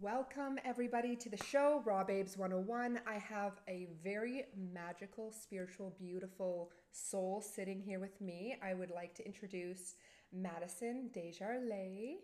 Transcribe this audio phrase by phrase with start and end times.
[0.00, 3.00] Welcome, everybody, to the show, Raw Babes 101.
[3.06, 8.56] I have a very magical, spiritual, beautiful soul sitting here with me.
[8.64, 9.96] I would like to introduce
[10.32, 12.20] Madison Desjardins.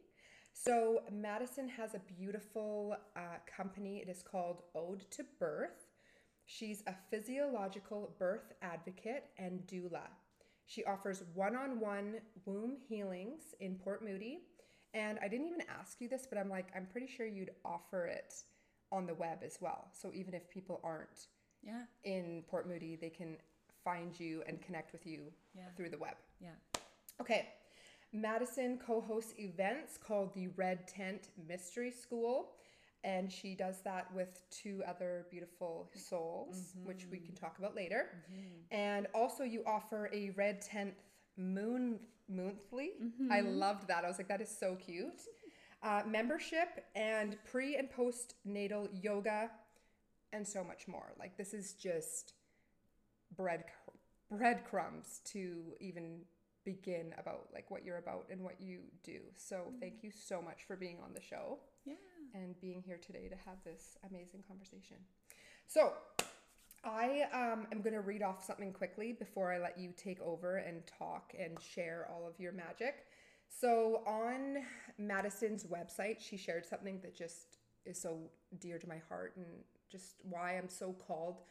[0.54, 3.20] So, Madison has a beautiful uh,
[3.54, 3.98] company.
[3.98, 5.88] It is called Ode to Birth.
[6.46, 10.08] She's a physiological birth advocate and doula.
[10.64, 12.14] She offers one on one
[12.46, 14.40] womb healings in Port Moody
[14.94, 18.06] and I didn't even ask you this, but I'm like, I'm pretty sure you'd offer
[18.06, 18.34] it
[18.90, 19.88] on the web as well.
[19.92, 21.26] So even if people aren't
[21.62, 21.82] yeah.
[22.04, 23.36] in Port Moody, they can
[23.84, 25.64] find you and connect with you Yeah.
[25.76, 26.16] through the web.
[26.40, 26.50] Yeah.
[27.20, 27.48] Okay.
[28.12, 32.52] Madison co hosts events called the Red Tent Mystery School.
[33.04, 37.26] And she does that with two other beautiful souls, which we mm-hmm.
[37.26, 38.08] can talk about later.
[38.32, 38.74] Mm-hmm.
[38.74, 40.94] And also, you offer a Red Tent
[41.38, 42.90] Moon Monthly.
[43.30, 44.04] I loved that.
[44.04, 45.22] I was like, that is so cute.
[45.82, 49.50] Uh, membership and pre and post natal yoga,
[50.32, 51.12] and so much more.
[51.18, 52.34] Like, this is just
[53.36, 53.64] bread
[54.30, 56.20] breadcrumbs to even
[56.64, 59.20] begin about like what you're about and what you do.
[59.36, 61.94] So thank you so much for being on the show Yeah.
[62.34, 64.98] and being here today to have this amazing conversation.
[65.66, 65.94] So
[66.88, 70.56] I um, am going to read off something quickly before I let you take over
[70.56, 73.06] and talk and share all of your magic.
[73.48, 74.58] So on
[74.98, 78.18] Madison's website, she shared something that just is so
[78.58, 79.46] dear to my heart and
[79.90, 81.42] just why I'm so called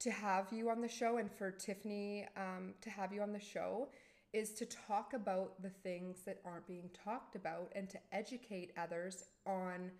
[0.00, 3.40] to have you on the show and for Tiffany um, to have you on the
[3.40, 3.88] show
[4.32, 9.24] is to talk about the things that aren't being talked about and to educate others
[9.46, 9.90] on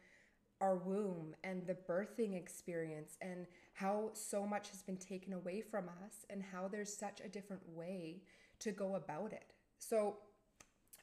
[0.61, 3.47] our womb and the birthing experience and
[3.79, 7.63] how so much has been taken away from us and how there's such a different
[7.69, 8.23] way
[8.59, 9.53] to go about it.
[9.79, 10.17] So,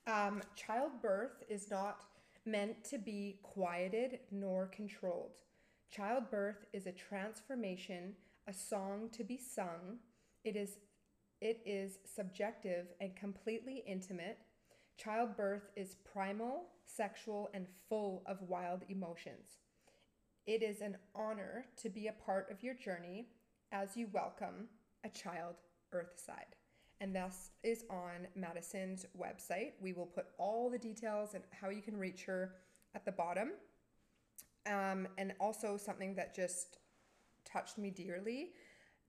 [0.07, 2.03] um, childbirth is not
[2.45, 5.39] meant to be quieted nor controlled.
[5.89, 8.13] Childbirth is a transformation,
[8.47, 9.99] a song to be sung.
[10.43, 10.77] It is
[11.41, 14.39] it is subjective and completely intimate.
[14.97, 19.59] Childbirth is primal, sexual, and full of wild emotions.
[20.45, 23.29] It is an honor to be a part of your journey
[23.71, 24.67] as you welcome
[25.03, 25.55] a child
[25.91, 26.55] earthside.
[27.01, 29.71] And this is on Madison's website.
[29.81, 32.53] We will put all the details and how you can reach her
[32.93, 33.53] at the bottom.
[34.67, 36.77] Um, and also, something that just
[37.43, 38.51] touched me dearly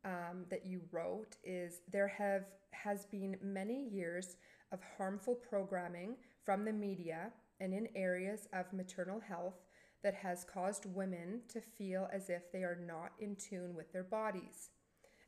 [0.06, 4.36] um, that you wrote is there have has been many years
[4.72, 7.30] of harmful programming from the media
[7.60, 9.66] and in areas of maternal health
[10.06, 14.05] that has caused women to feel as if they are not in tune with their
[14.05, 14.71] bodies.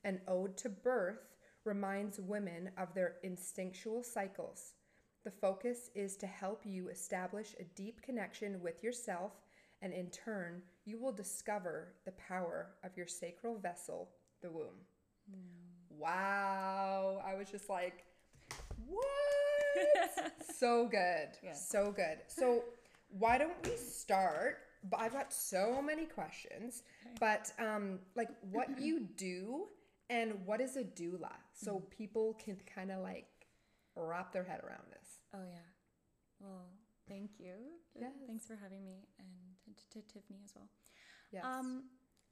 [0.05, 1.35] An ode to birth
[1.65, 4.75] reminds women of their instinctual cycles.
[5.25, 9.33] The focus is to help you establish a deep connection with yourself,
[9.83, 14.11] and in turn, you will discover the power of your sacral vessel,
[14.43, 14.87] the womb.
[15.91, 17.21] Wow.
[17.27, 18.05] I was just like,
[18.87, 20.33] what?
[20.57, 21.31] so good.
[21.43, 21.55] Yeah.
[21.55, 22.19] So good.
[22.29, 22.63] So,
[23.11, 24.59] why don't we start?
[24.85, 26.83] But I've got so many questions,
[27.19, 29.67] but um, like what you do
[30.11, 33.27] and what is a doula, so people can kind of like
[33.97, 35.09] wrap their head around this.
[35.35, 35.59] Oh yeah.
[36.41, 36.67] Well,
[37.09, 37.55] thank you.
[37.99, 38.13] Yes.
[38.27, 39.29] Thanks for having me and
[39.77, 40.69] to, to Tiffany as well.
[41.33, 41.45] Yes.
[41.45, 41.85] Um,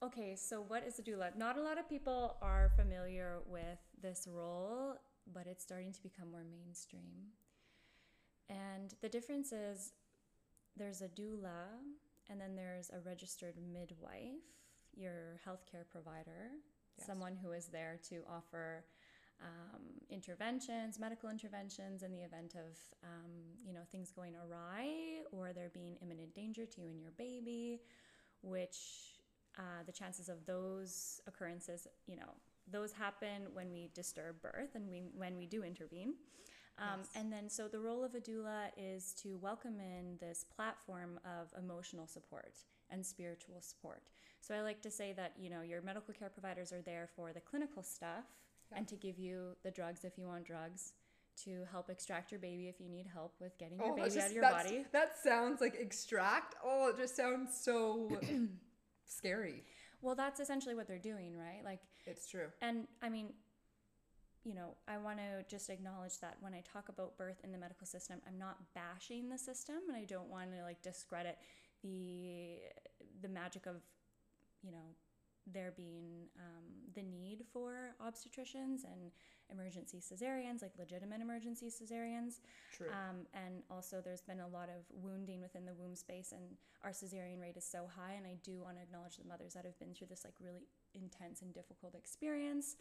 [0.02, 1.36] okay, so what is a doula?
[1.36, 4.94] Not a lot of people are familiar with this role,
[5.32, 7.32] but it's starting to become more mainstream.
[8.48, 9.92] And the difference is
[10.76, 11.80] there's a doula,
[12.30, 14.44] and then there's a registered midwife,
[14.94, 16.50] your healthcare provider,
[16.98, 17.06] Yes.
[17.06, 18.84] someone who is there to offer
[19.42, 23.30] um, interventions, medical interventions in the event of um,
[23.66, 27.80] you know things going awry or there being imminent danger to you and your baby,
[28.42, 28.78] which
[29.58, 32.30] uh, the chances of those occurrences, you know,
[32.70, 36.14] those happen when we disturb birth and we when we do intervene.
[36.78, 37.08] Um, Yes.
[37.16, 41.52] And then, so the role of a doula is to welcome in this platform of
[41.58, 42.54] emotional support
[42.90, 44.02] and spiritual support.
[44.40, 47.32] So I like to say that, you know, your medical care providers are there for
[47.32, 48.24] the clinical stuff
[48.72, 50.92] and to give you the drugs if you want drugs,
[51.44, 54.26] to help extract your baby if you need help with getting your that's baby out
[54.28, 54.84] of your body.
[54.92, 56.54] That sounds like extract.
[56.64, 58.08] Oh, it just sounds so
[59.06, 59.62] scary.
[60.00, 61.62] Well, that's essentially what they're doing, right?
[61.64, 62.46] Like, It's true.
[62.62, 63.32] And I mean,
[64.46, 67.58] you know, I want to just acknowledge that when I talk about birth in the
[67.58, 71.36] medical system, I'm not bashing the system and I don't want to like discredit
[71.82, 72.60] the
[73.20, 73.74] the magic of,
[74.62, 74.94] you know,
[75.52, 76.64] there being um,
[76.94, 79.10] the need for obstetricians and
[79.50, 82.40] emergency cesareans, like legitimate emergency cesareans.
[82.76, 82.86] True.
[82.88, 86.42] Um, and also, there's been a lot of wounding within the womb space, and
[86.82, 88.14] our cesarean rate is so high.
[88.14, 90.66] And I do want to acknowledge the mothers that have been through this like really
[90.96, 92.76] intense and difficult experience.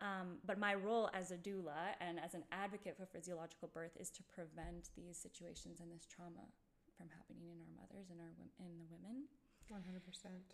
[0.00, 4.10] Um, but my role as a doula and as an advocate for physiological birth is
[4.10, 6.48] to prevent these situations and this trauma
[6.96, 9.28] from happening in our mothers and our in the women.
[9.70, 10.00] 100%.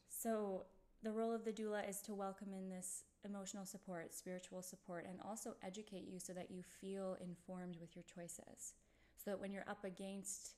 [0.08, 0.66] So
[1.02, 5.18] the role of the doula is to welcome in this emotional support, spiritual support, and
[5.24, 8.74] also educate you so that you feel informed with your choices.
[9.16, 10.54] So that when you're up against,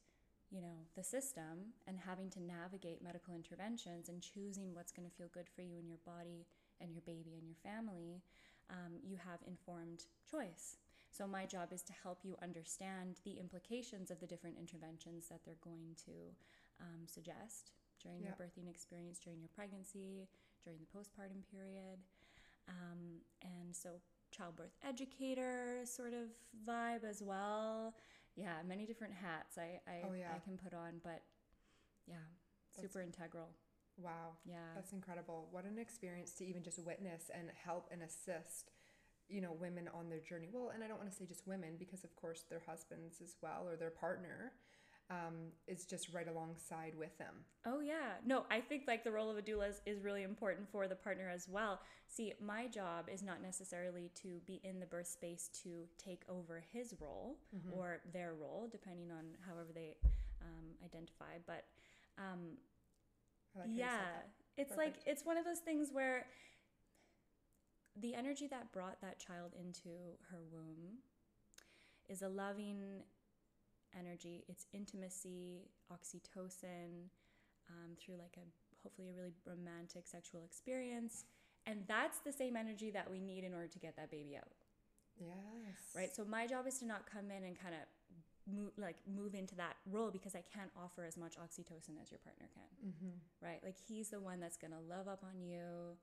[0.50, 5.14] you know, the system and having to navigate medical interventions and choosing what's going to
[5.14, 6.46] feel good for you and your body
[6.80, 8.22] and your baby and your family,
[8.70, 10.76] um, you have informed choice.
[11.10, 15.40] So my job is to help you understand the implications of the different interventions that
[15.44, 16.12] they're going to
[16.80, 17.72] um, suggest
[18.02, 20.28] during your birthing experience, during your pregnancy,
[20.64, 21.98] during the postpartum period.
[22.68, 26.28] Um, and so, childbirth educator sort of
[26.68, 27.94] vibe as well.
[28.38, 30.30] Yeah, many different hats I, I, Oh, yeah.
[30.34, 31.22] I can put on, but
[32.06, 32.22] yeah,
[32.76, 33.48] That's- super integral.
[33.98, 34.38] Wow.
[34.46, 34.62] Yeah.
[34.76, 35.48] That's incredible.
[35.50, 38.70] What an experience to even just witness and help and assist,
[39.28, 40.48] you know, women on their journey.
[40.52, 43.34] Well, and I don't want to say just women because, of course, their husbands as
[43.42, 44.52] well or their partner
[45.10, 47.34] um, is just right alongside with them.
[47.64, 48.16] Oh yeah.
[48.26, 50.94] No, I think like the role of a doula is, is really important for the
[50.94, 51.80] partner as well.
[52.08, 56.62] See, my job is not necessarily to be in the birth space to take over
[56.72, 57.78] his role Mm-hmm.
[57.78, 59.96] or their role, depending on however they
[60.42, 61.38] um, identify.
[61.46, 61.64] But
[62.18, 62.58] um,
[63.56, 66.26] like how you said yeah, it's like it's one of those things where
[68.00, 69.88] the energy that brought that child into
[70.30, 70.98] her womb
[72.08, 73.02] is a loving
[73.98, 74.44] energy.
[74.48, 77.08] It's intimacy, oxytocin,
[77.70, 78.46] um, through like a
[78.82, 81.24] hopefully a really romantic sexual experience,
[81.66, 84.48] and that's the same energy that we need in order to get that baby out
[85.20, 85.82] Yes.
[85.96, 87.82] right so my job is to not come in and kind of
[88.54, 92.20] move like move into that role because i can't offer as much oxytocin as your
[92.20, 93.16] partner can Mm-hmm.
[93.44, 95.98] right like he's the one that's going to love up on you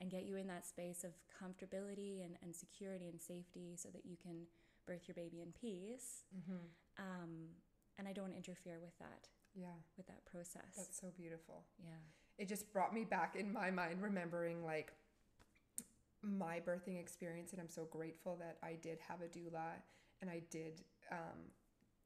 [0.00, 4.04] and get you in that space of comfortability and, and security and safety so that
[4.04, 4.46] you can
[4.86, 6.66] birth your baby in peace Mm-hmm.
[6.98, 7.48] Um,
[7.98, 9.78] and i don't interfere with that Yeah.
[9.96, 11.64] with that process That's so beautiful.
[11.82, 12.00] yeah
[12.38, 14.92] it just brought me back in my mind remembering like
[16.22, 19.70] my birthing experience and i'm so grateful that i did have a doula
[20.20, 20.82] and i did
[21.12, 21.38] um,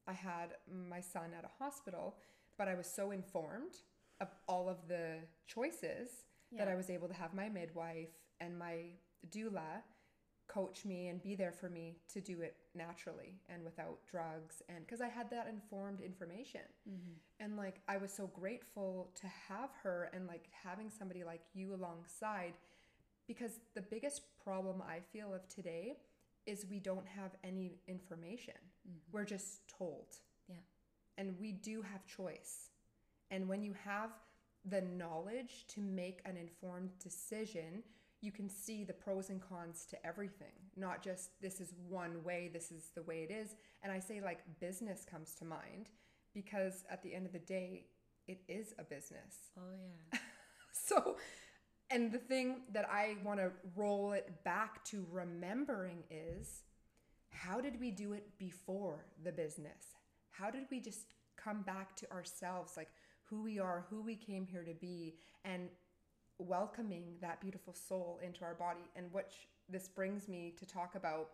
[0.07, 0.51] i had
[0.91, 2.17] my son at a hospital
[2.59, 3.77] but i was so informed
[4.21, 5.15] of all of the
[5.47, 6.11] choices
[6.59, 8.11] that i was able to have my midwife
[8.41, 8.83] and my
[9.31, 9.83] doula
[10.53, 14.85] coach me and be there for me to do it naturally and without drugs and
[14.85, 17.13] because i had that informed information mm-hmm.
[17.39, 21.75] and like i was so grateful to have her and like having somebody like you
[21.75, 22.55] alongside
[23.29, 25.97] because the biggest problem i feel of today
[26.47, 28.55] is we don't have any information
[28.89, 29.13] Mm-hmm.
[29.13, 30.07] we're just told
[30.49, 30.57] Yeah.
[31.19, 32.71] and we do have choice
[33.31, 34.11] and when you have
[34.65, 37.83] the knowledge to make an informed decision
[38.21, 42.51] you can see the pros and cons to everything not just this is one way
[42.53, 43.55] this is the way it is.
[43.83, 45.91] And i say like business comes to mind
[46.35, 47.87] because at the end of the day
[48.27, 49.51] it is a business.
[49.59, 49.75] Oh
[50.13, 50.19] yeah.
[50.73, 51.17] So
[51.91, 56.63] and the thing that i want to roll it back to remembering is
[57.31, 59.97] how did we do it before the business?
[60.31, 62.89] How did we just come back to ourselves like
[63.25, 65.15] who we are who we came here to be
[65.45, 65.69] and
[66.41, 71.31] welcoming that beautiful soul into our body and which this brings me to talk about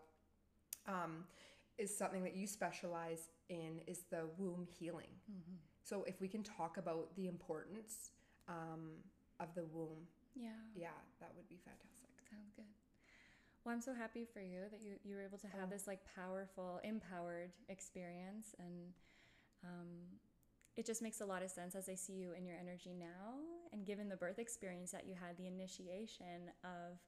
[0.87, 1.25] um,
[1.79, 5.57] is something that you specialize in is the womb healing mm-hmm.
[5.83, 8.11] so if we can talk about the importance
[8.49, 8.91] um,
[9.41, 10.89] of the womb, yeah yeah,
[11.21, 12.11] that would be fantastic.
[12.31, 12.65] Sounds good.
[13.65, 15.71] Well, I'm so happy for you that you, you were able to have Oh.
[15.71, 18.55] this like powerful, empowered experience.
[18.59, 18.93] And
[19.65, 19.89] um,
[20.77, 23.39] it just makes a lot of sense as I see you in your energy now.
[23.73, 26.99] And given the birth experience that you had, the initiation of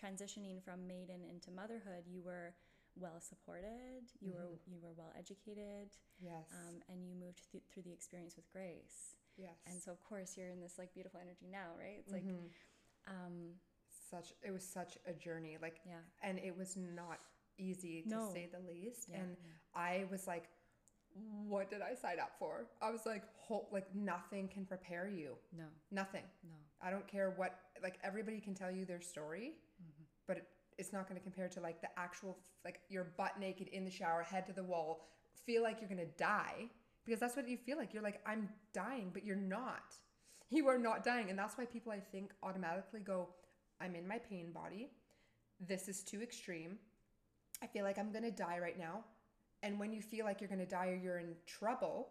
[0.00, 2.54] transitioning from maiden into motherhood, you were
[2.96, 4.58] well supported, you were Mhm.
[4.66, 6.50] you were well educated, Yes.
[6.52, 9.14] um, and you moved th- through the experience with grace.
[9.36, 9.56] yes.
[9.66, 11.98] And so, of course, you're in this like beautiful energy now, right?
[12.00, 12.50] It's like, Mhm.
[13.06, 13.60] um,
[14.10, 17.20] such it was such a journey, like, yeah, and it was not
[17.56, 18.32] easy to No.
[18.32, 19.08] say the least.
[19.08, 19.36] yeah, And.
[19.74, 20.48] I was like,
[21.14, 22.66] what did I sign up for?
[22.82, 23.22] I was like,
[23.72, 25.36] like nothing can prepare you.
[25.56, 26.24] no, Nothing.
[26.44, 26.54] no.
[26.80, 27.58] I don't care what.
[27.82, 30.04] Like everybody can tell you their story, Mhm.
[30.26, 30.48] but it,
[30.78, 33.90] it's not going to compare to like the actual like you're butt naked in the
[33.90, 35.04] shower, head to the wall,
[35.46, 36.68] feel like you're going to die
[37.04, 37.92] because that's what you feel like.
[37.94, 39.94] You're like I'm dying, but you're not.
[40.50, 43.28] You are not dying, and that's why people I think automatically go,
[43.80, 44.90] I'm in my pain body.
[45.60, 46.78] This is too extreme.
[47.62, 49.04] I feel like I'm going to die right now.
[49.62, 52.10] And when you feel like you're going to die or you're in trouble,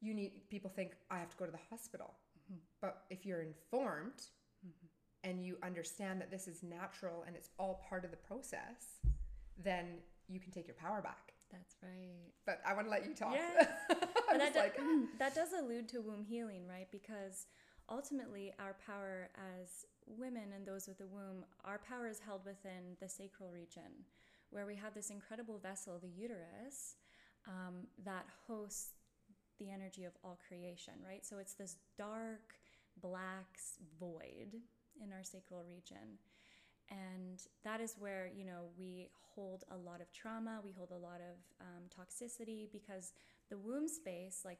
[0.00, 2.14] you need people think I have to go to the hospital.
[2.50, 2.58] Mhm.
[2.80, 4.30] But if you're informed
[4.66, 4.88] Mhm.
[5.24, 9.00] and you understand that this is natural and it's all part of the process,
[9.56, 11.34] then you can take your power back.
[11.50, 12.32] That's right.
[12.44, 13.32] But I want to let you talk.
[13.34, 13.66] Yes.
[14.28, 16.90] I'm and just that, do- like, that does allude to womb healing, right?
[16.90, 17.46] Because
[17.88, 22.96] ultimately, our power as women and those with the womb, our power is held within
[23.00, 24.04] the sacral region,
[24.50, 26.96] where we have this incredible vessel, the uterus,
[27.46, 28.92] um, that hosts
[29.58, 31.24] the energy of all creation, right?
[31.24, 32.54] So it's this dark,
[33.00, 33.58] black
[33.98, 34.56] void
[35.02, 36.18] in our sacral region.
[36.90, 40.96] And that is where, you know, we hold a lot of trauma, we hold a
[40.96, 43.12] lot of um, toxicity because
[43.50, 44.58] the womb space, like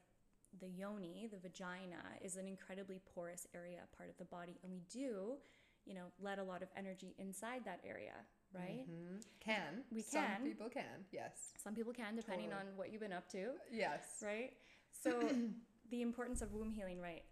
[0.60, 4.58] the yoni, the vagina, is an incredibly porous area, part of the body.
[4.62, 5.38] And we do,
[5.86, 8.14] you know, let a lot of energy inside that area,
[8.52, 8.86] right?
[8.88, 9.22] Mhm.
[9.40, 9.84] Can.
[9.90, 10.36] We can.
[10.38, 11.06] Some people can.
[11.10, 11.52] Yes.
[11.58, 12.70] Some people can, depending Totally.
[12.70, 14.22] on what you've been up to, Yes.
[14.24, 14.56] right?
[14.90, 15.10] So,
[15.90, 17.24] the importance of womb healing, right?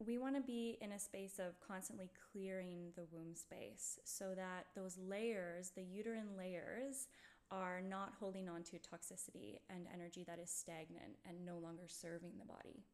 [0.00, 4.66] We want to be in a space of constantly clearing the womb space so that
[4.76, 7.08] those layers, the uterine layers,
[7.50, 12.38] are not holding on to toxicity and energy that is stagnant and no longer serving
[12.38, 12.84] the body,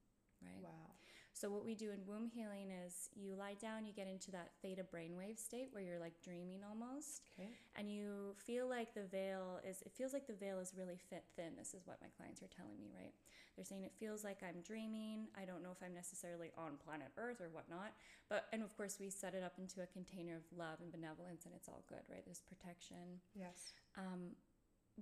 [0.41, 0.63] right?
[0.63, 0.95] Wow.
[1.35, 4.53] So, what we do in womb healing is you lie down, you get into that
[4.63, 7.51] theta brainwave state where you're like dreaming almost, Okay.
[7.75, 11.25] and you feel like the veil is, it feels like the veil is really fit
[11.35, 11.57] thin.
[11.59, 13.13] This is what my clients are telling me, right?
[13.57, 15.27] They're saying it feels like I'm dreaming.
[15.37, 17.93] I don't know if I'm necessarily on planet Earth or whatnot.
[18.29, 21.47] But, and of course, we set it up into a container of love and benevolence,
[21.47, 22.23] and it's all good, right?
[22.25, 23.19] There's protection.
[23.35, 23.75] Yes.
[23.99, 24.35] Um,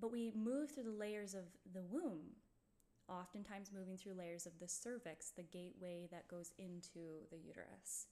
[0.01, 2.37] but we move through the layers of the womb,
[3.09, 8.07] oftentimes moving through layers of the cervix, the gateway that goes into the uterus.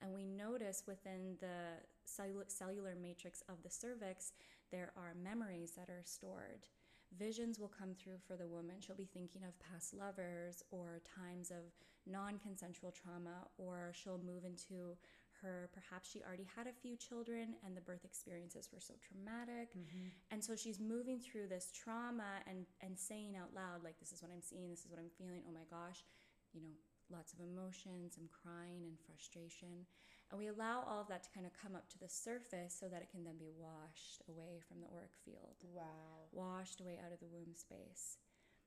[0.00, 4.32] And we notice within the cellu- cellular matrix of the cervix,
[4.70, 6.66] there are memories that are stored.
[7.18, 8.76] Visions will come through for the woman.
[8.80, 11.70] She'll be thinking of past lovers or times of
[12.06, 14.96] non consensual trauma, or she'll move into
[15.42, 19.74] her, perhaps she already had a few children and the birth experiences were so traumatic.
[19.74, 20.08] Mm-hmm.
[20.30, 24.22] And so she's moving through this trauma and, and saying out loud, like, this is
[24.22, 26.04] what I'm seeing, this is what I'm feeling, oh my gosh,
[26.54, 26.74] you know,
[27.10, 29.84] lots of emotions, some crying and frustration.
[30.30, 32.88] And we allow all of that to kind of come up to the surface so
[32.88, 36.30] that it can then be washed away from the auric field, Wow.
[36.32, 38.16] washed away out of the womb space.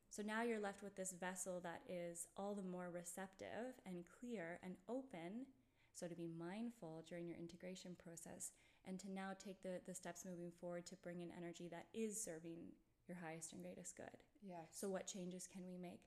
[0.10, 4.60] So now you're left with this vessel that is all the more receptive and clear
[4.64, 5.50] and open.
[5.96, 8.52] So to be mindful during your integration process
[8.86, 12.22] and to now take the, the steps moving forward to bring in energy that is
[12.22, 12.76] serving
[13.08, 14.20] your highest and greatest good.
[14.44, 14.68] Yes.
[14.72, 16.02] So, what changes can we make?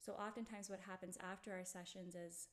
[0.00, 2.48] So, oftentimes, what happens after our sessions is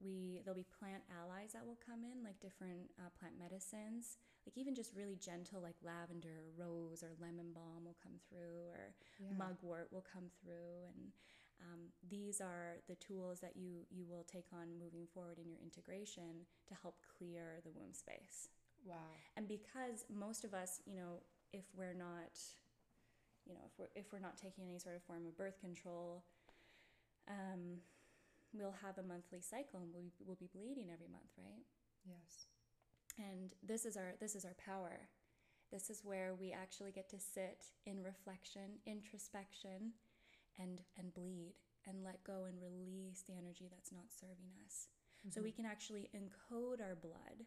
[0.00, 4.56] we there'll be plant allies that will come in, like different uh, plant medicines, like
[4.56, 9.36] even just really gentle, like lavender, rose, or lemon balm will come through, or yeah.
[9.36, 11.12] mugwort will come through, and
[11.60, 15.58] um, these are the tools that you you will take on moving forward in your
[15.62, 18.48] integration to help clear the womb space.
[18.84, 19.10] Wow.
[19.36, 21.20] And because most of us, you know,
[21.52, 22.38] if we're not,
[23.46, 26.24] you know, if we're if we're not taking any sort of form of birth control,
[27.28, 27.82] um,
[28.52, 31.66] we'll have a monthly cycle and we'll, we'll be bleeding every month, right?
[32.06, 32.46] Yes.
[33.18, 35.08] And this is our this is our power.
[35.72, 39.92] This is where we actually get to sit in reflection, introspection,
[40.58, 41.54] and and bleed
[41.86, 44.88] and let go and release the energy that's not serving us.
[45.30, 45.44] So mm-hmm.
[45.44, 47.46] we can actually encode our blood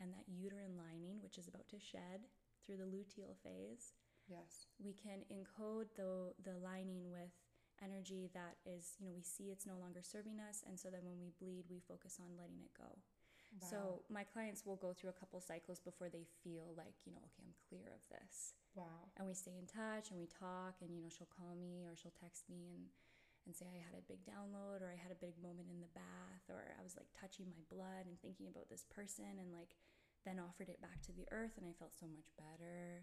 [0.00, 2.28] and that uterine lining, which is about to shed
[2.64, 3.92] through the luteal phase.
[4.28, 4.66] Yes.
[4.78, 7.34] We can encode the the lining with
[7.82, 11.02] energy that is, you know, we see it's no longer serving us, and so then
[11.02, 13.02] when we bleed, we focus on letting it go.
[13.60, 13.68] Wow.
[13.68, 13.78] So
[14.08, 17.44] my clients will go through a couple cycles before they feel like, you know, okay,
[17.44, 18.54] I'm clear of this.
[18.74, 19.12] Wow.
[19.16, 21.92] And we stay in touch and we talk and you know, she'll call me or
[21.96, 22.88] she'll text me and
[23.44, 25.90] and say I had a big download or I had a big moment in the
[25.98, 29.74] bath or I was like touching my blood and thinking about this person and like
[30.24, 33.02] then offered it back to the earth and I felt so much better,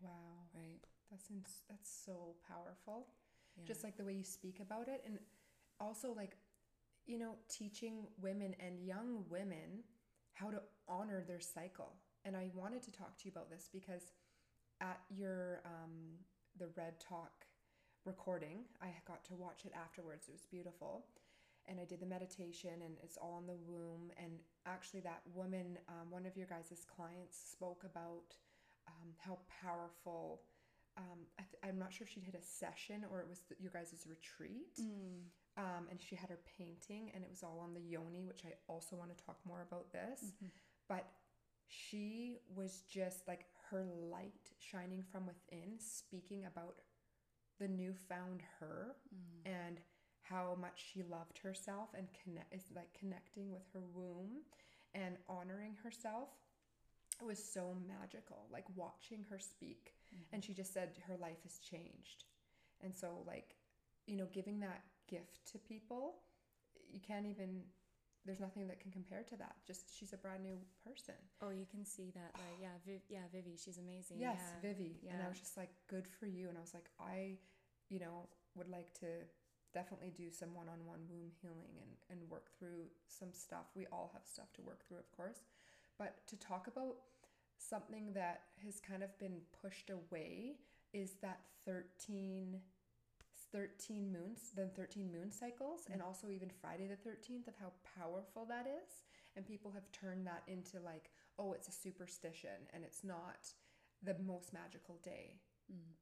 [0.00, 0.52] Wow.
[0.54, 0.84] right?
[1.10, 3.08] That's ins- that's so powerful.
[3.56, 3.64] Yeah.
[3.64, 5.18] Just like the way you speak about it, and
[5.80, 6.36] also like,
[7.06, 9.84] you know, teaching women and young women
[10.34, 11.96] how to honor their cycle.
[12.26, 14.12] And I wanted to talk to you about this because
[14.80, 16.18] at your um,
[16.58, 17.46] the Red Talk
[18.04, 20.28] recording, I got to watch it afterwards.
[20.28, 21.06] It was beautiful.
[21.66, 24.10] And I did the meditation, and it's all in the womb.
[24.16, 24.32] And
[24.64, 28.34] actually, that woman, um, one of your guys' clients, spoke about
[28.86, 30.40] um, how powerful.
[30.96, 33.54] Um, I th- I'm not sure if she did a session or it was the,
[33.60, 34.80] your guys' retreat.
[34.80, 35.28] Mm.
[35.58, 38.54] Um, and she had her painting, and it was all on the yoni, which I
[38.66, 40.32] also want to talk more about this.
[40.42, 40.50] Mhm.
[40.88, 41.04] But
[41.66, 46.76] she was just like her light shining from within, speaking about
[47.58, 49.50] the newfound her mm.
[49.50, 49.80] and
[50.22, 54.42] how much she loved herself and connect is like connecting with her womb
[54.94, 56.28] and honoring herself.
[57.20, 59.94] It was so magical, like watching her speak.
[60.14, 60.34] Mm-hmm.
[60.34, 62.24] And she just said her life has changed.
[62.82, 63.56] And so, like,
[64.06, 66.16] you know, giving that gift to people,
[66.90, 67.62] you can't even,
[68.28, 69.56] there's nothing that can compare to that.
[69.66, 71.16] Just she's a brand new person.
[71.40, 72.36] Oh, you can see that.
[72.36, 74.20] Like, yeah, Viv, yeah, Vivi, she's amazing.
[74.20, 74.68] Yes, yeah.
[74.68, 75.00] Vivi.
[75.08, 76.50] And I was just like, good for you.
[76.50, 77.38] And I was like, I,
[77.88, 79.24] you know, would like to
[79.72, 83.72] definitely do some one on one womb healing and, and work through some stuff.
[83.74, 85.40] We all have stuff to work through, of course.
[85.96, 86.96] But to talk about
[87.56, 90.56] something that has kind of been pushed away
[90.92, 92.60] is that 13
[93.52, 98.44] 13 moons then 13 moon cycles and also even friday the 13th of how powerful
[98.48, 98.90] that is.
[99.36, 103.52] And people have turned that into like oh it's a superstition and it's not
[104.02, 105.40] the most magical day.
[105.72, 105.92] Mm.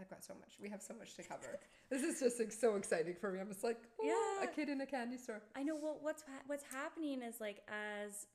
[0.00, 0.54] i've got so much.
[0.60, 1.58] We have so much to cover.
[1.90, 3.38] This is just like so exciting for me.
[3.38, 4.04] I'm just like oh,
[4.40, 4.44] Yeah.
[4.44, 5.42] a kid in a candy store.
[5.54, 5.76] I know.
[5.76, 8.26] Well, what's ha- what's happening is like as,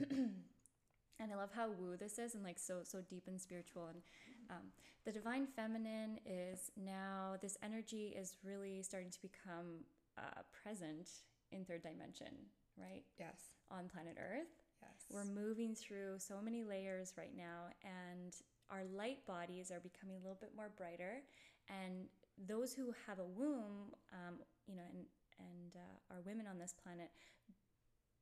[0.10, 4.00] and I love how woo this is and like so so deep and spiritual and
[4.50, 4.72] um,
[5.04, 9.84] the divine feminine is now this energy is really starting to become
[10.18, 11.08] uh, present
[11.52, 12.34] in third dimension,
[12.76, 14.48] right yes on planet Earth.
[14.82, 18.34] yes We're moving through so many layers right now, and
[18.70, 21.22] our light bodies are becoming a little bit more brighter.
[21.68, 22.06] And
[22.48, 25.04] those who have a womb, um, you know, and
[25.38, 27.10] and uh, are women on this planet,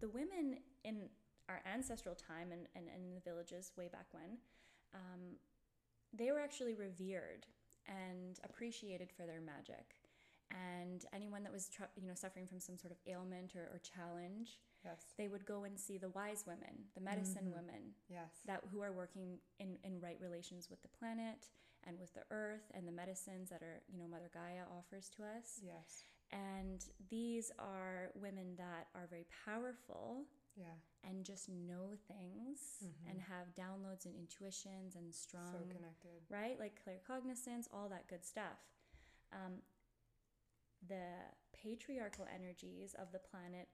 [0.00, 1.08] the women in
[1.48, 4.38] our ancestral time and, and, and in the villages way back when,
[4.94, 5.36] um,
[6.16, 7.46] they were actually revered
[7.86, 9.96] and appreciated for their magic.
[10.50, 11.68] And anyone that was,
[12.00, 15.64] you know, suffering from some sort of ailment or, or challenge, yes they would go
[15.64, 17.54] and see the wise women, the medicine Mhm.
[17.56, 21.48] women yes that who are working in, in right relations with the planet
[21.84, 25.24] and with the earth and the medicines that are, you know, Mother Gaia offers to
[25.24, 25.60] us.
[25.62, 33.10] yes And these are women that are very powerful yeah and just know things Mhm.
[33.10, 36.58] and have downloads and intuitions and strong so connected right?
[36.58, 38.58] Like claircognizance, all that good stuff.
[39.32, 39.62] Um,
[40.86, 41.06] the
[41.52, 43.68] patriarchal energies of the planet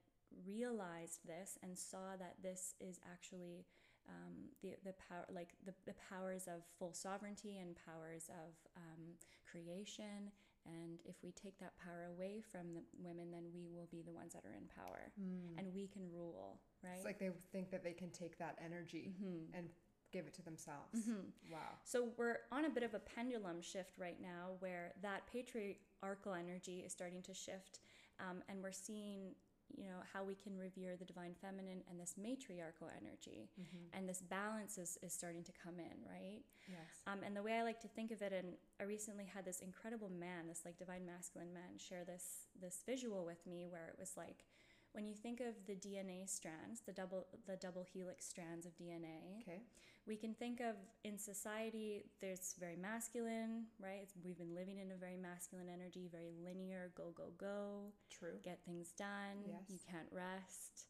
[0.46, 3.66] realized this and saw that this is actually
[4.08, 9.14] um, the the power, like the, the powers of full sovereignty and powers of um,
[9.50, 10.32] creation.
[10.66, 14.12] And if we take that power away from the women, then we will be the
[14.12, 15.58] ones that are in power, Mm.
[15.58, 16.96] and we can rule, right?
[16.96, 19.48] it's like they think that they can take that energy Mhm.
[19.54, 19.70] and
[20.10, 21.32] give it to themselves Mhm.
[21.50, 26.34] wow So we're on a bit of a pendulum shift right now where that patriarchal
[26.34, 27.80] energy is starting to shift.
[28.18, 29.34] Um, and we're seeing,
[29.76, 33.50] you know, how we can revere the divine feminine and this matriarchal energy.
[33.60, 33.88] Mhm.
[33.92, 36.42] And this balance is, is starting to come in, right?
[36.68, 39.44] yes Um, and the way I like to think of it, and I recently had
[39.44, 43.88] this incredible man, this like divine masculine man, share this this visual with me where
[43.88, 44.44] it was like,
[44.92, 49.40] when you think of the DNA strands, the double the double helix strands of DNA,
[49.42, 49.62] okay.
[50.06, 50.74] we can think of
[51.04, 54.00] in society there's very masculine right?
[54.02, 57.92] It's, we've been living in a very masculine energy very linear go go go.
[58.10, 58.38] True.
[58.42, 59.46] Get things done.
[59.46, 59.62] Yes.
[59.68, 60.86] you can't rest.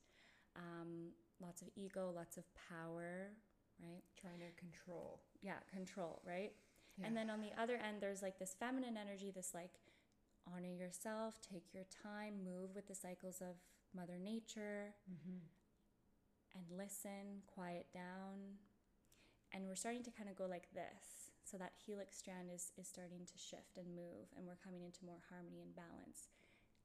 [0.57, 3.29] Um, lots of ego lots of power
[3.83, 4.03] right?
[4.21, 5.21] Trying to control.
[5.43, 6.53] Yeah control right?
[6.99, 7.07] Yeah.
[7.07, 9.79] and then on the other end there's like this feminine energy this like
[10.53, 13.57] honor yourself take your time move with the cycles of
[13.94, 15.40] mother nature Mhm.
[16.55, 18.59] and listen, quiet down.
[19.53, 21.31] And we're starting to kind of go like this.
[21.44, 25.05] So that helix strand is, is starting to shift and move, and we're coming into
[25.05, 26.29] more harmony and balance.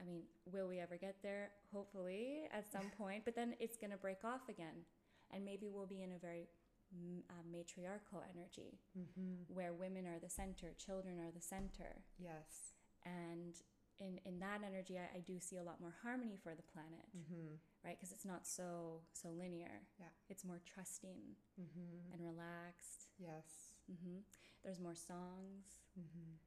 [0.01, 1.51] I mean, will we ever get there?
[1.71, 4.85] Hopefully, at some point, but then it's going to break off again.
[5.31, 6.47] And maybe we'll be in a very
[6.95, 9.49] mm, uh, matriarchal energy Mhm.
[9.49, 12.03] where women are the center, children are the center.
[12.17, 13.55] yes And
[13.99, 17.07] in, in that energy, I, I do see a lot more harmony for the planet,
[17.15, 17.57] Mhm.
[17.83, 17.97] right?
[17.97, 19.81] Because it's not so so linear.
[19.99, 20.11] Yeah.
[20.29, 22.11] It's more trusting Mhm.
[22.13, 23.07] and relaxed.
[23.17, 24.19] yes hmm
[24.63, 25.77] There's more songs.
[25.97, 26.37] Mhm.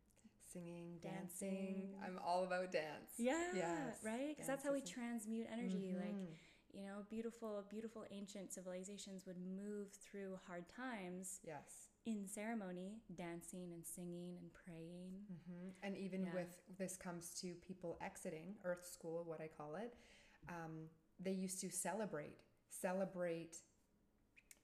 [0.53, 1.91] singing Dancing.
[1.93, 4.29] dancing i'm all about dance Yeah, Yes, right.
[4.35, 5.95] Because that's how we transmute energy.
[5.95, 6.35] Like Mhm.
[6.75, 13.73] you know, beautiful, beautiful ancient civilizations would move through hard times yes in ceremony, dancing
[13.73, 15.27] and singing and praying.
[15.29, 16.33] hmm And even Yeah.
[16.33, 19.95] with this comes to people exiting Earth School, what I call it,
[20.49, 20.89] um,
[21.21, 23.63] they used to celebrate, celebrate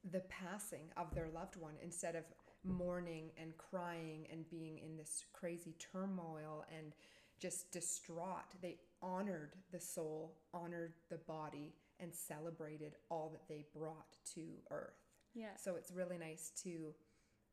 [0.05, 2.25] the passing of their loved one instead of
[2.63, 6.95] mourning and crying and being in this crazy turmoil and
[7.39, 8.55] just distraught.
[8.63, 15.01] They honored the soul, honored the body, and celebrated all that they brought to Earth.
[15.35, 15.57] Yeah.
[15.57, 16.95] So it's really nice to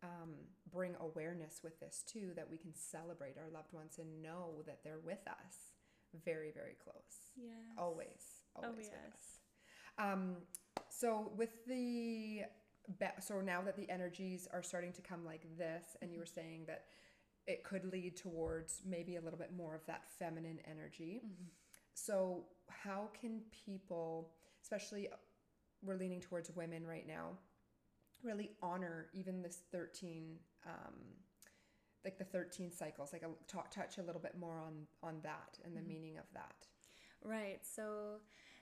[0.03, 0.33] um,
[0.71, 4.79] bring awareness with this too, that we can celebrate our loved ones and know that
[4.83, 5.73] they're with us,
[6.25, 7.53] very very close, Yes.
[7.77, 8.23] always,
[8.55, 9.13] always with yes.
[9.13, 9.21] us.
[9.97, 10.37] Um,
[10.89, 12.43] so with the
[13.19, 16.65] so now that the energies are starting to come like this, and you were saying
[16.67, 16.85] that
[17.47, 21.21] it could lead towards maybe a little bit more of that feminine energy.
[21.93, 24.31] So how can people,
[24.63, 25.15] especially uh,
[25.83, 27.31] we're leaning towards women right now,
[28.23, 30.93] really honor even this 13 um,
[32.03, 35.59] like the 13 cycles like a, talk, touch a little bit more on on that
[35.63, 36.67] and the meaning of that
[37.23, 37.59] Right.
[37.61, 38.19] So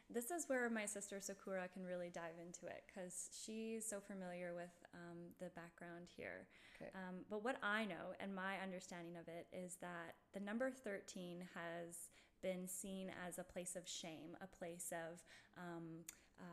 [0.10, 4.54] this is where my sister Sakura can really dive into it because she's so familiar
[4.54, 6.48] with um, the background here.
[6.82, 6.92] Okay.
[6.96, 11.44] Um, but what I know and my understanding of it is that the number 13
[11.54, 12.10] has
[12.42, 15.20] been seen as a place of shame, a place of
[15.58, 16.06] um,
[16.40, 16.44] uh,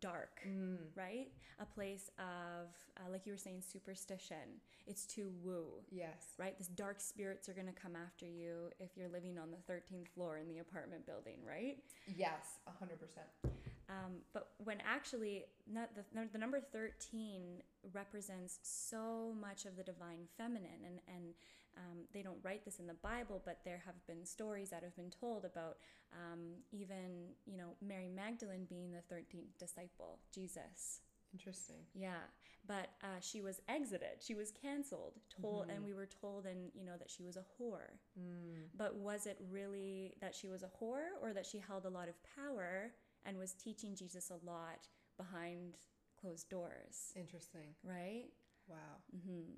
[0.00, 0.78] dark, Mm.
[0.94, 1.28] right?
[1.60, 2.68] A place of,
[2.98, 4.60] uh, like you were saying, superstition.
[4.86, 6.56] It's too woo yes right?
[6.58, 10.08] This dark spirits are going to come after you if you're living on the 13th
[10.08, 11.78] floor in the apartment building, right?
[12.16, 13.52] yes 100%
[13.88, 20.26] Um, but when actually not the, the number 13 represents so much of the divine
[20.38, 21.34] feminine and, and
[21.76, 24.94] um, they don't write this in the bible but there have been stories that have
[24.96, 25.76] been told about
[26.12, 31.00] um, even you know mary magdalene being the 13th disciple jesus
[31.32, 32.20] interesting yeah,
[32.66, 34.20] but uh, she was exited.
[34.20, 35.14] She was canceled.
[35.40, 37.98] Told, and we were told, and you know that she was a whore.
[38.18, 38.64] mm.
[38.76, 42.08] But was it really that she was a whore, or that she held a lot
[42.08, 42.92] of power
[43.24, 45.74] and was teaching Jesus a lot behind
[46.20, 47.12] closed doors?
[47.16, 48.26] interesting Right.
[48.68, 48.76] wow
[49.24, 49.54] hmm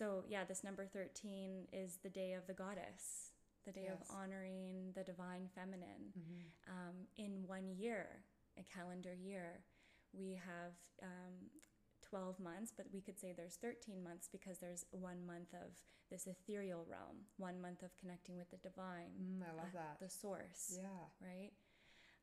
[0.00, 3.32] So yeah, this number thirteen is the day of the goddess,
[3.66, 4.00] the day Yes.
[4.08, 8.24] of honoring the divine feminine hmm um, in one year,
[8.58, 9.60] a calendar year,
[10.12, 11.34] we have um,
[12.08, 15.70] 12 months, but we could say there's 13 months because there's one month of
[16.10, 19.98] this ethereal realm, one month of connecting with the divine, mm, i love uh, that
[20.00, 21.52] the source, yeah right?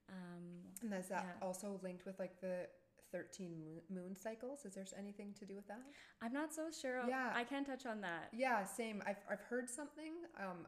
[0.10, 1.46] Um, and is that Yeah.
[1.48, 2.68] also linked with like the
[3.12, 3.52] 13
[3.89, 5.82] moon, cycles is there anything to do with that
[6.22, 7.02] I'm not so sure.
[7.08, 7.32] Yeah.
[7.34, 8.30] I can't touch on that.
[8.34, 9.04] Yeah, same.
[9.06, 10.13] I've, I've heard something.
[10.39, 10.65] Um,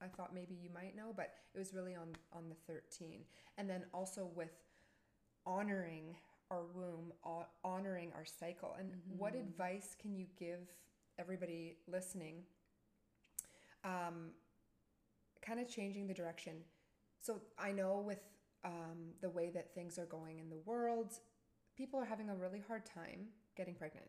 [0.00, 3.20] I thought maybe you might know, but it was really on on the 13.
[3.58, 4.50] And then also with
[5.46, 6.16] honoring
[6.50, 7.12] our womb,
[7.64, 8.76] honoring our cycle.
[8.78, 10.70] And what advice can you give
[11.18, 12.42] everybody listening?
[13.84, 14.30] Um,
[15.40, 16.54] kind of changing the direction.
[17.20, 18.20] So I know with
[18.64, 21.14] um, the way that things are going in the world,
[21.82, 24.06] people are having a really hard time getting pregnant.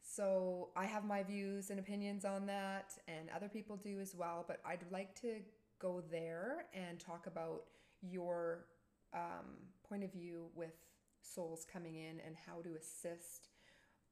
[0.00, 4.42] So I have my views and opinions on that, and other people do as well.
[4.48, 5.40] But I'd like to
[5.78, 7.64] go there and talk about
[8.00, 8.64] your
[9.12, 9.48] um,
[9.86, 10.72] point of view with
[11.20, 13.48] souls coming in and how to assist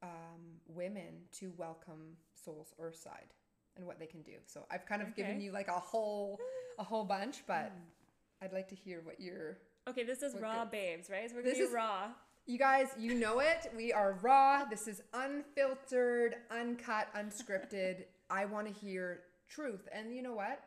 [0.03, 3.33] um, women to welcome souls earthside
[3.75, 4.33] and what they can do.
[4.45, 6.37] So I've kind of given you like a whole
[6.77, 7.71] a whole bunch, but
[8.41, 10.71] I'd like to hear what your Okay, this is raw good.
[10.71, 11.27] babes, right?
[11.29, 12.09] So we're gonna be is- raw.
[12.47, 13.71] You guys, you know it.
[13.75, 14.65] We are raw.
[14.65, 18.03] This is unfiltered, uncut, unscripted.
[18.29, 19.87] I want to hear truth.
[19.91, 20.59] And you know what?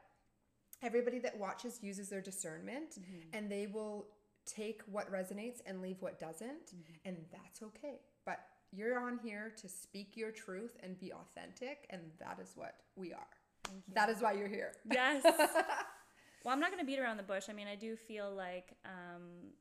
[0.82, 2.98] Everybody that watches uses their discernment
[3.32, 4.06] and they will
[4.44, 6.72] take what resonates and leave what doesn't.
[7.04, 8.00] And that's okay.
[8.26, 8.40] But
[8.72, 11.86] you're on here to speak your truth and be authentic.
[11.90, 13.72] And that is what we are.
[13.94, 14.72] That is why you're here.
[14.90, 15.22] Yes.
[16.44, 17.44] well, I'm not going to beat around the bush.
[17.48, 19.52] I mean, I do feel like um,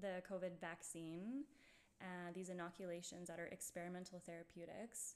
[0.00, 1.44] the COVID vaccine,
[2.00, 5.14] uh, these inoculations that are experimental therapeutics,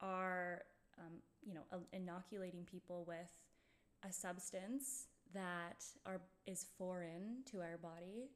[0.00, 0.62] are,
[0.98, 1.14] um,
[1.44, 1.62] you know,
[1.92, 3.30] inoculating people with
[4.08, 8.30] a substance that are is foreign to our body.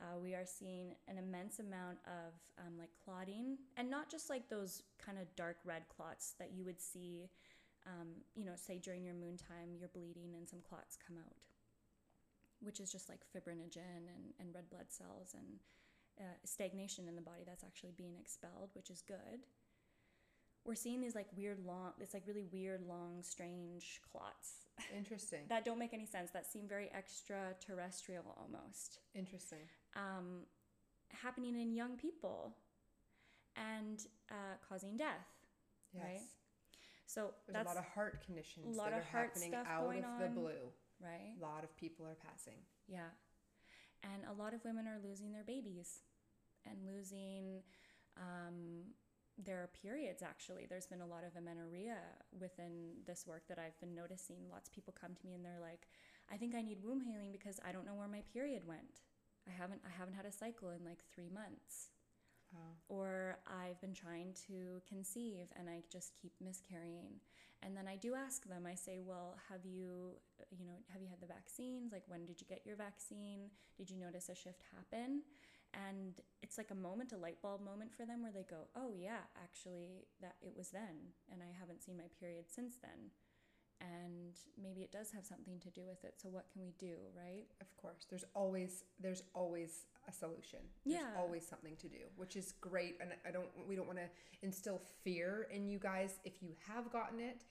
[0.00, 4.48] Uh, we are seeing an immense amount of um, like clotting, and not just like
[4.48, 7.28] those kind of dark red clots that you would see
[7.88, 11.36] um, you know, say during your moon time, you're bleeding and some clots come out,
[12.60, 15.60] which is just like fibrinogen and, and red blood cells and
[16.20, 19.46] uh, stagnation in the body that's actually being expelled, which is good.
[20.64, 24.66] We're seeing these like weird long, it's like really weird, long, strange clots
[24.96, 25.40] Interesting.
[25.48, 29.58] that don't make any sense, that seem very extraterrestrial almost, Interesting.
[29.96, 30.42] um,
[31.10, 32.54] happening in young people
[33.56, 35.26] and uh, causing death.
[35.94, 36.04] Yes.
[36.04, 36.20] Right?
[37.06, 39.94] So There's that's a lot of heart conditions lot that of are heart happening out
[39.96, 40.68] of the blue.
[41.00, 41.34] Right.
[41.38, 42.60] A lot of people are passing.
[42.86, 43.10] Yeah.
[44.02, 46.02] And a lot of women are losing their babies
[46.64, 47.62] and losing
[48.16, 48.94] um,
[49.36, 50.66] their periods, actually.
[50.68, 51.98] There's been a lot of amenorrhea
[52.38, 54.48] within this work that I've been noticing.
[54.50, 55.88] Lots of people come to me and they're like,
[56.32, 59.02] I think I need womb healing because I don't know where my period went.
[59.48, 61.90] I haven't I haven't had a cycle in like three months.
[62.54, 62.60] Wow.
[62.88, 67.20] or I've been trying to conceive and I just keep miscarrying.
[67.62, 70.14] And then I do ask them, I say, well, have you,
[70.50, 71.92] you know, have you had the vaccines?
[71.92, 73.50] Like, when did you get your vaccine?
[73.76, 75.22] Did you notice a shift happen?
[75.74, 78.92] And it's like a moment, a light bulb moment for them where they go, oh,
[78.96, 81.12] yeah, actually, that it was then.
[81.30, 83.10] And I haven't seen my period since then.
[83.80, 86.14] And maybe it does have something to do with it.
[86.20, 87.46] So, what can we do, right?
[87.60, 90.60] Of course, there's always there's always a solution.
[90.84, 91.14] There's Yeah.
[91.16, 92.96] always something to do, which is great.
[93.00, 94.08] And I don't we don't want to
[94.42, 97.44] instill fear in you guys if you have gotten it.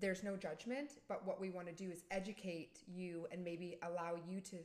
[0.00, 4.16] There's no judgment, but what we want to do is educate you and maybe allow
[4.28, 4.56] you to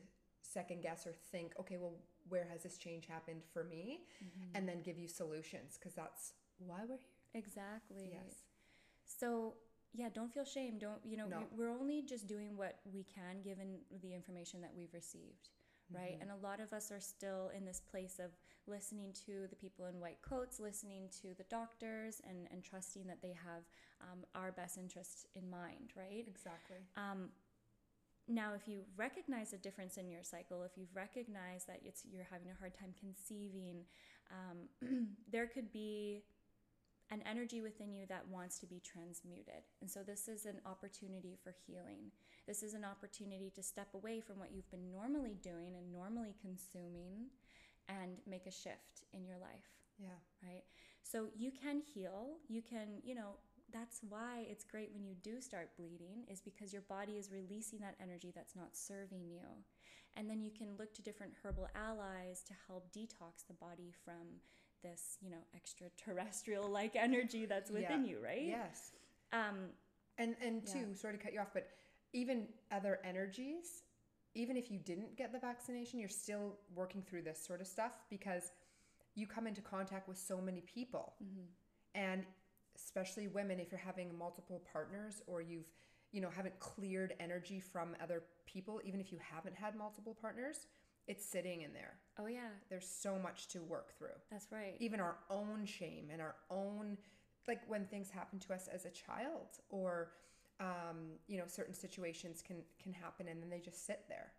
[0.42, 1.94] second guess or think, okay, well,
[2.28, 4.02] where has this change happened for me?
[4.24, 4.56] Mm-hmm.
[4.56, 7.08] And then give you solutions because that's why we're here.
[7.36, 8.10] Exactly.
[8.12, 8.44] Yes.
[9.06, 9.54] So
[9.94, 10.78] yeah, don't feel shame.
[10.80, 11.28] Don't you know?
[11.28, 11.40] No.
[11.40, 15.50] we- We're only just doing what we can given the information that we've received,
[15.94, 16.14] right?
[16.14, 16.22] Mm-hmm.
[16.22, 18.32] And a lot of us are still in this place of
[18.68, 23.22] listening to the people in white coats, listening to the doctors, and and trusting that
[23.22, 23.64] they have
[24.02, 26.26] um, our best interest in mind, right?
[26.28, 26.78] Exactly.
[26.96, 27.30] Um,
[28.28, 32.28] now, if you recognize a difference in your cycle, if you've recognized that it's you're
[32.32, 33.84] having a hard time conceiving,
[34.32, 36.24] um, there could be
[37.12, 39.64] an energy within you that wants to be transmuted.
[39.82, 42.12] And so, this is an opportunity for healing.
[42.48, 46.36] This is an opportunity to step away from what you've been normally doing and normally
[46.42, 47.28] consuming
[47.90, 49.70] and make a shift in your life
[50.00, 50.18] Yeah.
[50.48, 50.64] right?
[51.04, 52.38] So you can heal.
[52.48, 53.36] You can, you know,
[53.74, 57.80] that's why it's great when you do start bleeding, is because your body is releasing
[57.80, 59.42] that energy that's not serving you.
[60.16, 64.42] And then you can look to different herbal allies to help detox the body from
[64.82, 68.12] this, you know, extraterrestrial like energy that's within Yeah.
[68.12, 68.42] you, right?
[68.44, 68.92] Yes.
[69.32, 69.70] Um,
[70.18, 70.74] And and Yeah.
[70.74, 71.70] two, sorry to cut you off, but
[72.14, 73.84] even other energies,
[74.36, 78.04] even if you didn't get the vaccination, you're still working through this sort of stuff
[78.10, 78.52] because
[79.16, 81.14] you come into contact with so many people.
[81.96, 82.26] And
[82.76, 85.68] especially women, if you're having multiple partners or you've,
[86.12, 90.68] you know, haven't cleared energy from other people, even if you haven't had multiple partners,
[91.12, 91.94] it's sitting in there.
[92.22, 94.18] oh yeah, There's so much to work through.
[94.32, 94.76] That's right.
[94.80, 96.98] even our own shame and our own
[97.48, 99.92] like when things happen to us as a child or
[100.60, 100.98] um,
[101.32, 104.30] you know certain situations can can happen and then they just sit there.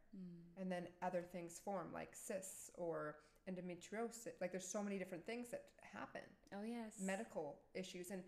[0.61, 3.17] And then other things form like cysts or
[3.51, 5.63] endometriosis like there's so many different things that
[5.99, 6.23] happen.
[6.57, 6.93] Oh yes.
[7.15, 8.11] medical issues.
[8.15, 8.23] And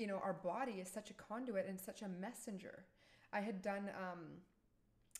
[0.00, 2.76] you know our body is such a conduit and such a messenger.
[3.38, 4.22] I had done um,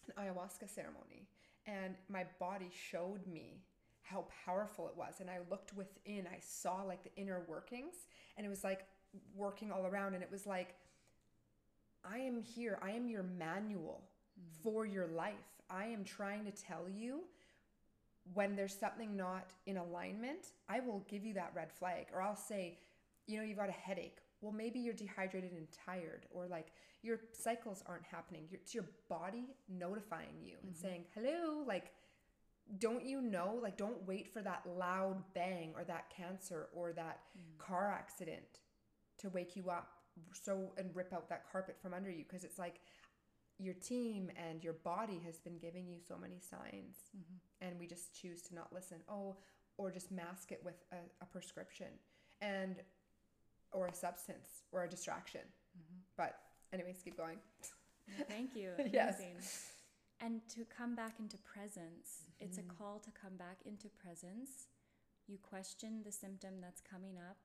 [0.09, 1.21] an ayahuasca ceremony
[1.67, 3.63] and my body showed me
[4.03, 5.15] how powerful it was.
[5.21, 6.27] And i looked within.
[6.27, 7.95] I saw like the inner workings
[8.37, 8.87] and it was like
[9.35, 10.15] working all around.
[10.15, 10.75] And it was like
[12.05, 12.79] i am here.
[12.83, 14.03] I am your manual
[14.39, 14.63] mm.
[14.63, 15.35] for your life.
[15.71, 17.21] I am trying to tell you
[18.33, 22.07] when there's something not in alignment, I will give you that red flag.
[22.15, 22.79] Or I'll say,
[23.27, 24.19] you know, you've got a headache.
[24.45, 26.69] Well, maybe you're dehydrated and tired, or like
[27.03, 28.45] your cycles aren't happening.
[28.51, 30.83] Your, it's your body notifying you and mm-hmm.
[30.83, 31.93] saying, hello, like,
[32.79, 33.59] don't you know?
[33.63, 37.59] Like, don't wait for that loud bang or that cancer or that mm.
[37.59, 38.61] car accident
[39.19, 39.89] to wake you up
[40.33, 42.81] so and rip out that carpet from under you because it's like
[43.59, 47.67] your team and your body has been giving you so many signs mm-hmm.
[47.67, 49.37] and we just choose to not listen oh
[49.77, 51.87] or just mask it with a, a prescription
[52.41, 52.77] and
[53.75, 55.43] or a substance or a distraction
[56.17, 56.33] but
[56.73, 57.39] anyways keep going
[58.29, 58.71] Thank you.
[58.93, 59.21] Yes.
[60.21, 62.77] And to come back into presence, it's a Mm-hmm.
[62.79, 64.69] call to come back into presence.
[65.27, 67.39] You question the symptom that's coming up,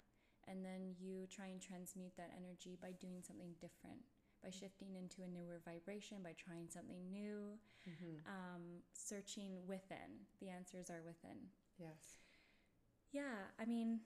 [0.48, 4.04] and then you try and transmute that energy by doing something different,
[4.44, 7.58] by shifting into a newer vibration, by trying something new,
[7.90, 8.16] Mm-hmm.
[8.28, 8.64] um,
[8.94, 10.28] searching within.
[10.42, 11.40] The answers are within.
[11.80, 12.20] yes
[13.12, 14.00] Yeah, I mean,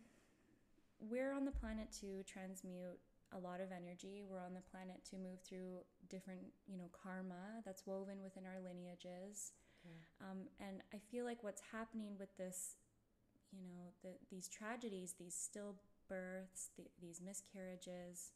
[1.00, 3.00] we're on the planet to transmute
[3.36, 4.24] a lot of energy.
[4.28, 8.62] We're on the planet to move through different, you know, karma that's woven within our
[8.62, 9.54] lineages.
[10.22, 12.76] Um, and I feel like what's happening with this,
[13.52, 18.32] you know, the, these tragedies, these stillbirths, the, these miscarriages,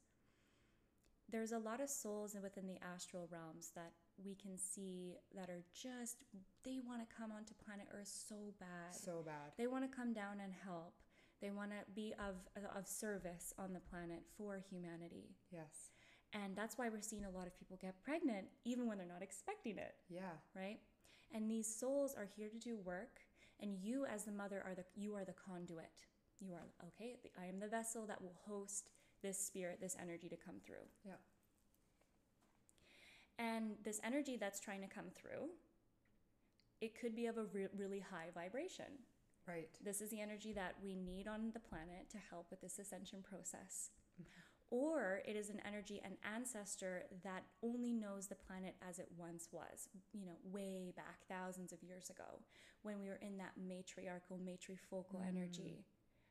[1.29, 3.91] there's a lot of souls within the astral realms that
[4.23, 6.17] we can see that are just,
[6.63, 8.95] they want to come onto planet Earth so bad.
[8.95, 10.93] so bad They want to come down and help.
[11.41, 12.35] They want to be of
[12.75, 15.35] of service on the planet for humanity.
[15.51, 15.91] yes
[16.33, 19.21] And that's why we're seeing a lot of people get pregnant even when they're not
[19.21, 20.79] expecting it, yeah right?
[21.33, 23.19] And these souls are here to do work
[23.59, 26.05] and you as the mother are the you are the conduit.
[26.39, 28.91] You are okay, I am the vessel that will host
[29.23, 30.85] this spirit, this energy to come through.
[31.05, 31.13] yeah
[33.39, 35.49] And this energy that's trying to come through,
[36.81, 38.85] it could be of a re- really high vibration.
[39.47, 39.69] Right.
[39.81, 43.23] This is the energy that we need on the planet to help with this ascension
[43.23, 43.91] process.
[44.69, 49.47] Or it is an energy, an ancestor that only knows the planet as it once
[49.53, 52.41] was, you know, way back thousands of years ago,
[52.81, 55.27] when we were in that matriarchal, matrifocal mm.
[55.29, 55.85] energy,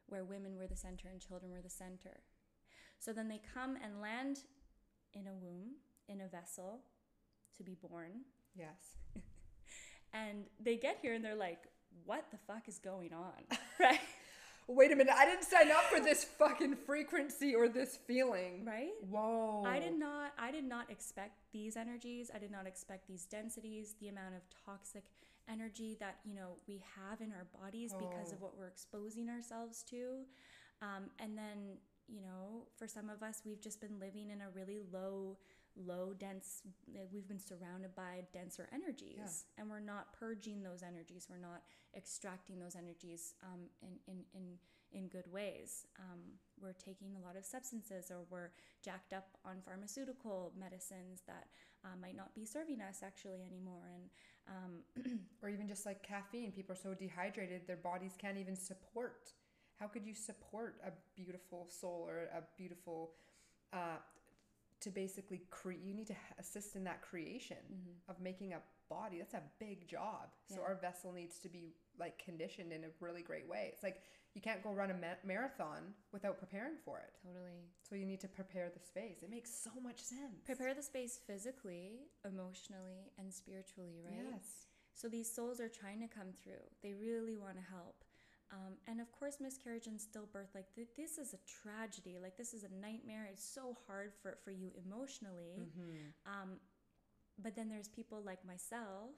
[0.08, 2.20] where women were the center and children were the center.
[2.98, 4.40] So then they come and land
[5.14, 5.76] in a womb,
[6.06, 6.80] in a vessel,
[7.56, 8.10] to be born.
[8.54, 8.98] Yes.
[10.12, 11.68] And they get here and they're like,
[12.04, 13.32] what the fuck is going on?
[13.80, 14.00] right?
[14.68, 15.14] Wait a minute.
[15.16, 18.64] I didn't sign up for this fucking frequency or this feeling.
[18.64, 18.90] Right?
[19.08, 19.62] Whoa.
[19.64, 22.30] I did not I did not expect these energies.
[22.34, 25.04] I did not expect these densities, the amount of toxic
[25.48, 28.46] energy that, you know, we have in our bodies because of Oh.
[28.46, 30.24] what we're exposing ourselves to.
[30.82, 31.78] Um, and then,
[32.08, 35.38] you know, for some of us, we've just been living in a really low,
[35.76, 36.62] low dense,
[37.12, 41.28] we've been surrounded by denser energies and we're not purging those energies.
[41.30, 41.62] We're not
[41.96, 44.58] extracting those energies um, in, in, in,
[44.92, 45.86] in good ways.
[45.98, 46.20] Um,
[46.60, 48.50] we're taking a lot of substances or we're
[48.84, 51.48] jacked up on pharmaceutical medicines that
[51.84, 53.90] uh, might not be serving us actually anymore.
[53.94, 54.10] And
[54.48, 56.52] um, Or even just like caffeine.
[56.52, 59.32] People are so dehydrated, their bodies can't even support.
[59.78, 63.12] How could you support a beautiful soul or a beautiful,
[63.72, 63.98] uh,
[64.80, 68.10] to basically create, you need to assist in that creation mm-hmm.
[68.10, 68.58] of making a
[68.88, 69.18] body.
[69.18, 70.28] That's a big job.
[70.48, 73.70] So our vessel needs to be like conditioned in a really great way.
[73.72, 74.02] It's like
[74.34, 77.12] you can't go run a ma- marathon without preparing for it.
[77.24, 77.64] totally.
[77.88, 79.22] So you need to prepare the space.
[79.22, 80.44] It makes so much sense.
[80.44, 84.26] Prepare the space physically, emotionally, and spiritually, right?
[84.32, 84.66] Yes.
[84.94, 86.64] So these souls are trying to come through.
[86.82, 88.04] They really want to help.
[88.52, 92.18] Um, and of course, miscarriage and stillbirth, like th- this is a tragedy.
[92.22, 93.28] Like this is a nightmare.
[93.30, 95.66] It's so hard for, for you emotionally.
[96.26, 96.60] Um,
[97.42, 99.10] but then there's people like myself,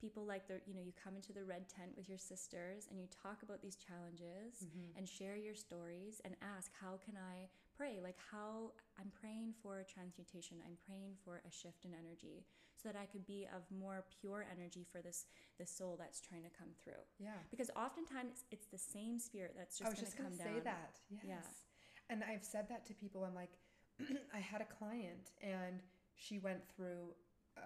[0.00, 3.00] people like the, you know, you come into the red tent with your sisters and
[3.00, 4.66] you talk about these challenges
[4.98, 8.00] and share your stories and ask, how can I pray?
[8.02, 10.58] Like how I'm praying for a transmutation.
[10.66, 12.44] I'm praying for a shift in energy
[12.80, 15.26] so that I could be of more pure energy for this,
[15.58, 17.00] this soul that's trying to come through.
[17.18, 17.30] Yeah.
[17.50, 19.90] Because oftentimes it's the same spirit that's just.
[19.90, 20.74] I just was going just to going come to say down.
[20.74, 21.00] that.
[21.10, 21.22] Yes.
[21.26, 22.10] Yeah.
[22.10, 23.24] And I've said that to people.
[23.24, 23.52] I'm like,
[24.34, 25.80] I had a client and
[26.16, 27.14] she went through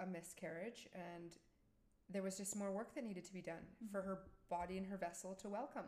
[0.02, 1.32] a miscarriage and
[2.10, 3.92] there was just more work that needed to be done Mm-hmm.
[3.92, 4.18] for her
[4.50, 5.84] body and her vessel to welcome.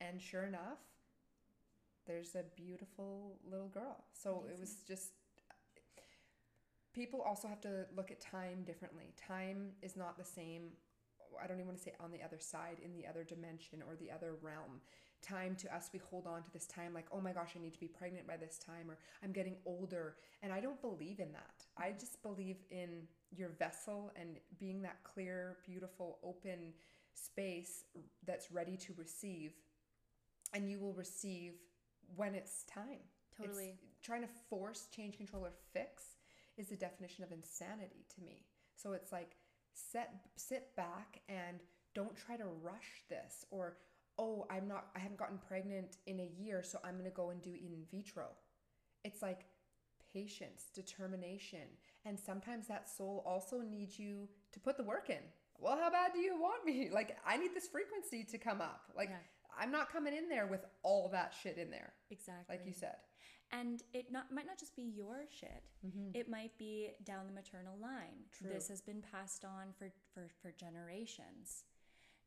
[0.00, 0.78] And sure enough,
[2.06, 4.04] there's a beautiful little girl.
[4.12, 5.12] So it was just
[6.94, 9.12] people also have to look at time differently.
[9.16, 10.70] Time is not the same.
[11.42, 13.96] I don't even want to say on the other side, in the other dimension or
[13.96, 14.80] the other realm.
[15.20, 17.72] Time to us, we hold on to this time like, oh my gosh, I need
[17.74, 20.16] to be pregnant by this time, or I'm getting older.
[20.42, 21.64] And I don't believe in that.
[21.76, 26.72] I just believe in your vessel and being that clear, beautiful, open
[27.14, 27.84] space
[28.26, 29.52] that's ready to receive.
[30.52, 31.54] And you will receive
[32.14, 33.00] when it's time.
[33.40, 33.74] It's- Totally.
[34.02, 36.14] trying to force, change, control, or fix
[36.56, 38.46] is the definition of insanity to me.
[38.76, 39.36] So it's like
[39.72, 41.58] set sit back and
[41.94, 43.76] don't try to rush this or
[44.18, 47.30] oh I'm not I haven't gotten pregnant in a year so I'm going to go
[47.30, 48.26] and do in vitro.
[49.04, 49.46] It's like
[50.12, 51.66] patience, determination,
[52.04, 55.18] and sometimes that soul also needs you to put the work in.
[55.58, 56.88] Well, how bad do you want me?
[56.92, 58.82] Like I need this frequency to come up.
[58.96, 59.16] Like Yeah.
[59.60, 62.56] I'm not coming in there with all that shit in there, Exactly.
[62.56, 62.96] like you said.
[63.60, 65.62] And it not might not just be your shit.
[65.86, 66.18] Mm-hmm.
[66.18, 68.26] It might be down the maternal line.
[68.36, 68.50] True.
[68.52, 71.64] This has been passed on for, for, for generations.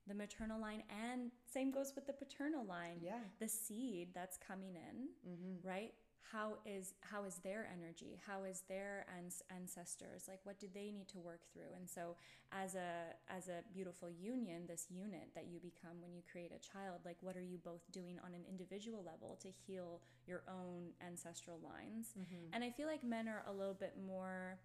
[0.08, 3.00] The maternal line and same goes with the paternal line.
[3.02, 3.20] Yeah.
[3.40, 5.68] The seed that's coming in, mm-hmm.
[5.68, 5.94] right?
[6.32, 8.20] How is how is their energy?
[8.26, 10.26] How is their ans- ancestors?
[10.28, 11.72] Like what do they need to work through?
[11.76, 12.16] And so
[12.52, 16.60] as a as a beautiful union, this unit that you become when you create a
[16.60, 20.92] child, like what are you both doing on an individual level to heal your own
[21.06, 22.14] ancestral lines?
[22.20, 22.54] Mm-hmm.
[22.54, 24.60] And I feel like men are a little bit more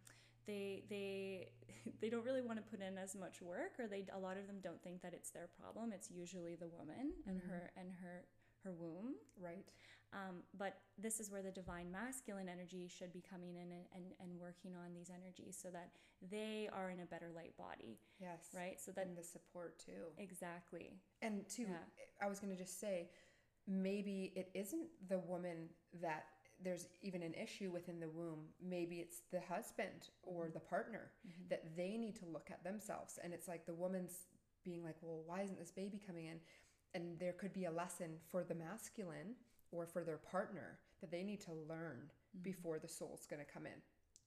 [0.46, 1.48] they they
[2.01, 4.46] they don't really want to put in as much work or they a lot of
[4.46, 7.48] them don't think that it's their problem it's usually the woman and mm-hmm.
[7.51, 8.25] her and her
[8.64, 9.66] her womb Right.
[10.12, 14.05] Um, but this is where the divine masculine energy should be coming in and, and,
[14.20, 15.91] and working on these energies so that
[16.30, 18.49] they are in a better light body Yes.
[18.55, 20.12] right so that And the support too.
[20.18, 21.78] exactly And too, Yeah.
[22.20, 23.09] I was going to just say,
[23.66, 25.68] maybe it isn't the woman
[26.01, 26.26] that
[26.62, 28.45] there's even an issue within the womb.
[28.62, 30.53] Maybe it's the husband or Mm-hmm.
[30.55, 31.11] the partner
[31.51, 33.18] that they need to look at themselves.
[33.22, 34.26] And it's like the woman's
[34.64, 36.39] being like, well, why isn't this baby coming in?
[36.95, 39.34] And there could be a lesson for the masculine
[39.73, 42.45] or for their partner that they need to learn Mm-hmm.
[42.45, 43.79] before the soul's going to come in.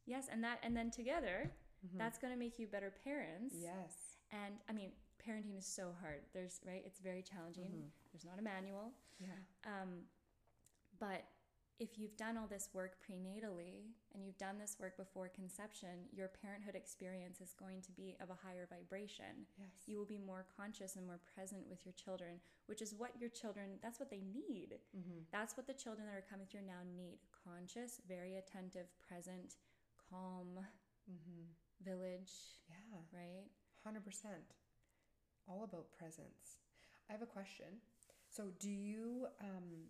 [0.06, 1.50] yes and that and then together
[1.98, 3.94] that's going to make you better parents Yes.
[4.32, 4.92] and i mean
[5.28, 6.22] parenting is so hard.
[6.36, 7.64] There's right, it's very challenging.
[7.72, 7.90] Mhm.
[8.14, 8.92] There's not a manual.
[9.20, 9.30] Yeah.
[9.66, 10.02] Um,
[11.00, 11.24] but
[11.78, 16.30] if you've done all this work prenatally and you've done this work before conception, your
[16.42, 19.44] parenthood experience is going to be of a higher vibration.
[19.58, 19.68] Yes.
[19.86, 23.30] You will be more conscious and more present with your children, which is what your
[23.30, 24.76] children, that's what they need.
[24.96, 25.28] mm-hmm.
[25.34, 29.56] That's what the children that are coming through now need conscious, very attentive, present,
[30.10, 30.60] calm
[31.06, 31.46] Mm-hmm.
[31.84, 32.34] village,
[32.68, 32.98] Yeah.
[33.14, 33.46] right?
[33.84, 34.58] Hundred percent.
[35.48, 36.58] All about presence.
[37.08, 37.68] I have a question.
[38.28, 39.86] So, do you um,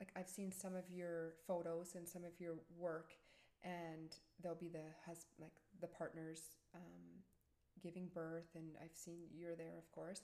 [0.00, 0.10] like?
[0.16, 3.12] I've seen some of your photos and some of your work,
[3.62, 6.40] and there'll be the hus like the partners
[6.74, 7.22] um,
[7.82, 10.22] giving birth, and I've seen you're there, of course.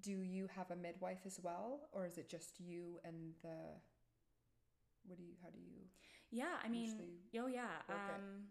[0.00, 3.56] Do you have a midwife as well, or is it just you and the?
[5.06, 5.34] What do you?
[5.42, 5.86] How do you?
[6.30, 6.98] Yeah, I mean,
[7.38, 7.82] oh yeah.
[7.88, 8.44] Um,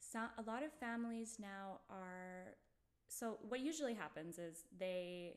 [0.00, 2.56] so a lot of families now are.
[3.08, 5.36] So what usually happens is they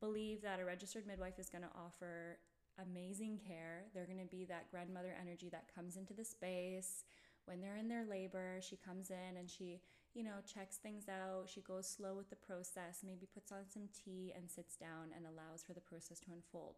[0.00, 2.38] believe that a registered midwife is going to offer
[2.78, 3.84] amazing care.
[3.94, 7.04] They're going to be that grandmother energy that comes into the space
[7.46, 8.60] when they're in their labor.
[8.60, 9.80] She comes in and she,
[10.14, 11.48] you know, checks things out.
[11.48, 15.26] She goes slow with the process, maybe puts on some tea and sits down and
[15.26, 16.76] allows for the process to unfold.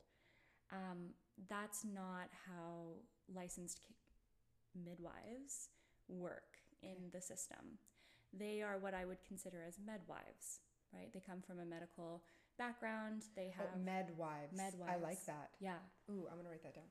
[0.73, 1.11] Um,
[1.49, 2.97] that's not how
[3.33, 3.81] licensed
[4.75, 5.69] midwives
[6.09, 7.11] work in Okay.
[7.13, 7.79] the system.
[8.33, 10.61] They are what I would consider as midwives,
[10.93, 11.13] right?
[11.13, 12.25] They come from a medical
[12.59, 13.25] background.
[13.35, 14.59] They have oh, medwives.
[14.89, 15.51] I like that.
[15.61, 15.79] yeah,
[16.11, 16.91] Ooh, I'm gonna write that down.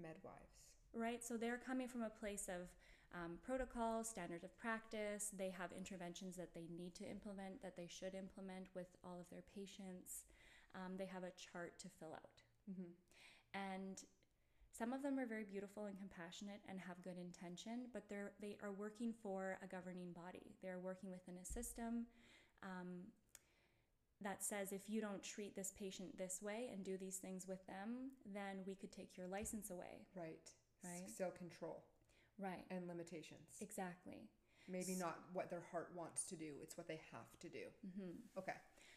[0.00, 0.54] Medwives.
[0.94, 1.22] right?
[1.24, 2.68] So they're coming from a place of
[3.14, 5.30] um, protocol, standard of practice.
[5.36, 9.28] They have interventions that they need to implement, that they should implement with all of
[9.30, 10.24] their patients.
[10.74, 12.42] Um, they have a chart to fill out.
[12.70, 12.92] Mm-hmm.
[13.54, 14.04] and
[14.76, 18.58] some of them are very beautiful and compassionate and have good intention but they're they
[18.62, 22.04] are working for a governing body they're working within a system
[22.62, 23.08] um,
[24.22, 27.64] that says if you don't treat this patient this way and do these things with
[27.66, 30.40] them then we could take your license away Right.
[30.84, 31.02] Right.
[31.06, 31.84] S- Still control
[32.38, 33.48] right and limitations.
[33.60, 34.28] exactly
[34.70, 37.64] Maybe S- not what their heart wants to do, it's what they have to do.
[37.96, 38.52] hmm Okay.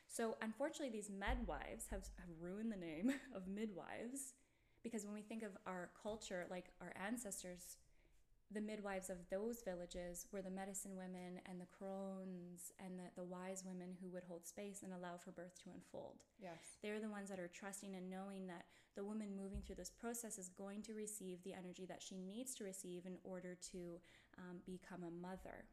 [0.07, 4.33] So unfortunately, these midwives have, have ruined the name of midwives
[4.83, 7.77] because when we think of our culture, like our ancestors,
[8.53, 13.23] the midwives of those villages were the medicine women and the crones and the, the
[13.23, 16.17] wise women who would hold space and allow for birth to unfold.
[16.41, 16.77] Yes.
[16.83, 20.37] They're the ones that are trusting and knowing that the woman moving through this process
[20.37, 23.99] is going to receive the energy that she needs to receive in order to
[24.37, 25.63] um, become a mother.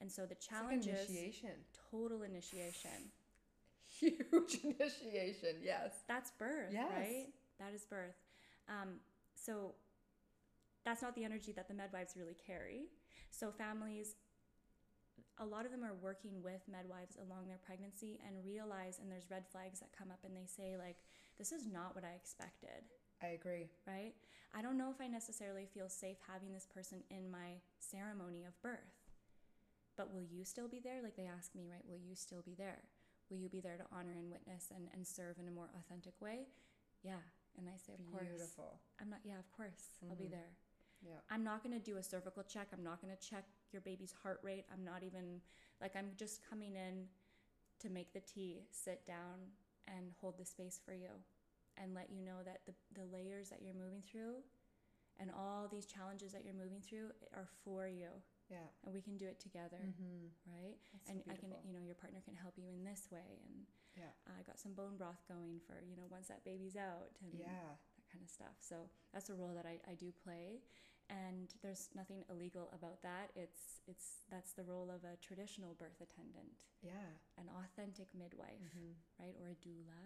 [0.00, 1.50] And so the like challenge is initiation.
[1.90, 3.12] total initiation.
[3.98, 5.56] Huge initiation.
[5.62, 5.92] Yes.
[6.08, 6.90] that's birth, Yes.
[6.94, 7.26] right?
[7.60, 8.16] That is birth.
[8.68, 8.96] Um,
[9.36, 9.74] so
[10.84, 12.86] that's not the energy that the midwives really carry.
[13.30, 14.16] So families,
[15.38, 19.30] a lot of them are working with midwives along their pregnancy and realize, and there's
[19.30, 20.96] red flags that come up, and they say like,
[21.38, 22.84] "This is not what I expected."
[23.22, 23.70] I agree.
[23.86, 24.14] Right?
[24.54, 28.60] I don't know if I necessarily feel safe having this person in my ceremony of
[28.62, 29.00] birth.
[29.96, 31.02] But will you still be there?
[31.02, 31.84] Like they ask me, right?
[31.88, 32.82] Will you still be there?
[33.30, 36.20] Will you be there to honor and witness and, and serve in a more authentic
[36.20, 36.46] way?
[37.02, 37.22] Yeah.
[37.56, 38.26] And I say, of course.
[38.28, 38.80] Beautiful.
[39.00, 39.94] I'm not, yeah, of course.
[40.10, 40.32] I'll be Mhm.
[40.32, 40.52] there.
[41.04, 41.20] Yeah.
[41.30, 42.68] I'm not going to do a cervical check.
[42.72, 44.64] I'm not going to check your baby's heart rate.
[44.72, 45.40] I'm not even,
[45.80, 47.06] like, I'm just coming in
[47.80, 49.52] to make the tea, sit down,
[49.86, 51.10] and hold the space for you
[51.76, 54.40] and let you know that the, the layers that you're moving through
[55.20, 58.08] and all these challenges that you're moving through are for you
[58.50, 58.64] Yeah.
[58.86, 60.30] and we can do it together, Mm-hmm.
[60.48, 60.78] right?
[60.94, 63.42] That's and so I can, you know, your partner can help you in this way.
[63.44, 63.66] And
[63.98, 64.10] Yeah.
[64.26, 67.76] I got some bone broth going for, you know, once that baby's out and Yeah.
[67.76, 68.56] that kind of stuff.
[68.62, 70.62] So that's a role that I, I do play.
[71.10, 73.30] And there's nothing illegal about that.
[73.36, 76.52] It's it's that's the role of a traditional birth attendant,
[76.82, 77.12] Yeah.
[77.38, 78.92] an authentic midwife, Mm-hmm.
[79.20, 80.00] right, or a doula.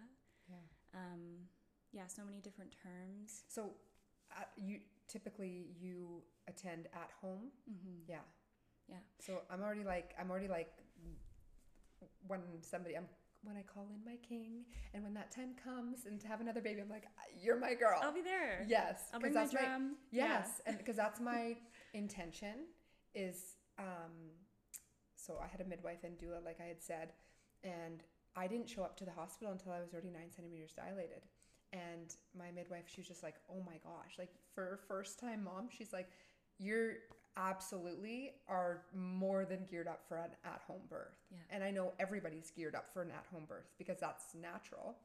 [0.49, 0.67] Yeah.
[0.93, 1.47] Um,
[1.93, 3.43] yeah, so many different terms.
[3.47, 3.71] So,
[4.35, 7.51] uh, you typically you attend at home.
[7.71, 8.03] Mm-hmm.
[8.07, 8.25] Yeah.
[8.89, 8.97] Yeah.
[9.19, 10.73] So I'm already like I'm already like
[12.27, 13.07] when somebody I'm
[13.43, 16.61] when I call in my king and when that time comes and to have another
[16.61, 17.05] baby I'm like
[17.41, 17.99] you're my girl.
[18.01, 18.65] I'll be there.
[18.67, 19.95] yes, I'll bring my that's my drum.
[20.11, 20.27] Yeah.
[20.27, 21.55] yes, and because that's my
[21.93, 22.67] intention
[23.15, 24.31] is um
[25.15, 27.13] so I had a midwife and doula like I had said
[27.63, 28.03] and
[28.35, 31.23] I didn't show up to the hospital until I was already nine centimeters dilated.
[31.73, 35.67] And my midwife, she was just like, oh my gosh, like for first time mom,
[35.69, 36.09] she's like,
[36.57, 36.93] you're
[37.37, 41.17] absolutely are more than geared up for an at home birth.
[41.31, 41.37] Yeah.
[41.49, 44.97] And I know everybody's geared up for an at home birth because that's natural.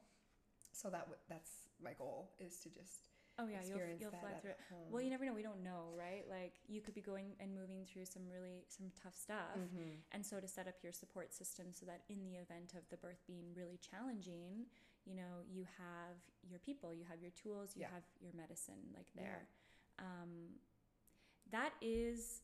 [0.72, 1.50] So that w- that's
[1.82, 4.60] my goal is to just Oh yeah, you'll, you'll fly through it.
[4.70, 4.86] home.
[4.92, 5.34] Well, you never know.
[5.34, 6.22] We don't know, right?
[6.30, 9.98] Like you could be going and moving through some really some tough stuff, Mhm.
[10.12, 12.96] and so to set up your support system so that in the event of the
[12.96, 14.66] birth being really challenging,
[15.04, 16.16] you know, you have
[16.48, 17.90] your people, you have your tools, you Yeah.
[17.90, 19.22] have your medicine, like Yeah.
[19.22, 19.48] there.
[19.98, 20.60] Um,
[21.54, 22.42] that is,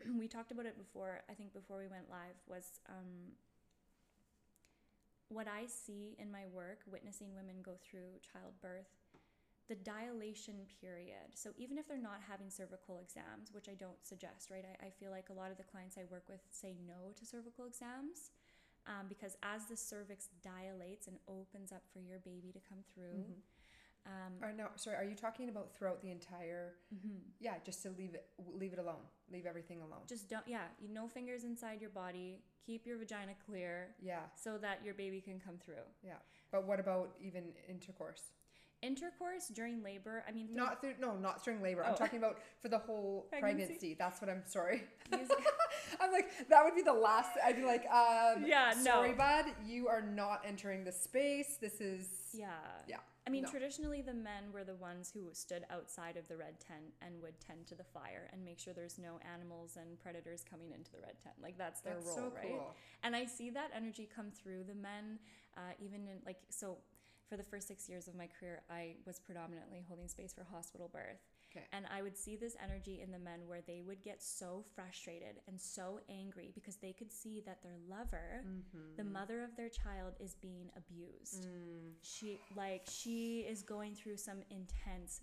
[0.18, 1.22] we talked about it before.
[1.30, 3.32] I think before we went live was um,
[5.28, 8.88] what I see in my work, witnessing women go through childbirth,
[9.68, 11.34] the dilation period.
[11.34, 14.64] So even if they're not having cervical exams, which I don't suggest, right?
[14.64, 17.26] I, I feel like a lot of the clients I work with say no to
[17.26, 18.30] cervical exams.
[18.86, 23.20] Um, because as the cervix dilates and opens up for your baby to come through,
[23.28, 23.42] Mhm.
[24.08, 24.96] Um, Or no, sorry.
[24.96, 26.74] Are you talking about throughout the entire?
[26.94, 27.18] mhm.
[27.40, 28.26] Yeah, just to leave it,
[28.60, 30.02] leave it alone, leave everything alone.
[30.08, 34.58] just don't, yeah, you no fingers inside your body, keep your vagina clear yeah, so
[34.58, 35.84] that your baby can come through.
[36.02, 36.14] yeah.
[36.50, 38.22] But what about even intercourse?
[38.80, 41.84] Intercourse during labor, I mean, through- Not through, no, not during labor.
[41.84, 41.96] I'm Oh.
[41.96, 43.56] talking about for the whole Pregnancy?
[43.66, 43.94] pregnancy.
[43.94, 44.84] That's what I'm sorry.
[46.00, 47.30] I'm like that would be the last.
[47.44, 48.84] I'd be like, um, Yeah, no.
[48.84, 51.56] sorry, bud, you are not entering the space.
[51.60, 52.50] This is yeah.
[52.86, 52.98] yeah.
[53.28, 53.50] I mean, No.
[53.50, 57.38] traditionally, the men were the ones who stood outside of the red tent and would
[57.40, 61.00] tend to the fire and make sure there's no animals and predators coming into the
[61.00, 61.34] red tent.
[61.42, 62.48] Like, that's their That's role, so right?
[62.48, 62.74] cool.
[63.02, 65.18] And I see that energy come through the men,
[65.58, 66.78] uh, even in like, so
[67.28, 70.88] for the first six years of my career, I was predominantly holding space for hospital
[70.90, 71.20] birth.
[71.50, 71.64] Okay.
[71.72, 75.40] And I would see this energy in the men where they would get so frustrated
[75.46, 78.44] and so angry because they could see that their lover,
[78.96, 81.44] the mother of their child, is being abused.
[81.46, 85.22] Mm, She, like, she is going through some intense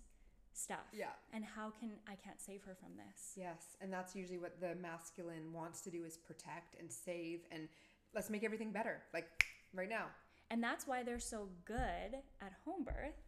[0.52, 0.86] stuff.
[0.92, 1.10] yeah.
[1.32, 3.34] And how can I can't save her from this?
[3.36, 7.68] Yes, and that's usually what the masculine wants to do is protect and save and
[8.14, 9.02] let's make everything better.
[9.14, 10.06] Like right now.
[10.50, 13.20] And that's why they're so good at home birth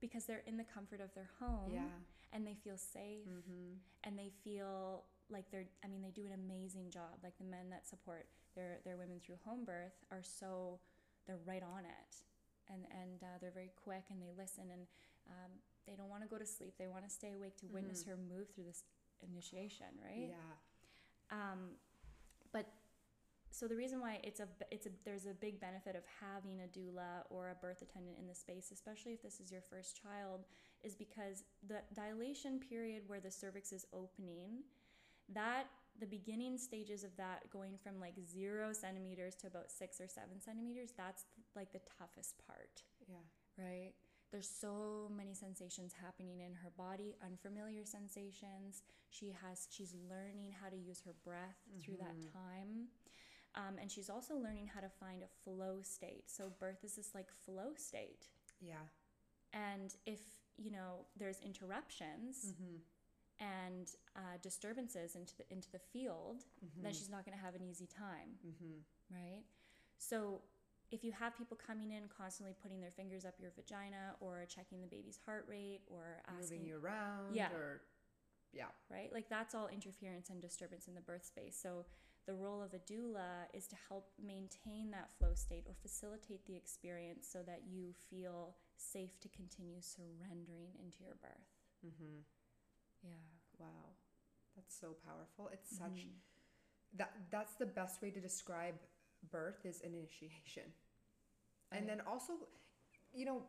[0.00, 1.80] because they're in the comfort of their home Yeah.
[2.32, 3.78] And they feel safe Mm-hmm.
[4.04, 7.18] and they feel like they're I mean they do an amazing job.
[7.22, 10.78] Like the men that support their their women through home birth are so
[11.26, 12.12] they're right on it.
[12.72, 14.86] And and uh, they're very quick and they listen and
[15.28, 15.50] um,
[15.86, 16.74] they don't want to go to sleep.
[16.78, 18.82] They want to stay awake to witness her move through this
[19.22, 20.30] initiation, right?
[20.30, 20.54] Yeah.
[21.30, 21.78] Um,
[22.52, 22.66] but
[23.50, 26.68] so the reason why it's a it's a there's a big benefit of having a
[26.78, 30.44] doula or a birth attendant in the space, especially if this is your first child,
[30.86, 34.62] is because the dilation period where the cervix is opening,
[35.34, 35.64] that
[35.98, 40.40] the beginning stages of that going from like zero centimeters to about six or seven
[40.40, 41.24] centimeters, that's
[41.54, 43.16] like the toughest part Yeah.
[43.58, 43.92] right?
[44.32, 48.82] There's so many sensations happening in her body, unfamiliar sensations.
[49.08, 52.32] She has she's learning how to use her breath through that Mhm.
[52.32, 52.88] time.
[53.54, 56.28] Um, and she's also learning how to find a flow state.
[56.28, 58.28] So birth is this like flow state.
[58.60, 58.86] Yeah.
[59.52, 60.20] And if,
[60.58, 62.76] you know, there's interruptions Mm-hmm.
[63.40, 66.44] and uh, disturbances into the into the field,
[66.82, 69.14] then she's not going to have an easy time Mm-hmm.
[69.14, 69.42] right?
[69.98, 70.40] So
[70.90, 74.80] if you have people coming in constantly putting their fingers up your vagina or checking
[74.80, 77.34] the baby's heart rate or asking, Moving you around.
[77.34, 77.48] Yeah.
[77.52, 77.80] Or
[78.52, 78.66] yeah.
[78.90, 79.12] right?
[79.12, 81.58] Like that's all interference and disturbance in the birth space.
[81.60, 81.84] So
[82.26, 86.54] the role of a doula is to help maintain that flow state or facilitate the
[86.56, 91.48] experience so that you feel safe to continue surrendering into your birth.
[91.84, 92.20] Mm-hmm.
[93.02, 93.10] Yeah.
[93.58, 93.96] Wow.
[94.56, 95.48] That's so powerful.
[95.52, 96.20] It's such Mhm.
[96.94, 98.74] that that's the best way to describe
[99.30, 100.72] birth is an initiation.
[101.72, 101.88] And Right.
[101.88, 102.32] then also,
[103.12, 103.42] you know,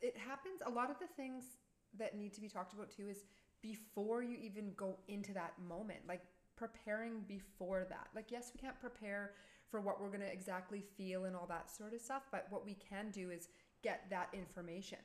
[0.00, 1.58] it happens a lot of the things
[1.98, 3.24] that need to be talked about too is
[3.62, 6.22] before you even go into that moment, like
[6.56, 8.08] preparing before that.
[8.14, 9.32] Like yes, we can't prepare
[9.70, 12.64] for what we're going to exactly feel and all that sort of stuff, but what
[12.64, 13.48] we can do is
[13.88, 14.98] get that information.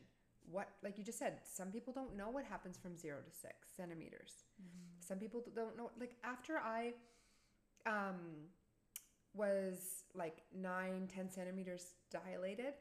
[0.56, 3.54] What like you just said, some people don't know what happens from 0 to 6
[3.78, 4.34] centimeters.
[5.10, 6.82] Some people don't know like after i
[7.86, 8.20] um
[9.34, 9.78] was
[10.16, 12.74] like 9 10 centimeters dilated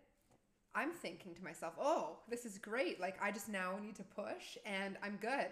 [0.74, 3.00] i'm thinking to myself oh this is great.
[3.06, 5.50] Like i just now need to push and i'm good.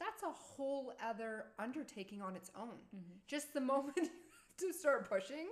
[0.00, 2.78] That's a whole other undertaking on its own.
[2.94, 3.16] Mhm.
[3.34, 5.46] just the moment you have to start pushing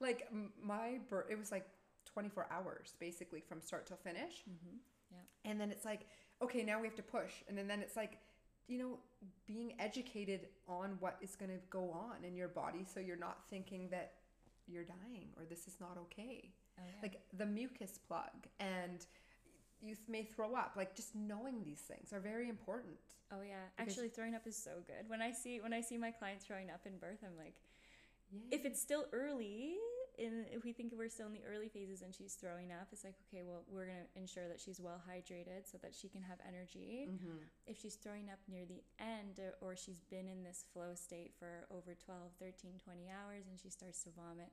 [0.00, 0.20] like
[0.62, 1.66] my birth it was like
[2.18, 4.42] 24 hours basically from start till finish.
[4.48, 4.78] Mhm.
[5.44, 6.06] and then it's like
[6.42, 7.42] okay now we have to push.
[7.46, 8.18] And then, then it's like
[8.66, 8.98] you know
[9.46, 13.48] being educated on what is going to go on in your body so you're not
[13.48, 14.14] thinking that
[14.66, 16.52] you're dying or this is not okay.
[16.78, 17.02] Oh, yeah.
[17.02, 19.06] like the mucus plug and
[19.80, 20.72] you may throw up.
[20.76, 22.98] Like just knowing these things are very important.
[23.30, 25.08] Oh yeah, actually throwing up is so good.
[25.08, 27.60] When I see when I see my clients throwing up in birth, I'm like,
[28.32, 28.56] yeah.
[28.56, 29.76] if it's still early,
[30.18, 33.04] in if we think we're still in the early phases and she's throwing up, it's
[33.04, 36.38] like okay, well, we're gonna ensure that she's well hydrated so that she can have
[36.46, 37.08] energy.
[37.08, 37.46] Mm-hmm.
[37.66, 41.32] If she's throwing up near the end or, or she's been in this flow state
[41.38, 44.50] for over 12, 13, 20 hours and she starts to vomit,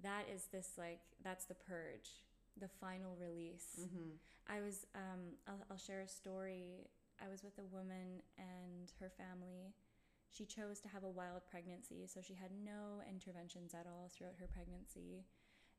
[0.00, 2.22] that is this like that's the purge,
[2.58, 3.82] the final release.
[3.82, 4.16] Mm-hmm.
[4.48, 6.86] I was um I'll, I'll share a story.
[7.18, 9.74] I was with a woman and her family
[10.32, 14.34] she chose to have a wild pregnancy, so she had no interventions at all throughout
[14.40, 15.24] her pregnancy.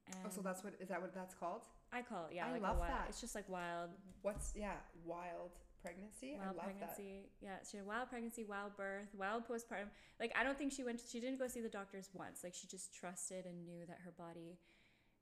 [0.08, 1.64] And Oh, so that's what is that what that's called?
[1.91, 2.91] I call it, yeah, I like love wild.
[2.91, 3.06] that.
[3.10, 3.89] It's just like wild,
[4.22, 4.76] What's yeah,
[5.06, 5.51] wild
[5.82, 6.36] pregnancy?
[6.38, 7.30] wild I love pregnancy.
[7.41, 9.89] Yeah, she had wild pregnancy, wild birth, wild postpartum.
[10.20, 10.99] Like I don't think she went.
[11.01, 12.43] She didn't go see the doctors once.
[12.43, 14.60] Like she just trusted and knew that her body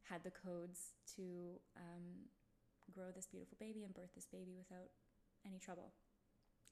[0.10, 1.24] had the codes to
[1.78, 2.28] um,
[2.92, 4.90] grow this beautiful baby and birth this baby without
[5.46, 5.94] any trouble.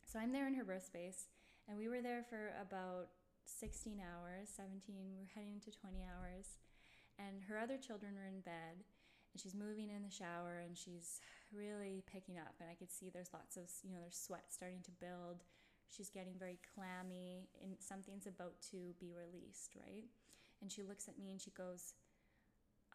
[0.06, 1.28] So I'm there in her birth space,
[1.70, 3.14] and we were there for about
[3.46, 5.14] 16 hours, 17.
[5.14, 6.58] We're heading into 20 hours,
[7.22, 11.22] and her other children were in bed, and she's moving in the shower, and she's
[11.54, 14.82] really picking up, and I could see there's lots of you know there's sweat starting
[14.90, 15.46] to build.
[15.94, 20.10] She's getting very clammy, and something's about to be released, right?
[20.62, 21.94] And she looks at me and she goes,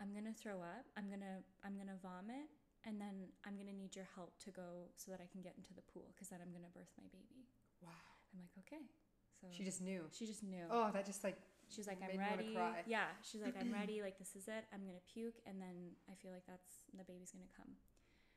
[0.03, 0.91] "I'm gonna throw up.
[0.99, 2.51] I'm gonna I'm gonna vomit."
[2.87, 5.73] And then I'm gonna need your help to go so that I can get into
[5.73, 7.49] the pool because then I'm gonna birth my baby.
[8.35, 8.83] I'm like, okay.
[9.41, 10.03] So She just knew.
[10.11, 10.67] she just knew.
[10.71, 12.57] Oh, that just like She's like, I'm ready.
[12.87, 14.01] Yeah, she's like, I'm ready.
[14.05, 14.69] Like this is it.
[14.73, 17.73] I'm gonna puke, and then I feel like that's the baby's gonna come.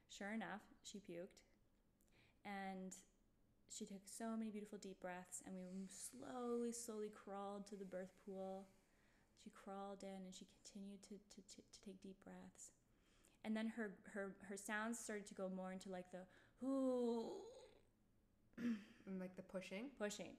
[0.10, 1.44] Sure enough, she puked,
[2.46, 2.96] and
[3.68, 8.16] she took so many beautiful deep breaths, and we slowly, slowly crawled to the birth
[8.26, 8.68] pool.
[9.44, 12.72] She crawled in, and she continued to, to, to, to take deep breaths,
[13.44, 16.24] and then her her her sounds started to go more into like the
[16.66, 17.44] ooh
[19.08, 19.90] mm, like the pushing.
[19.98, 20.36] pushing.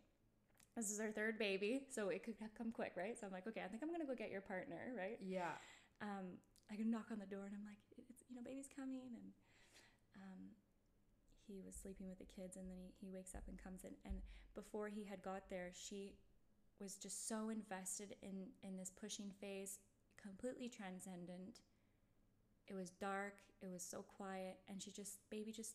[0.77, 3.19] This is our third baby, so it could come quick, right?
[3.19, 5.19] So I'm like, okay, I think I'm gonna go get your partner, right?
[5.21, 5.59] Yeah.
[6.01, 6.39] Um,
[6.71, 9.27] I can knock on the door, and I'm like, it's you know, baby's coming, and
[10.23, 10.43] um,
[11.49, 13.91] he was sleeping with the kids, and then he, he wakes up and comes in,
[14.05, 14.23] and
[14.55, 16.15] before he had got there, she
[16.81, 19.79] was just so invested in in this pushing phase,
[20.21, 21.61] completely transcendent.
[22.69, 25.75] It was dark, it was so quiet, and she just baby just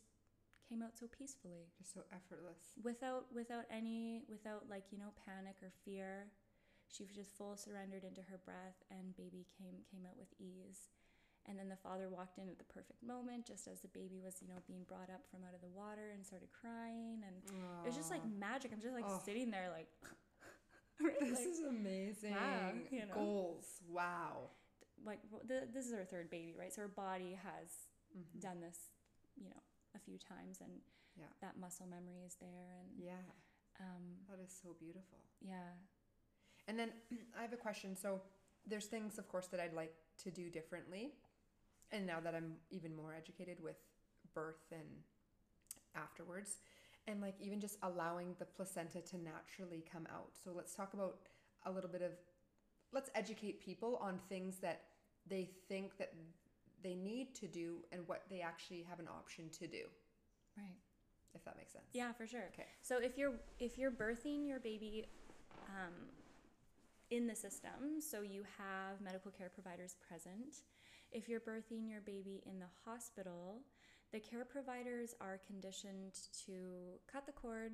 [0.68, 2.74] came out so peacefully Just so effortless.
[2.84, 6.28] without without any without like you know panic or fear
[6.88, 10.89] she was just full surrendered into her breath and baby came came out with ease
[11.45, 14.41] and then the father walked in at the perfect moment just as the baby was
[14.41, 17.36] you know being brought up from out of the water and started crying and
[17.84, 19.22] it was just like magic i'm just like Oh.
[19.26, 19.88] sitting there like,
[21.01, 21.18] right?
[21.20, 22.36] This like, is amazing.
[22.91, 23.14] you know.
[23.16, 23.82] Goals.
[23.89, 24.51] Wow.
[25.05, 27.68] like the, this is her third baby right so her body has
[28.16, 28.39] Mhm.
[28.41, 28.78] done this
[29.36, 29.61] you know
[29.95, 30.81] a few times and
[31.15, 31.25] Yeah.
[31.41, 33.21] that muscle memory is there and Yeah.
[33.79, 35.19] um, That is so beautiful.
[35.41, 35.73] yeah
[36.67, 36.93] And then
[37.37, 37.95] I have a question.
[37.95, 38.21] So
[38.65, 41.13] there's things, of course, that I'd like to do differently.
[41.91, 43.75] And now that I'm even more educated with
[44.33, 44.87] birth and
[45.95, 46.57] afterwards,
[47.07, 50.31] and like even just allowing the placenta to naturally come out.
[50.43, 51.19] So let's talk about
[51.65, 52.11] a little bit of,
[52.93, 54.83] let's educate people on things that
[55.27, 56.13] they think that
[56.84, 59.84] they need to do and what they actually have an option to do,
[60.57, 60.77] right
[61.36, 61.86] if that makes sense.
[61.93, 62.45] Yeah, for sure.
[62.53, 62.67] Okay.
[62.81, 65.05] So if you're if you're birthing your baby
[65.67, 65.93] um,
[67.09, 70.61] in the system, so you have medical care providers present.
[71.11, 73.61] If you're birthing your baby in the hospital,
[74.11, 76.13] the care providers are conditioned
[76.45, 77.73] to cut the cord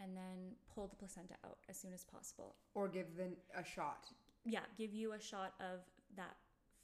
[0.00, 2.54] and then pull the placenta out as soon as possible.
[2.74, 4.06] Or give them a shot.
[4.44, 5.80] Yeah, give you a shot of
[6.16, 6.36] that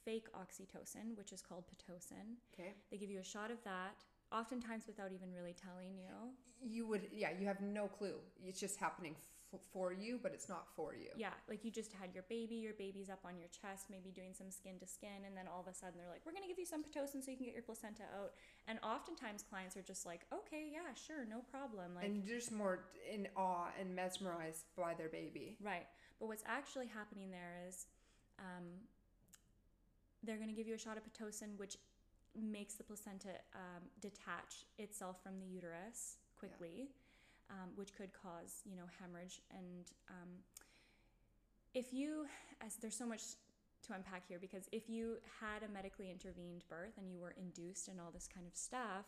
[0.09, 2.27] fake oxytocin, which is called pitocin.
[2.53, 2.71] Okay.
[2.89, 3.93] They give you a shot of that,
[4.31, 6.13] oftentimes without even really telling you.
[6.61, 8.15] You would, yeah, you have no clue.
[8.43, 9.15] It's just happening
[9.53, 11.09] f- for you, but it's not for you.
[11.15, 14.33] Yeah, like you just had your baby, your baby's up on your chest, maybe doing
[14.33, 16.59] some skin to skin, and then all of a sudden they're like, we're gonna give
[16.59, 18.31] you some Pitocin so you can get your placenta out.
[18.67, 21.93] And oftentimes clients are just like, okay, yeah, sure, no problem.
[21.95, 25.57] Like, and just more in awe and mesmerized by their baby.
[25.63, 25.87] right.
[26.19, 27.85] But what's actually happening there is
[28.39, 28.65] um,
[30.23, 31.77] they're gonna give you a shot of Pitocin, which
[32.39, 36.89] makes the placenta um, detach itself from the uterus quickly,
[37.49, 39.41] um, which could cause, you know, hemorrhage.
[39.51, 40.29] And um,
[41.73, 42.25] if you
[42.61, 43.21] as there's so much
[43.87, 47.87] to unpack here because if you had a medically intervened birth and you were induced
[47.87, 49.05] and all this kind of stuff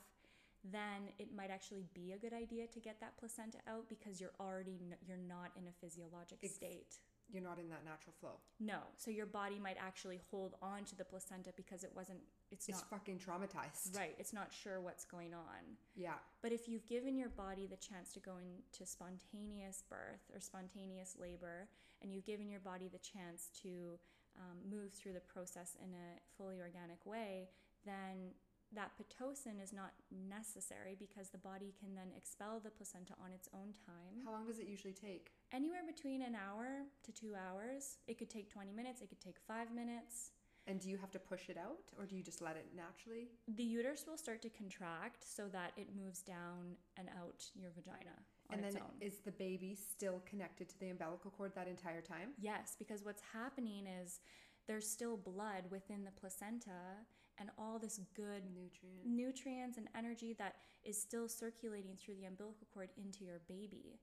[0.63, 4.33] then it might actually be a good idea to get that placenta out because you're
[4.39, 6.99] already n- you're not in a physiologic state
[7.31, 8.35] You're not in that natural flow.
[8.59, 12.19] no so your body might actually hold on to the placenta because it wasn't
[12.51, 13.97] it's, It's not fucking traumatized.
[13.97, 15.61] right it's not sure what's going on
[15.95, 16.15] Yeah.
[16.41, 21.15] but if you've given your body the chance to go into spontaneous birth or spontaneous
[21.19, 21.67] labor,
[22.01, 23.97] and you've given your body the chance to
[24.37, 27.49] um, move through the process in a fully organic way,
[27.85, 28.31] then
[28.73, 29.91] that pitocin is not
[30.29, 34.23] necessary because the body can then expel the placenta on its own time.
[34.25, 35.31] How long does it usually take?
[35.53, 37.97] Anywhere between an hour to two hours.
[38.07, 40.31] It could take 20 minutes, it could take five minutes.
[40.67, 43.29] And do you have to push it out or do you just let it naturally?
[43.55, 48.13] The uterus will start to contract so that it moves down and out your vagina
[48.51, 52.29] and then is the baby still connected to the umbilical cord that entire time?
[52.39, 54.19] Yes, because what's happening is
[54.67, 56.99] there's still blood within the placenta
[57.39, 59.05] and all this good Nutrient.
[59.05, 63.99] nutrients and energy that is still circulating through the umbilical cord into your baby.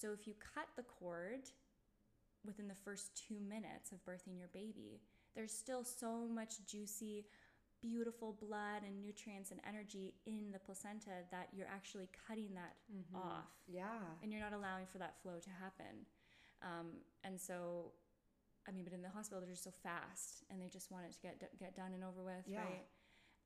[0.00, 1.50] So if you cut the cord
[2.44, 5.02] within the first two minutes of birthing your baby,
[5.34, 7.26] there's still so much juicy,
[7.82, 13.14] beautiful blood and nutrients and energy in the placenta that you're actually cutting that Mhm.
[13.14, 14.16] off Yeah.
[14.22, 16.06] and you're not allowing for that flow to happen.
[16.62, 17.92] Um, and so,
[18.66, 21.12] I mean, but in the hospital, they're just so fast and they just want it
[21.12, 22.64] to get get done and over with, Yeah.
[22.64, 22.86] right?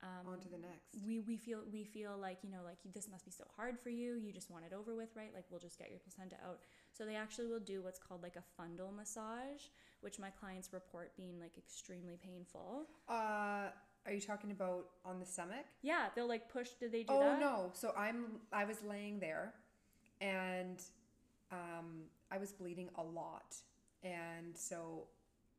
[0.02, 0.96] Um, On to the next.
[1.06, 3.88] we, we feel we feel like you know like this must be so hard for
[3.88, 6.58] you you just want it over with right like we'll just get your placenta out
[6.92, 9.62] so they actually will do what's called like a fundal massage
[10.02, 13.70] which my clients report being like extremely painful Uh,
[14.06, 15.64] are you talking about on the stomach?
[15.80, 17.70] yeah they'll like push did they do oh that no!
[17.72, 19.54] So I'm I was laying there,
[20.20, 20.82] and
[21.50, 23.54] um, I was bleeding a lot,
[24.02, 25.06] and so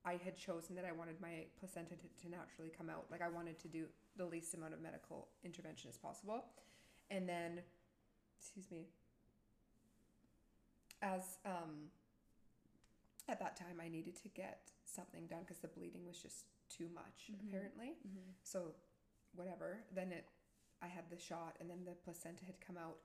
[0.05, 3.05] I had chosen that I wanted my placenta to, to naturally come out.
[3.09, 3.85] Like I wanted to do
[4.17, 6.45] the least amount of medical intervention as possible,
[7.09, 7.59] and then,
[8.39, 8.87] excuse me.
[11.01, 11.91] As um,
[13.27, 16.89] at that time, I needed to get something done because the bleeding was just too
[16.89, 17.47] much Mhm.
[17.47, 17.95] apparently.
[18.07, 18.33] Mhm.
[18.43, 18.73] So,
[19.33, 19.83] whatever.
[19.91, 20.27] Then it,
[20.81, 22.99] I had the shot, and then the placenta had come out,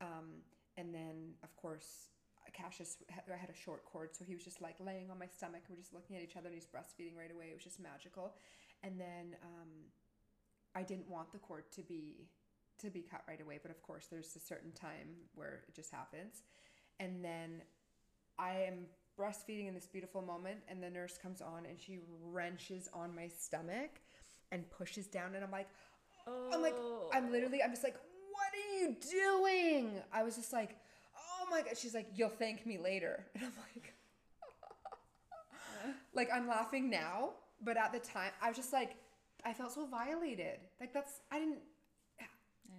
[0.00, 0.42] um,
[0.76, 2.10] and then of course
[2.52, 5.62] Cassius I had a short cord, so he was just like laying on my stomach.
[5.68, 7.50] We're just looking at each other, and he's breastfeeding right away.
[7.50, 8.36] It was just magical,
[8.82, 9.90] and then um,
[10.74, 12.28] I didn't want the cord to be
[12.80, 15.92] to be cut right away, but of course there's a certain time where it just
[15.92, 16.42] happens,
[16.98, 17.62] and then
[18.38, 18.86] I am
[19.18, 23.28] breastfeeding in this beautiful moment and the nurse comes on and she wrenches on my
[23.28, 24.00] stomach
[24.50, 25.68] and pushes down and I'm like
[26.26, 26.74] oh I'm like
[27.12, 27.96] I'm literally I'm just like
[28.32, 29.92] what are you doing?
[30.12, 30.76] I was just like
[31.16, 31.78] oh my god.
[31.78, 33.24] She's like you'll thank me later.
[33.34, 33.94] And I'm like
[36.14, 37.30] like I'm laughing now
[37.62, 38.96] but at the time I was just like
[39.44, 40.60] I felt so violated.
[40.80, 41.58] Like that's I didn't
[42.20, 42.24] i
[42.68, 42.74] know.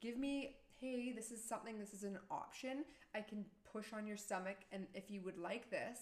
[0.00, 2.84] give me hey this is something this is an option.
[3.14, 5.98] I can push on your stomach and if you would like this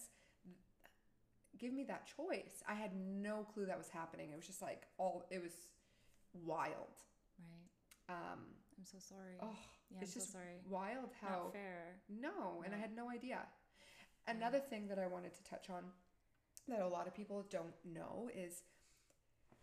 [1.59, 2.63] give me that choice.
[2.69, 4.31] I had no clue that was happening.
[4.33, 5.53] It was just like all it was
[6.33, 6.97] wild.
[7.39, 8.15] Right.
[8.17, 8.41] Um
[8.79, 9.35] i'm so sorry.
[9.43, 9.57] oh
[9.91, 10.61] yeah it's i'm just so sorry.
[10.69, 12.01] wild how not fair.
[12.09, 13.41] No and i had no idea.
[14.27, 15.85] Another thing that i wanted to touch on
[16.69, 18.63] that a lot of people don't know is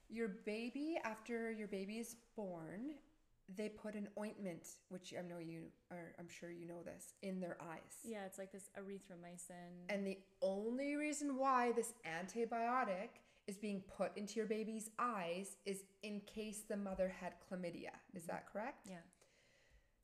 [0.09, 2.95] your baby after your baby is born
[3.57, 7.39] they put an ointment which i know you are i'm sure you know this in
[7.39, 7.93] their eyes.
[8.03, 9.89] Yeah it's like this erythromycin.
[9.89, 13.09] And the only reason why this antibiotic
[13.47, 17.89] is being put into your baby's eyes is in case the mother had chlamydia.
[18.13, 18.31] Is mm-hmm.
[18.31, 18.87] that correct?
[18.89, 18.97] Yeah.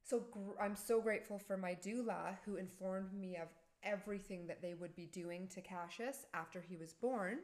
[0.03, 3.47] So gr- I'm so grateful for my doula who informed me of
[3.83, 7.39] everything that they would be doing to Cassius after he was born.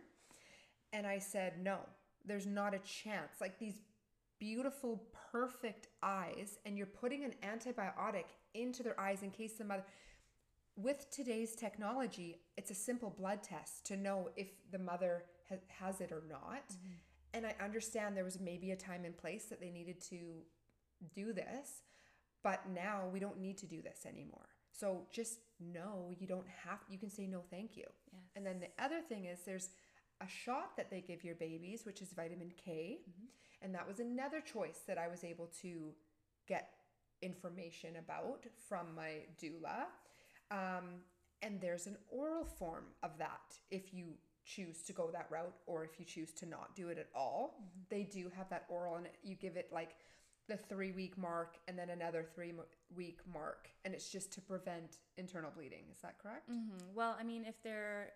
[0.94, 1.80] And I said, no,
[2.28, 3.32] there's not a chance.
[3.42, 3.80] Like these
[4.40, 9.84] beautiful, perfect eyes, and you're putting an antibiotic into their eyes in case the mother.
[10.76, 16.02] With today's technology, it's a simple blood test to know if the mother ha- has
[16.02, 16.70] it or not.
[16.70, 16.94] Mm-hmm.
[17.34, 20.44] And I understand there was maybe a time and place that they needed to
[21.16, 21.82] do this,
[22.44, 24.50] but now we don't need to do this anymore.
[24.72, 27.86] So just know you don't have, you can say no, thank you.
[28.14, 28.22] yes.
[28.36, 29.70] And then the other thing is there's
[30.22, 33.00] a shot that they give your babies, which is vitamin K.
[33.62, 35.92] And that was another choice that I was able to
[36.48, 36.70] get
[37.22, 39.86] information about from my doula.
[40.52, 41.02] Um,
[41.42, 44.14] and there's an oral form of that if you
[44.46, 47.60] choose to go that route or if you choose to not do it at all.
[47.90, 49.96] They do have that oral, and you give it like
[50.48, 52.64] the three week mark and then another three mo-
[52.96, 53.70] week mark.
[53.84, 55.84] And it's just to prevent internal bleeding.
[55.92, 56.48] Is that correct?
[56.50, 58.14] hmm Well, I mean, if they're,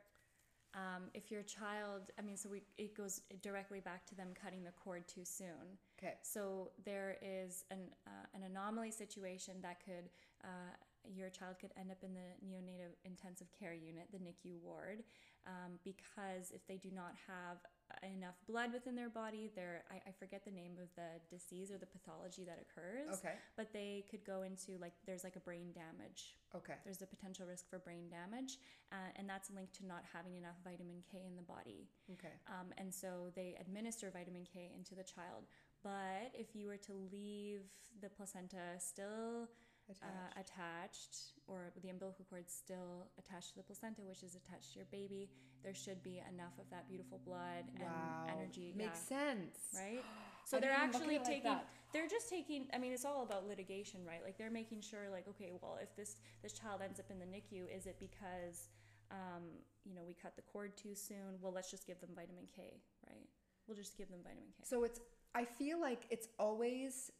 [0.73, 4.63] um, if your child, I mean, so we, it goes directly back to them cutting
[4.63, 5.77] the cord too soon.
[5.99, 6.15] Okay.
[6.23, 10.09] So there is an uh, an anomaly situation that could
[10.43, 10.71] uh,
[11.03, 15.03] your child could end up in the neonatal intensive care unit, the NICU ward,
[15.47, 17.57] um, because if they do not have
[18.03, 21.77] enough blood within their body, they're I, I forget the name of the disease or
[21.77, 23.19] the pathology that occurs.
[23.19, 23.35] Okay.
[23.55, 26.35] But they could go into like there's like a brain damage.
[26.55, 26.75] Okay.
[26.83, 28.59] There's a potential risk for brain damage,
[28.91, 31.87] uh, and that's linked to not having enough vitamin K in the body.
[32.13, 32.35] Okay.
[32.47, 35.45] Um, and so they administer vitamin K into the child.
[35.83, 37.61] But if you were to leave
[38.01, 39.49] the placenta still
[39.97, 40.37] Attached.
[40.37, 41.15] uh, attached,
[41.47, 45.29] or the umbilical cord still attached to the placenta, which is attached to your baby,
[45.63, 48.27] there should be enough of that beautiful blood and wow.
[48.29, 48.73] energy.
[48.75, 49.57] Makes yeah, sense.
[49.75, 50.03] right?
[50.43, 51.59] So they're didn't even look at actually it like taking.
[51.93, 52.65] they're just taking.
[52.73, 54.21] I mean, it's all about litigation, right?
[54.25, 57.25] Like they're making sure, like, okay, well, if this this child ends up in the
[57.25, 58.69] NICU, is it because,
[59.11, 59.43] um,
[59.85, 61.37] you know, we cut the cord too soon?
[61.39, 63.29] Well, let's just give them vitamin K, right?
[63.67, 64.63] We'll just give them vitamin K.
[64.63, 64.99] So it's
[65.33, 67.11] I feel like it's always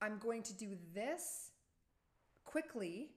[0.00, 1.50] I'm going to do this
[2.44, 3.10] quickly,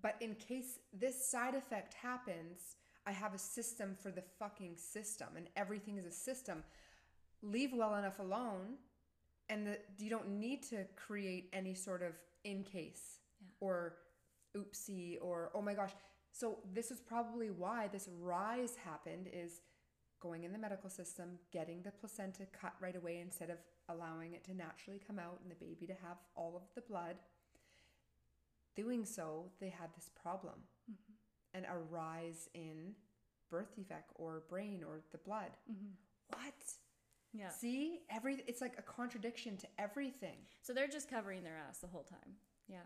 [0.00, 2.76] but in case this side effect happens,
[3.06, 6.62] I have a system for the fucking system and everything is a system.
[7.42, 8.76] Leave well enough alone
[9.48, 12.12] and the, you don't need to create any sort of
[12.44, 13.48] in case Yeah.
[13.60, 13.94] or
[14.56, 15.92] oopsie or oh my gosh.
[16.32, 19.62] So this is probably why this rise happened is
[20.20, 23.58] going in the medical system, getting the placenta cut right away instead of
[23.88, 27.16] allowing it to naturally come out and the baby to have all of the blood.
[28.76, 30.54] Doing so, they had this problem
[30.90, 31.12] mm-hmm.
[31.54, 32.94] and a rise in
[33.50, 35.50] birth defect or brain or the blood.
[35.70, 35.92] Mm-hmm.
[36.28, 36.54] What?
[37.32, 37.50] Yeah.
[37.50, 40.38] See, every it's like a contradiction to everything.
[40.62, 42.34] So they're just covering their ass the whole time.
[42.68, 42.78] Yeah.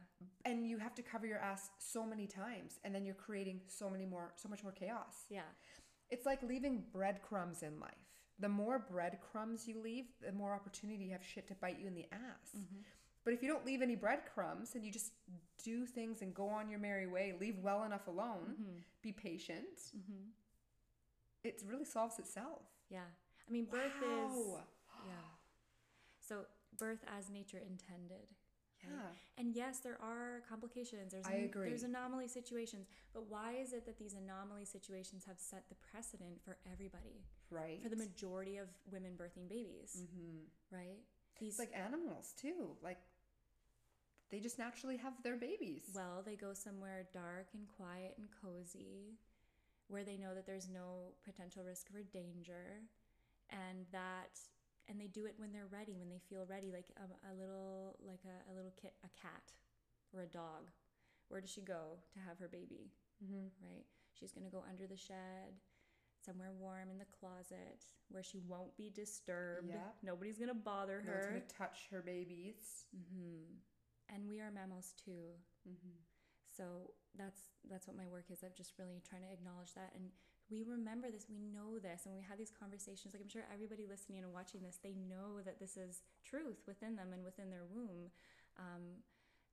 [0.45, 3.91] And you have to cover your ass so many times and then you're creating so
[3.91, 5.27] many more so much more chaos.
[5.29, 5.43] Yeah.
[6.11, 8.12] It's like leaving breadcrumbs in life.
[8.39, 11.95] The more breadcrumbs you leave, the more opportunity you have shit to bite you in
[11.95, 12.51] the ass.
[12.57, 12.81] Mm-hmm.
[13.25, 15.13] But if you don't leave any breadcrumbs and you just
[15.63, 18.79] do things and go on your merry way, leave well enough alone, mm-hmm.
[19.01, 20.25] be patient, mm-hmm.
[21.45, 22.63] it really solves itself.
[22.91, 23.07] Yeah.
[23.49, 24.37] I mean, birth is.
[25.05, 25.15] Yeah.
[26.21, 26.47] So
[26.79, 28.29] birth as nature intended.
[28.85, 28.93] right?
[28.95, 29.11] Yeah.
[29.37, 31.13] And yes, there are complications.
[31.13, 31.71] There's I agree.
[31.71, 36.39] There's anomaly situations, but why is it that these anomaly situations have set the precedent
[36.45, 37.83] for everybody, Right.
[37.83, 40.41] for the majority of women birthing babies, hmm
[40.71, 41.01] right?
[41.41, 42.77] These It's like animals too.
[42.83, 42.99] Like
[44.31, 45.91] they just naturally have their babies.
[45.95, 49.19] well, they go somewhere dark and quiet and cozy,
[49.89, 52.81] where they know that there's no potential risk for danger,
[53.51, 54.41] and that
[54.89, 57.97] and they do it when they're ready, when they feel ready, like a, a little
[58.07, 59.53] like a, a little kit, a cat
[60.15, 60.71] or a dog.
[61.29, 62.91] Where does she go to have her baby?
[63.23, 63.85] hmm right?
[64.19, 65.57] She's going to go under the shed,
[66.25, 69.69] somewhere warm in the closet where she won't be disturbed.
[69.69, 69.91] Yeah.
[70.03, 71.29] Nobody's going to bother her.
[71.29, 72.87] gonna touch her babies.
[72.95, 74.15] Mm-hmm.
[74.15, 75.35] And we are mammals too.
[75.69, 75.99] Mm-hmm.
[76.57, 78.43] So that's that's what my work is.
[78.43, 80.13] I'm just really trying to acknowledge that and
[80.53, 83.17] we remember this, we know this, and we have these conversations.
[83.17, 86.97] Like I'm sure everybody listening and watching this, they know that this is truth within
[86.97, 88.13] them and within their womb.
[88.61, 89.01] Um,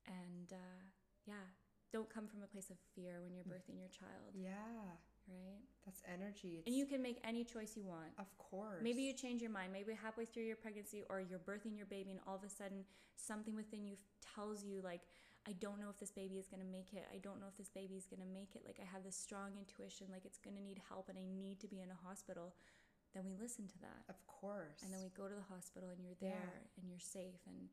[0.04, 0.84] and uh,
[1.24, 1.48] yeah,
[1.96, 4.60] don't come from a place of fear when you're birthing your child, Yeah,
[5.32, 5.64] right?
[5.90, 6.58] That's energy.
[6.60, 8.14] It's, And you can make any choice you want.
[8.18, 8.82] of course.
[8.84, 9.74] Maybe you change your mind.
[9.74, 12.86] Maybe halfway through your pregnancy or you're birthing your baby, and all of a sudden
[13.18, 13.96] something within you
[14.36, 15.02] tells you, like,
[15.48, 17.06] I don't know if this baby is going to make it.
[17.14, 18.62] I don't know if this baby is going to make it.
[18.68, 21.60] Like, I have this strong intuition, like, it's going to need help and I need
[21.62, 22.54] to be in a hospital.
[23.16, 24.04] Then we listen to that.
[24.10, 24.84] Of course.
[24.84, 26.36] And then we go to the hospital and you're Yeah.
[26.38, 27.72] there and you're safe and,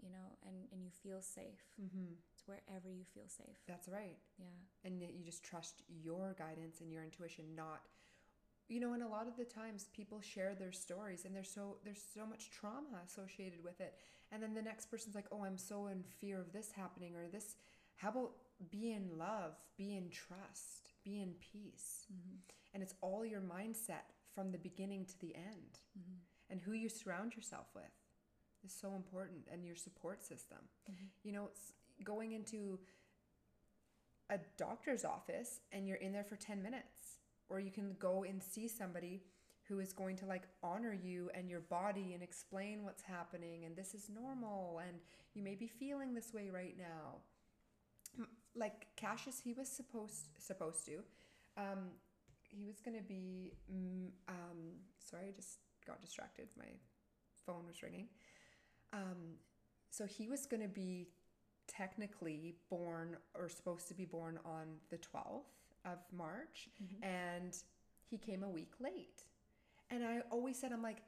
[0.00, 1.60] you know, and, and you feel safe.
[1.76, 3.58] hmm It's wherever you feel safe.
[3.66, 4.16] That's right.
[4.38, 4.46] Yeah.
[4.84, 7.82] and yet you just trust your guidance and your intuition not
[8.68, 11.76] you know and a lot of the times people share their stories and there's so
[11.84, 13.94] there's so much trauma associated with it.
[14.30, 17.28] And then the next person's like oh i'm so in fear of this happening or
[17.28, 17.56] this
[17.96, 18.32] how about
[18.70, 22.06] be in love be in trust be in peace.
[22.12, 22.36] Mm-hmm.
[22.74, 25.80] And it's all your mindset from the beginning to the end.
[25.98, 26.18] Mm-hmm.
[26.50, 27.84] And who you surround yourself with
[28.64, 30.58] is so important and your support system.
[30.90, 31.06] Mm-hmm.
[31.22, 31.72] You know it's
[32.04, 32.78] going into
[34.30, 37.18] a doctor's office and you're in there for 10 minutes
[37.48, 39.22] or you can go and see somebody
[39.68, 43.76] who is going to like honor you and your body and explain what's happening and
[43.76, 44.98] this is normal and
[45.34, 48.26] you may be feeling this way right now.
[48.54, 51.02] Like cassius he was supposed supposed to
[51.56, 51.90] um
[52.42, 56.48] he was going to be mm, um sorry i just got distracted.
[56.58, 56.72] My
[57.46, 58.08] phone was ringing.
[58.92, 59.36] Um
[59.90, 61.08] so he was going to be
[61.68, 65.42] technically born or supposed to be born on the 12th
[65.84, 67.04] of March mm-hmm.
[67.04, 67.56] and
[68.10, 69.22] he came a week late.
[69.90, 71.02] And I always said I'm like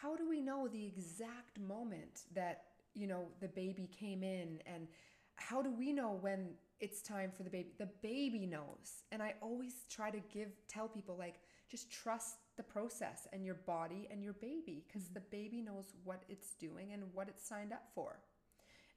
[0.00, 4.88] how do we know the exact moment that you know the baby came in and
[5.36, 6.50] how do we know when
[6.80, 7.70] it's time for the baby?
[7.78, 9.04] The baby knows.
[9.12, 11.36] And I always try to give tell people like
[11.70, 15.14] just trust the process and your body and your baby because mm-hmm.
[15.14, 18.18] the baby knows what it's doing and what it's signed up for.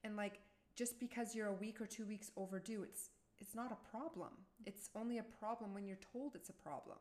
[0.03, 0.39] And like
[0.76, 3.09] just because you're a week or two weeks overdue, it's
[3.39, 4.30] it's not a problem.
[4.65, 6.97] It's only a problem when you're told it's a problem.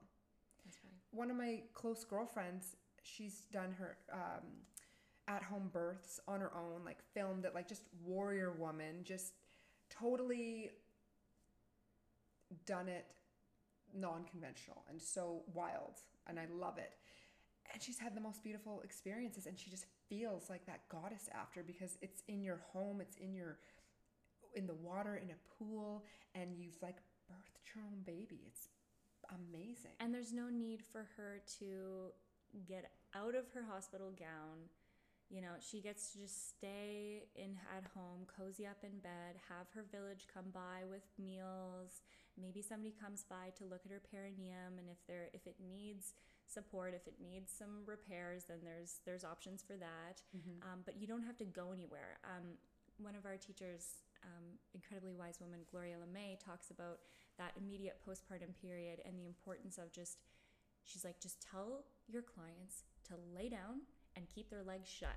[0.64, 0.92] That's right.
[1.12, 4.42] One of my close girlfriends, she's done her um,
[5.28, 9.34] at home births on her own, like filmed it, like just warrior woman, just
[9.90, 10.70] totally
[12.66, 13.06] done it
[13.94, 16.00] non conventional and so wild.
[16.26, 16.92] And I love it.
[17.72, 21.62] And she's had the most beautiful experiences, and she just feels like that goddess after
[21.62, 23.58] because it's in your home, it's in your
[24.54, 26.04] in the water in a pool
[26.34, 26.96] and you've like
[27.28, 28.68] birthed your own baby it's
[29.30, 32.12] amazing And there's no need for her to
[32.68, 34.70] get out of her hospital gown.
[35.30, 39.66] You know, she gets to just stay in at home, cozy up in bed, have
[39.74, 42.02] her village come by with meals.
[42.40, 46.12] Maybe somebody comes by to look at her perineum and if there if it needs
[46.46, 50.22] support, if it needs some repairs, then there's there's options for that.
[50.62, 52.18] Um, but you don't have to go anywhere.
[52.24, 52.58] Um,
[52.98, 56.98] one of our teachers, um, incredibly wise woman, Gloria LeMay, talks about
[57.38, 60.18] that immediate postpartum period and the importance of just,
[60.84, 63.80] she's like, just tell your clients to lay down
[64.16, 65.16] and keep their legs shut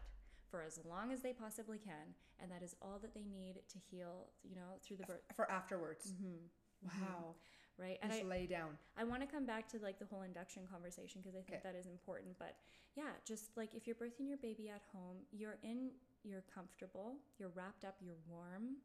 [0.49, 2.15] for as long as they possibly can.
[2.41, 5.21] And that is all that they need to heal, you know, through the birth.
[5.35, 7.03] for afterwards Mm-hmm.
[7.03, 7.35] wow
[7.77, 7.99] Right.
[8.01, 10.63] And just I, lay down I want to come back to like the whole induction
[10.71, 11.71] conversation because I think Okay.
[11.71, 12.33] that is important.
[12.39, 12.55] But
[12.95, 15.91] yeah, just like if you're birthing your baby at home, you're in,
[16.23, 18.81] you're comfortable, you're wrapped up, you're warm,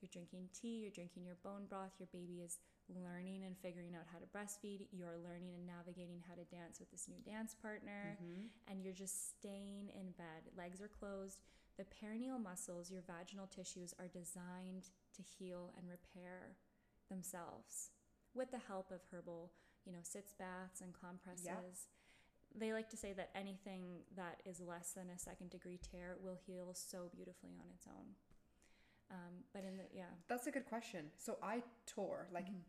[0.00, 2.58] you're drinking tea, you're drinking your bone broth, your baby is
[2.88, 6.90] learning and figuring out how to breastfeed, you're learning and navigating how to dance with
[6.90, 8.46] this new dance partner, Mm-hmm.
[8.70, 10.52] and you're just staying in bed.
[10.56, 11.40] Legs are closed.
[11.78, 16.56] The perineal muscles, your vaginal tissues, are designed to heal and repair
[17.08, 17.90] themselves
[18.38, 19.50] with the help of herbal,
[19.84, 21.88] you know, sitz baths and compresses.
[22.54, 26.38] They like to say that anything that is less than a second degree tear will
[26.46, 28.14] heal so beautifully on its own.
[29.10, 32.60] Um, but in the yeah, that's a good question so i tore like Mhm.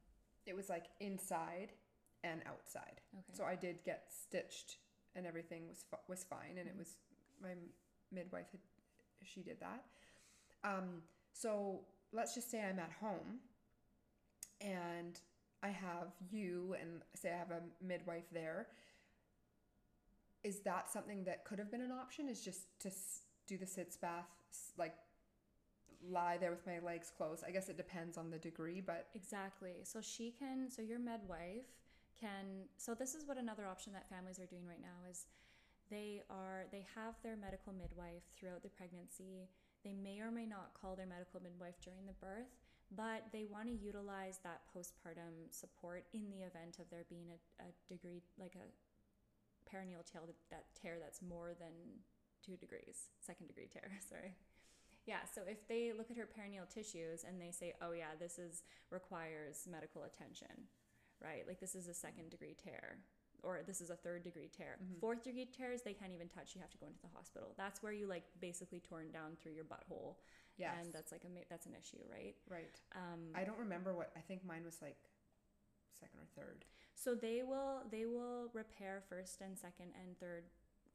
[0.46, 1.74] it was like inside
[2.24, 3.34] and outside okay.
[3.34, 4.78] so i did get stitched
[5.16, 6.80] and everything was fi- was fine and it Mhm.
[6.80, 6.96] was
[7.42, 7.56] my
[8.10, 8.62] midwife had
[9.24, 9.84] she did that
[10.64, 11.04] um
[11.34, 13.42] so let's just say i'm at home
[14.62, 15.20] and
[15.64, 18.68] i have you and say i have a midwife there
[20.44, 22.90] is that something that could have been an option is just to
[23.48, 24.30] do the sitz bath
[24.78, 24.96] like
[26.10, 29.74] lie there with my legs closed i guess it depends on the degree but Exactly.
[29.84, 31.68] So she can, so your midwife
[32.20, 35.26] can, so this is what another option that families are doing right now is
[35.90, 39.50] they are, they have their medical midwife throughout the pregnancy.
[39.84, 42.52] They may or may not call their medical midwife during the birth,
[42.96, 47.64] but they want to utilize that postpartum support in the event of there being a,
[47.64, 48.66] a degree, like a
[49.70, 51.72] perineal tear, that tear that's more than
[52.46, 54.34] two degrees, second degree tear, sorry.
[55.06, 58.38] Yeah, so if they look at her perineal tissues and they say, "Oh yeah, this
[58.38, 60.70] is requires medical attention,"
[61.24, 61.48] right?
[61.48, 63.00] Like this is a second degree tear,
[63.42, 64.78] or this is a third degree tear.
[64.84, 65.00] Mhm.
[65.00, 66.54] Fourth degree tears they can't even touch.
[66.54, 67.56] You have to go into the hospital.
[67.58, 70.16] That's where you like basically torn down through your butthole,
[70.60, 72.36] yes and that's like a that's an issue, right?
[72.50, 74.98] right Um, i don't remember what i think mine was like
[76.00, 80.44] second or third So they will they will repair first and second and third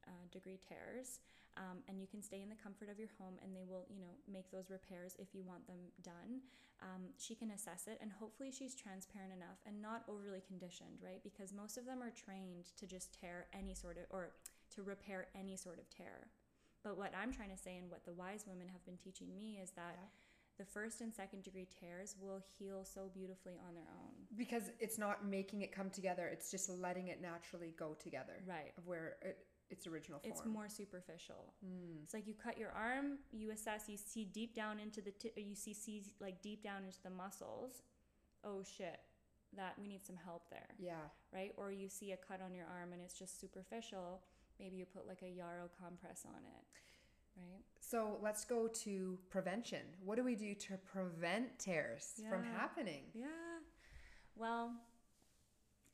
[0.07, 1.17] uh, degree tears,
[1.57, 3.99] um, and you can stay in the comfort of your home, and they will you
[3.99, 6.41] know make those repairs if you want them done.
[6.81, 11.23] Um, she can assess it, and hopefully she's transparent enough and not overly conditioned, right?
[11.23, 14.29] Because most of them are trained to just tear any sort of or
[14.75, 16.29] to repair any sort of tear.
[16.85, 19.57] But what I'm trying to say, and what the wise women have been teaching me,
[19.61, 20.07] is that Yeah.
[20.57, 24.27] the first and second degree tears will heal so beautifully on their own.
[24.37, 28.71] because it's not making it come together it's just letting it naturally go together Right.
[28.77, 31.53] of where it, its original form It's more superficial.
[31.65, 32.03] Mm.
[32.03, 35.41] It's like you cut your arm, you assess, you see deep down into the, or
[35.41, 37.81] you see, see like deep down into the muscles.
[38.43, 38.99] Oh shit,
[39.53, 41.53] that we need some help there, yeah right?
[41.57, 44.21] Or you see a cut on your arm and it's just superficial.
[44.59, 46.65] Maybe you put like a yarrow compress on it,
[47.37, 47.63] right?
[47.79, 53.25] so let's go to prevention what do we do to prevent tears from happening Yeah.
[54.35, 54.71] Well,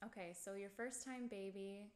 [0.06, 1.92] okay, so your first time baby,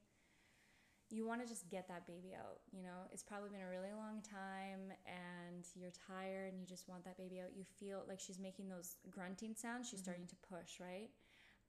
[1.09, 2.59] you want to just get that baby out.
[2.71, 6.87] You know, it's probably been a really long time and you're tired and you just
[6.89, 7.49] want that baby out.
[7.55, 10.03] You feel like she's making those grunting sounds, she's Mhm.
[10.03, 11.09] starting to push, right?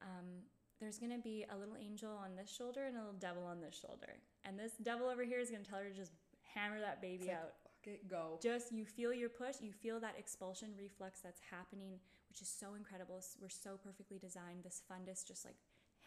[0.03, 0.43] Um,
[0.81, 3.61] there's going to be a little angel on this shoulder and a little devil on
[3.61, 4.21] this shoulder.
[4.45, 6.13] And this devil over here is going to tell her to just
[6.57, 7.53] hammer that baby like, out.
[7.85, 8.39] it go.
[8.43, 12.01] just you feel your push you feel that expulsion reflex that's happening
[12.31, 15.57] which is so incredible we're so perfectly designed this fundus just like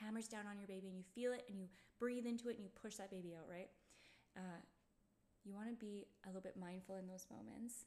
[0.01, 1.67] hammers down on your baby and you feel it and you
[1.99, 3.69] breathe into it and you push that baby out right
[4.35, 4.59] uh,
[5.45, 7.85] you want to be a little bit mindful in those moments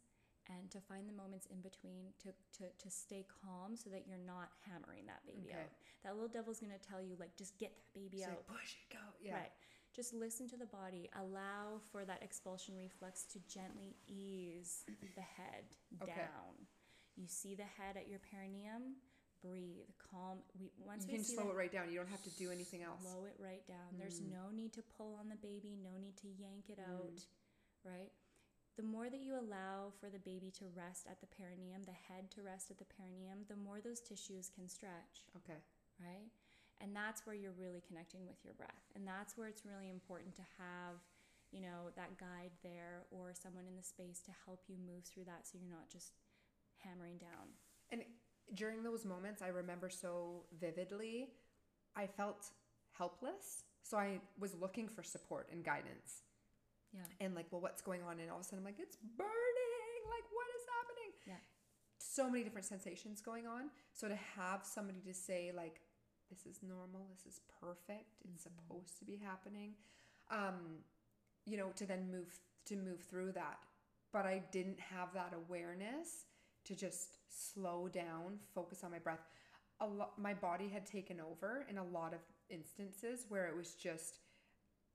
[0.50, 4.18] and to find the moments in between to, to, to stay calm so that you're
[4.26, 5.60] not hammering that baby Okay.
[5.62, 5.70] out
[6.02, 8.74] that little devil's going to tell you like just get that baby out like push
[8.74, 8.98] it, go.
[9.22, 9.34] Yeah.
[9.34, 9.52] Right.
[9.94, 11.10] Just listen to the body.
[11.20, 14.84] Allow for that expulsion reflex to gently ease
[15.14, 15.64] the head
[16.02, 16.12] Okay.
[16.16, 16.56] down.
[17.14, 18.96] You see the head at your perineum.
[19.44, 19.90] Breathe.
[20.10, 20.38] Calm.
[20.58, 21.90] We once You we can slow that, it right down.
[21.90, 23.02] You don't have to do anything else.
[23.02, 23.98] Slow it right down.
[23.98, 24.30] There's Mm.
[24.32, 25.76] no need to pull on the baby.
[25.76, 26.88] No need to yank it Mm.
[26.88, 27.20] out.
[27.84, 28.12] Right.
[28.76, 32.30] The more that you allow for the baby to rest at the perineum, the head
[32.32, 35.60] to rest at the perineum, the more those tissues can stretch Okay.
[36.00, 36.32] right?
[36.80, 38.90] And that's where you're really connecting with your breath.
[38.96, 40.96] And that's where it's really important to have,
[41.52, 45.24] you know, that guide there or someone in the space to help you move through
[45.24, 46.12] that so you're not just
[46.78, 47.54] hammering down.
[47.92, 48.02] And
[48.54, 51.28] during those moments, I remember so vividly,
[51.94, 52.50] I felt
[52.96, 53.64] helpless.
[53.82, 56.22] So I was looking for support and guidance.
[56.92, 57.00] Yeah.
[57.20, 58.20] And like, well, what's going on?
[58.20, 60.02] And all of a sudden, I'm like, it's burning.
[60.08, 61.12] Like, what is happening?
[61.26, 61.40] Yeah.
[61.98, 63.70] So many different sensations going on.
[63.92, 65.80] So to have somebody to say, like,
[66.30, 68.52] this is normal, this is perfect, it's Mhm.
[68.52, 69.76] supposed to be happening.
[70.30, 70.84] Um,
[71.44, 73.64] you know, to then move to move through that.
[74.12, 76.26] But I didn't have that awareness
[76.64, 79.26] to just slow down, focus on my breath.
[79.80, 83.74] A lot, my body had taken over in a lot of instances where it was
[83.74, 84.20] just,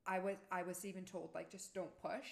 [0.08, 2.26] I was, I was even told like, just don't push.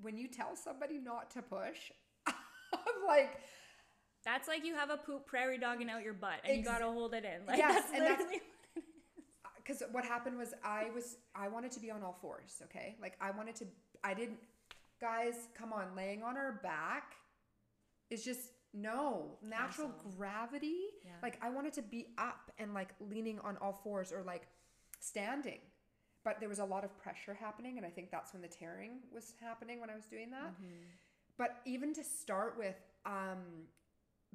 [0.00, 1.92] When you tell somebody not to push,
[2.26, 3.38] I'm like,
[4.24, 7.14] That's like you have a poop prairie dogging out your butt and you gotta hold
[7.14, 7.46] it in.
[7.46, 8.40] Like Yes, that's literally
[9.58, 12.62] because what happened was I was, I wanted to be on all fours.
[12.64, 13.66] Okay, like I wanted to,
[14.02, 14.38] I didn't.
[15.00, 17.14] Guys, come on, laying on our back
[18.08, 20.12] is just no natural Cancel.
[20.16, 20.80] gravity.
[21.04, 21.10] Yeah.
[21.22, 24.46] Like I wanted to be up and like leaning on all fours or like
[25.00, 25.58] standing.
[26.24, 29.00] But there was a lot of pressure happening and I think that's when the tearing
[29.12, 30.50] was happening when I was doing that.
[30.60, 30.86] Mhm.
[31.36, 33.66] But even to start with, um,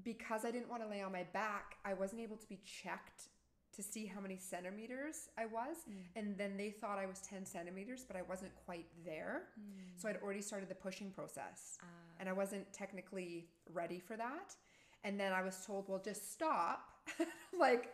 [0.03, 3.29] because I didn't want to lay on my back, I wasn't able to be checked
[3.73, 5.77] to see how many centimeters I was.
[5.87, 6.05] Mm.
[6.15, 9.49] And then they thought I was 10 centimeters, but I wasn't quite there.
[9.59, 9.99] Mm.
[9.99, 11.85] So I'd already started the pushing process Ah.
[12.19, 14.55] and I wasn't technically ready for that.
[15.03, 16.89] And then I was told, well, just stop.
[17.57, 17.93] like,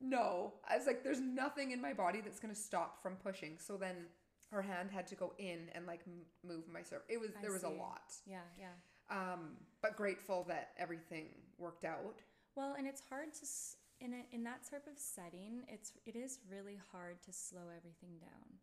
[0.00, 0.54] no.
[0.68, 3.58] I was like, there's nothing in my body that's going to stop from pushing.
[3.58, 4.06] So then
[4.50, 6.80] her hand had to go in and like m- move my.
[7.08, 8.12] It was, I there was a lot.
[8.26, 8.74] yeah, yeah.
[9.10, 11.26] Um, but grateful that everything
[11.58, 12.22] worked out.
[12.56, 15.62] Well, and it's hard to s- in a, in that sort of setting.
[15.68, 18.58] It's it is really hard to slow everything down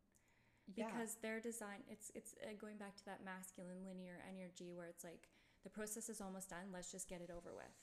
[0.76, 0.88] Yeah.
[0.88, 1.84] because they're designed.
[1.90, 5.28] It's it's uh, going back to that masculine linear energy where it's like
[5.64, 6.72] the process is almost done.
[6.74, 7.78] Let's just get it over with.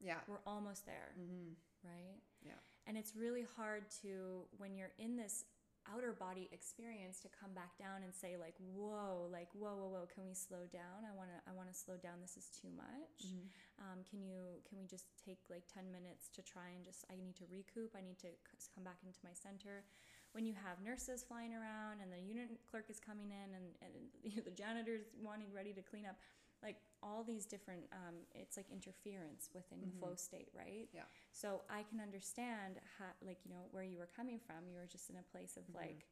[0.00, 0.18] yeah.
[0.28, 1.54] We're almost there, mm-hmm.
[1.84, 2.18] right?
[2.42, 2.58] Yeah.
[2.90, 5.46] And it's really hard to when you're in this
[5.86, 10.10] outer body experience to come back down and say like, whoa, like whoa, whoa, whoa.
[10.10, 11.06] Can we slow down?
[11.06, 12.18] I wanna I wanna slow down.
[12.18, 13.30] This is too much.
[13.30, 13.46] Mm-hmm.
[13.78, 17.14] Um, can you can we just take like 10 minutes to try and just I
[17.14, 18.34] need to recoup I need to
[18.74, 19.86] come back into my center
[20.34, 23.94] when you have nurses flying around and the unit clerk is coming in and, and
[24.26, 26.18] you know, the janitor's wanting ready to clean up
[26.58, 29.98] like all these different um, it's like interference within the Mhm.
[29.98, 31.04] flow state right Yeah.
[31.32, 34.86] so I can understand how like you know where you were coming from you were
[34.86, 35.74] just in a place of Mhm.
[35.74, 36.06] like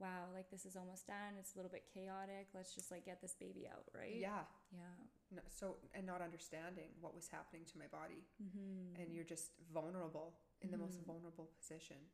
[0.00, 3.20] wow like this is almost done it's a little bit chaotic let's just like get
[3.20, 4.44] this baby out right Yeah.
[4.72, 4.94] yeah
[5.30, 8.26] No, so, and not understanding what was happening to my body.
[8.42, 8.96] mm-hmm.
[9.00, 11.06] and you're just vulnerable in the most Mhm.
[11.06, 12.10] vulnerable position.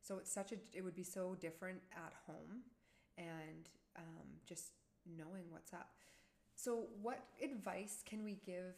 [0.00, 2.64] So it's such a it would be so different at home
[3.16, 4.72] and um, just
[5.06, 5.98] knowing what's up.
[6.56, 8.74] So what advice can we give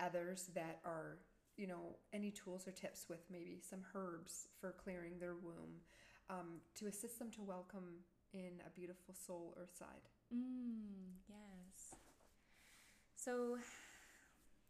[0.00, 1.18] others that are
[1.56, 5.82] you know any tools or tips with maybe some herbs for clearing their womb
[6.30, 10.08] um, to assist them to welcome in a beautiful soul earthside?
[10.34, 11.96] Mm, yes.
[13.16, 13.58] So,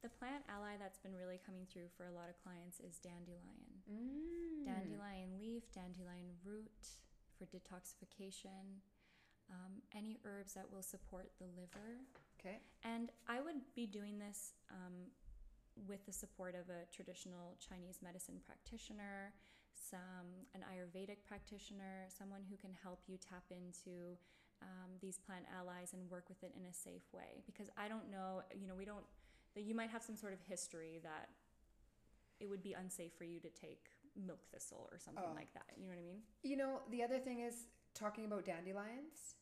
[0.02, 3.82] the plant ally that's been really coming through for a lot of clients is dandelion.
[3.90, 4.64] Mm.
[4.64, 7.02] Dandelion leaf, dandelion root
[7.36, 8.80] for detoxification,
[9.50, 12.06] um, any herbs that will support the liver.
[12.38, 12.58] Okay.
[12.84, 15.10] And I would be doing this um,
[15.86, 19.32] with the support of a traditional Chinese medicine practitioner,
[19.74, 24.16] some an Ayurvedic practitioner, someone who can help you tap into
[24.62, 27.42] um, these plant allies and work with it in a safe way.
[27.46, 29.04] Because I don't know, you know, we don't.
[29.54, 31.28] That you might have some sort of history that
[32.38, 35.34] it would be unsafe for you to take milk thistle or something Oh.
[35.34, 35.74] like that.
[35.76, 36.22] You know what I mean?
[36.42, 39.34] You know, the other thing is talking about dandelions.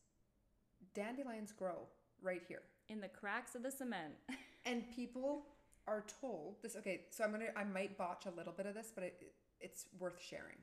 [0.94, 1.89] Dandelions grow
[2.23, 2.62] right here.
[2.89, 4.15] In the cracks of the cement.
[4.69, 5.45] And people
[5.87, 6.75] are told this.
[6.75, 7.51] Okay, so I'm gonna.
[7.55, 10.59] I might botch a little bit of this, but it, it's worth sharing.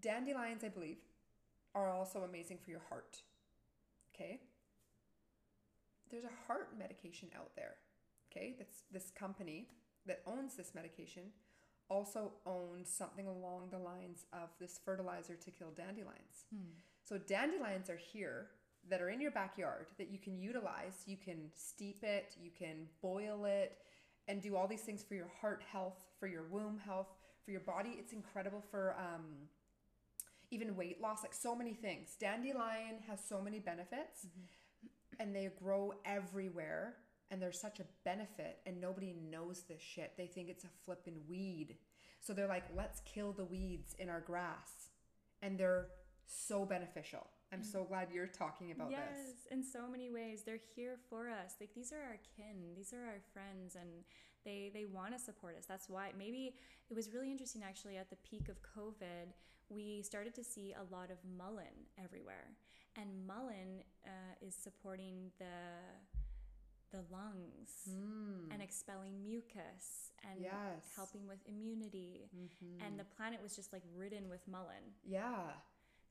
[0.00, 0.96] Dandelions, I believe,
[1.72, 3.18] are also amazing for your heart.
[4.12, 4.40] Okay.
[6.10, 7.76] There's a heart medication out there.
[8.32, 9.68] Okay, that's this company
[10.06, 11.30] that owns this medication
[11.88, 16.46] also owns something along the lines of this fertilizer to kill dandelions.
[16.52, 16.72] Hmm.
[17.04, 18.48] So dandelions are here
[18.90, 21.02] that are in your backyard that you can utilize.
[21.06, 23.78] You can steep it, you can boil it,
[24.28, 27.08] and do all these things for your heart health, for your womb health,
[27.44, 27.96] for your body.
[27.98, 29.24] It's incredible for um,
[30.50, 32.16] even weight loss, like so many things.
[32.18, 34.26] Dandelion has so many benefits,
[35.18, 36.96] and they grow everywhere.
[37.30, 40.12] And there's such a benefit, and nobody knows this shit.
[40.16, 41.76] They think it's a flippin' weed.
[42.20, 44.90] So they're like, let's kill the weeds in our grass.
[45.42, 45.88] And they're
[46.26, 47.26] so beneficial.
[47.54, 49.52] I'm so glad you're talking about yes, this.
[49.52, 50.42] in so many ways.
[50.44, 51.54] They're here for us.
[51.60, 53.88] Like these are our kin, these are our friends, and
[54.44, 55.64] they they want to support us.
[55.66, 56.54] That's why maybe
[56.90, 59.30] it was really interesting actually at the peak of COVID,
[59.68, 62.48] we started to see a lot of mullein everywhere,
[62.96, 65.62] and mullein uh, is supporting the
[66.90, 67.88] the lungs
[68.52, 70.40] and expelling mucus and.
[70.42, 70.52] Yes.
[70.54, 70.96] Mm-hmm.
[70.96, 72.28] helping with immunity.
[72.86, 74.84] And the planet was just like ridden with mullein.
[75.04, 75.54] Yeah.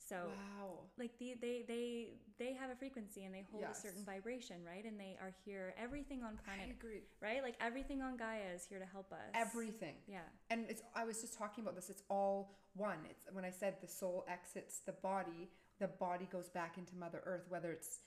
[0.10, 0.28] So
[0.60, 0.80] Wow.
[0.98, 3.78] like the, they they they have a frequency and they hold Yes.
[3.80, 7.04] a certain vibration right and they are here everything on I planet agree.
[7.22, 9.96] right like everything on gaia is here to help us Everything.
[10.08, 11.90] yeah And it's I was just talking about this.
[11.90, 13.00] It's all one.
[13.10, 15.50] It's when I said the soul exits the body,
[15.80, 18.00] the body goes back into Mother Earth, whether it's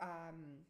[0.00, 0.64] um,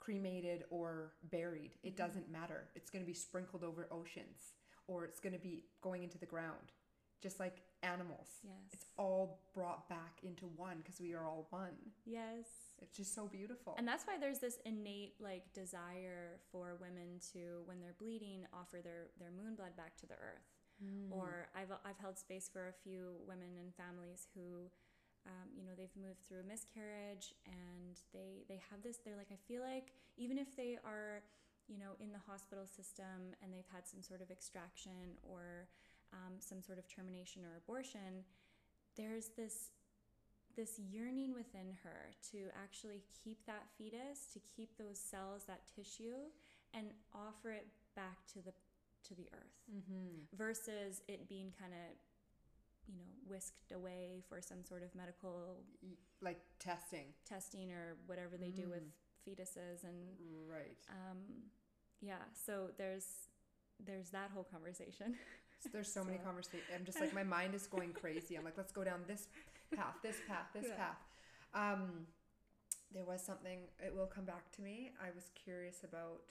[0.00, 1.72] cremated or buried.
[1.82, 1.96] It Mm-hmm.
[2.06, 2.68] doesn't matter.
[2.74, 4.54] It's going to be sprinkled over oceans,
[4.88, 6.72] or it's going to be going into the ground,
[7.22, 8.28] just like animals.
[8.44, 11.76] yes It's all brought back into one because we are all one.
[12.04, 12.46] yes
[12.82, 13.74] It's just so beautiful.
[13.78, 18.78] and that's why there's this innate like desire for women to when they're bleeding offer
[18.82, 21.08] their their moon blood back to the earth Hmm.
[21.10, 24.68] or I've, I've held space for a few women and families who
[25.24, 29.32] um, you know they've moved through a miscarriage and they they have this they're like
[29.32, 29.88] i feel like
[30.18, 31.24] even if they are
[31.66, 35.66] you know in the hospital system and they've had some sort of extraction or
[36.12, 38.24] um, some sort of termination or abortion
[38.96, 39.70] there's this
[40.56, 46.30] this yearning within her to actually keep that fetus to keep those cells that tissue
[46.72, 48.52] and offer it back to the
[49.06, 50.36] to the earth mm-hmm.
[50.36, 51.96] versus it being kind of
[52.88, 55.58] you know whisked away for some sort of medical
[56.22, 57.06] like testing.
[57.28, 58.92] testing or whatever they do with Mm.
[59.28, 60.16] fetuses and
[60.48, 60.78] Right.
[60.88, 61.18] um,
[62.00, 63.28] yeah so there's
[63.84, 65.16] there's that whole conversation
[65.62, 66.64] So there's so, many conversations.
[66.74, 68.36] I'm just like my mind is going crazy.
[68.36, 69.28] I'm like, let's go down this
[69.74, 70.76] path, this path, this Yeah.
[70.76, 70.98] path.
[71.54, 72.06] Um,
[72.92, 73.58] there was something.
[73.84, 74.92] It will come back to me.
[75.02, 76.22] I was curious about.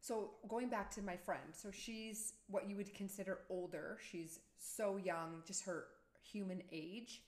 [0.00, 3.96] So going back to my friend, so she's what you would consider older.
[4.10, 5.84] She's so young, just her
[6.22, 7.22] human age,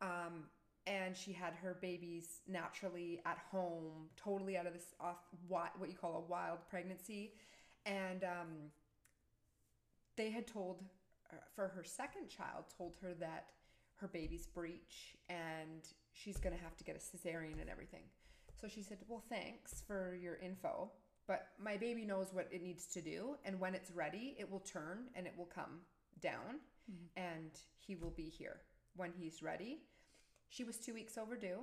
[0.00, 0.48] um,
[0.88, 5.88] and she had her babies naturally at home, totally out of this off what what
[5.88, 7.34] you call a wild pregnancy,
[7.84, 8.70] and um,
[10.16, 10.82] they had told
[11.32, 13.46] uh, for her second child told her that
[13.96, 18.02] her baby's breech and she's going to have to get a cesarean and everything.
[18.60, 20.90] So she said well thanks for your info
[21.26, 24.60] but my baby knows what it needs to do and when it's ready it will
[24.60, 25.80] turn and it will come
[26.20, 26.60] down
[27.16, 28.60] and he will be here.
[28.94, 29.78] When he's ready.
[30.48, 31.60] She was two weeks overdue.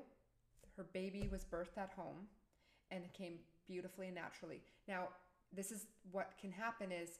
[0.75, 2.27] Her baby was birthed at home
[2.91, 4.61] and it came beautifully and naturally.
[4.87, 5.09] Now
[5.55, 7.19] this is what can happen is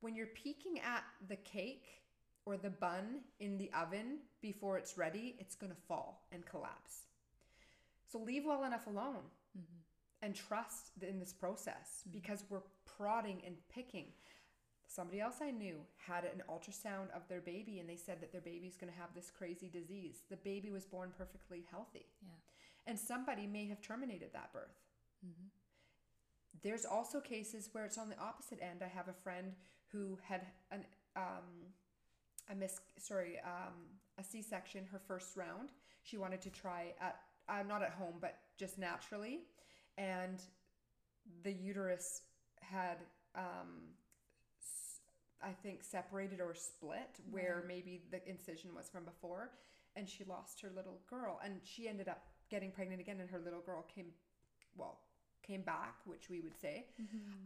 [0.00, 1.86] when you're peeking at the cake
[2.44, 7.02] or the bun in the oven before it's ready, it's going to fall and collapse.
[8.10, 9.78] So leave well enough alone mm-hmm.
[10.22, 12.18] and trust in this process mm-hmm.
[12.18, 12.62] because we're
[12.96, 14.06] prodding and picking.
[14.88, 18.40] Somebody else I knew had an ultrasound of their baby and they said that their
[18.40, 20.22] baby's going to have this crazy disease.
[20.28, 22.06] The baby was born perfectly healthy.
[22.22, 22.30] yeah
[22.86, 24.80] And somebody may have terminated that birth.
[25.24, 25.46] Mm-hmm.
[26.62, 28.82] There's also cases where it's on the opposite end.
[28.82, 29.52] I have a friend
[29.92, 30.84] who had an
[31.16, 31.72] um,
[32.50, 33.74] a mis sorry um,
[34.18, 35.70] a C-section her first round.
[36.02, 37.16] She wanted to try at
[37.48, 39.40] uh, not at home but just naturally,
[39.98, 40.40] and
[41.42, 42.22] the uterus
[42.60, 42.98] had
[43.34, 43.94] um,
[45.42, 47.66] I think separated or split where Right.
[47.68, 49.50] maybe the incision was from before,
[49.96, 53.38] and she lost her little girl, and she ended up getting pregnant again, and her
[53.38, 54.12] little girl came,
[54.76, 54.98] well,
[55.42, 56.86] came back, which we would say.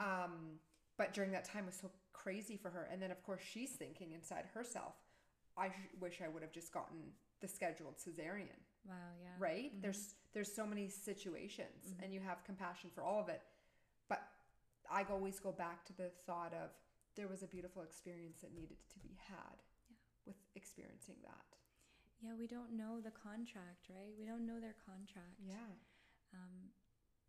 [0.00, 0.58] Um,
[0.96, 1.90] but during that time was so
[2.24, 4.94] crazy for her, and then of course she's thinking inside herself,
[5.56, 9.36] I sh- wish I would have just gotten the scheduled cesarean Wow, yeah.
[9.38, 9.70] right?
[9.76, 9.82] Mhm.
[9.82, 12.02] There's there's so many situations Mhm.
[12.02, 13.42] and you have compassion for all of it.
[14.08, 14.20] But
[14.90, 16.70] I always go back to the thought of
[17.14, 19.56] there was a beautiful experience that needed to be had
[19.90, 19.96] Yeah.
[20.26, 21.46] with experiencing that.
[22.20, 24.12] Yeah, we don't know the contract, right?
[24.16, 25.38] We don't know their contract.
[25.40, 25.72] Yeah.
[26.32, 26.72] um,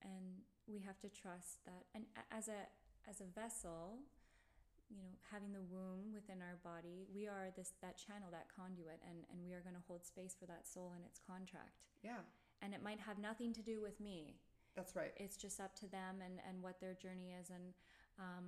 [0.02, 2.68] and we have to trust that and as a
[3.06, 4.00] as a vessel
[4.90, 9.02] you know having the womb within our body we are this that channel that conduit
[9.10, 12.22] and and we are going to hold space for that soul and its contract Yeah.
[12.62, 14.38] and it might have nothing to do with me
[14.76, 15.14] That's right.
[15.18, 17.74] it's just up to them and and what their journey is and
[18.22, 18.46] um,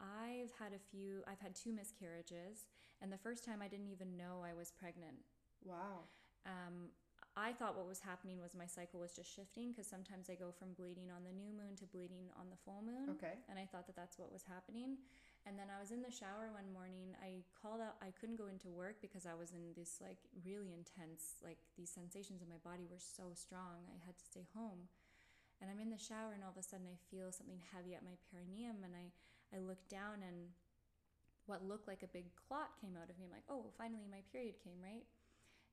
[0.00, 2.68] i've had a few i've had two miscarriages
[3.00, 5.16] and the first time i didn't even know i was pregnant
[5.64, 6.04] Wow.
[6.44, 6.92] um,
[7.36, 10.48] I thought what was happening was my cycle was just shifting because sometimes I go
[10.56, 13.12] from bleeding on the new moon to bleeding on the full moon.
[13.12, 13.36] Okay.
[13.52, 14.96] And I thought that that's what was happening.
[15.46, 17.14] And then I was in the shower one morning.
[17.22, 20.74] I called out, I couldn't go into work because I was in this like really
[20.74, 23.86] intense, like these sensations in my body were so strong.
[23.94, 24.90] I had to stay home.
[25.62, 28.02] And I'm in the shower and all of a sudden I feel something heavy at
[28.02, 29.14] my perineum and I,
[29.54, 30.50] I look down and
[31.46, 33.30] what looked like a big clot came out of me.
[33.30, 35.06] I'm like, oh, finally my period came, right?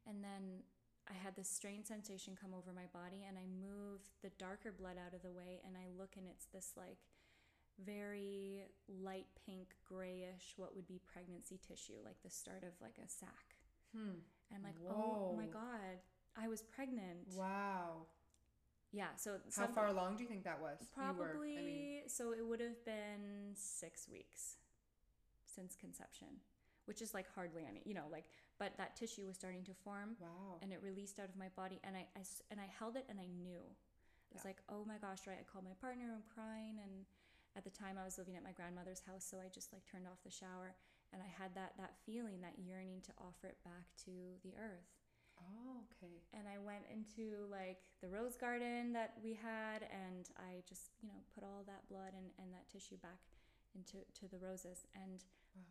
[0.05, 0.61] And then
[1.09, 4.95] I had this strange sensation come over my body, and I move the darker blood
[4.95, 7.03] out of the way, and I look, and it's this like
[7.83, 13.07] very light pink, grayish, what would be pregnancy tissue, like the start of like a
[13.09, 13.55] sac.
[13.95, 14.19] Hmm.
[14.51, 15.99] And I'm like, oh my god,
[16.37, 17.27] I was pregnant.
[17.35, 18.07] Wow.
[18.91, 19.07] Yeah.
[19.17, 20.77] So How some- far along do you think that was?
[20.93, 21.53] Probably.
[21.55, 24.57] were, I mean, so it would have been six weeks
[25.45, 26.27] since conception,
[26.85, 28.25] which is like hardly any, you know, like.
[28.59, 30.59] But that tissue was starting to form, wow.
[30.61, 32.21] and it released out of my body, and I, I
[32.51, 33.57] and I held it, and I knew.
[33.59, 34.49] I was Yeah.
[34.49, 35.37] like, oh my gosh, right?
[35.41, 37.03] I called my partner, I'm crying, and
[37.55, 40.07] at the time I was living at my grandmother's house, so I just like turned
[40.07, 40.75] off the shower,
[41.11, 44.11] and I had that that feeling, that yearning to offer it back to
[44.43, 44.89] the earth
[45.39, 46.21] oh, okay.
[46.34, 51.09] and I went into like the rose garden that we had, and I just you
[51.09, 53.19] know put all that blood and, and that tissue back
[53.75, 55.23] into to the roses, and
[55.55, 55.61] Wow.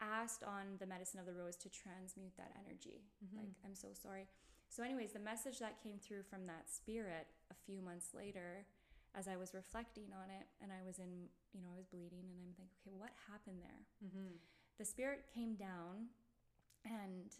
[0.00, 3.04] asked on the medicine of the rose to transmute that energy.
[3.24, 3.36] Mhm.
[3.38, 4.28] Like I'm so sorry.
[4.68, 8.66] So, anyways, the message that came through from that spirit a few months later,
[9.16, 12.28] as I was reflecting on it, and I was in you know I was bleeding,
[12.28, 13.82] and I'm like, okay, what happened there?
[14.04, 14.36] Mm-hmm.
[14.78, 16.12] the spirit came down
[16.84, 17.32] and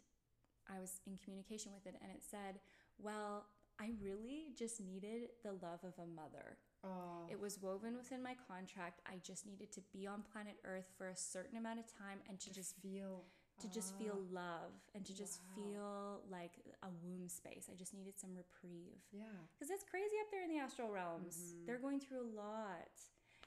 [0.69, 2.59] I was in communication with it and it said,
[2.99, 3.47] Well,
[3.79, 6.59] I really just needed the love of a mother.
[6.85, 7.27] Oh.
[7.31, 9.01] It was woven within my contract.
[9.07, 12.39] I just needed to be on planet Earth for a certain amount of time and
[12.41, 13.25] to just feel.
[13.61, 15.55] To just feel Ah, love and to just wow.
[15.57, 16.53] feel like
[16.83, 17.69] a womb space.
[17.73, 19.01] I just needed some reprieve.
[19.13, 19.25] Yeah.
[19.55, 21.37] Because it's crazy up there in the astral realms.
[21.55, 21.67] Mhm.
[21.67, 22.91] They're going through a lot.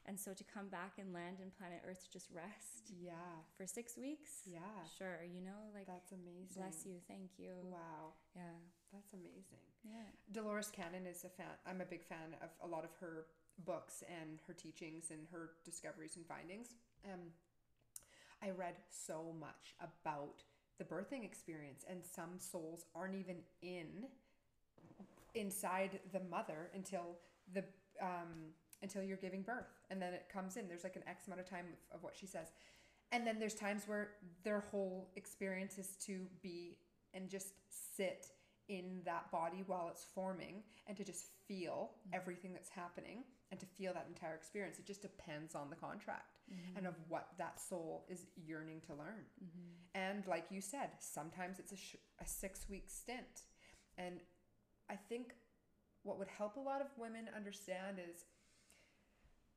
[0.05, 3.43] And so to come back and land in planet Earth to just rest Yeah.
[3.55, 4.83] for six weeks, Yeah.
[4.97, 6.55] Sure, you know, like That's amazing.
[6.63, 7.53] bless you, thank you.
[7.65, 8.15] Wow.
[8.33, 8.55] Yeah,
[8.91, 9.61] That's amazing.
[9.83, 10.09] yeah.
[10.31, 11.55] Dolores Cannon is a fan.
[11.67, 13.27] I'm a big fan of a lot of her
[13.59, 16.73] books and her teachings and her discoveries and findings.
[17.05, 17.31] Um,
[18.43, 20.43] I read so much about
[20.77, 24.07] the birthing experience, and some souls aren't even in
[25.35, 27.17] inside the mother until
[27.53, 27.63] the
[28.01, 30.67] um, until you're giving birth, and then it comes in.
[30.67, 32.47] There's like an X amount of time of, of what she says,
[33.11, 34.11] and then there's times where
[34.43, 36.77] their whole experience is to be
[37.13, 37.53] and just
[37.97, 38.27] sit
[38.69, 43.65] in that body while it's forming and to just feel everything that's happening and to
[43.65, 44.77] feel that entire experience.
[44.77, 46.77] It just depends on the contract Mm-hmm.
[46.77, 49.25] and of what that soul is yearning to learn.
[49.43, 49.69] Mm-hmm.
[49.93, 53.43] And like you said, sometimes it's a, sh- a six week stint.
[53.99, 54.19] And
[54.89, 55.33] I think
[56.03, 58.25] what would help a lot of women understand is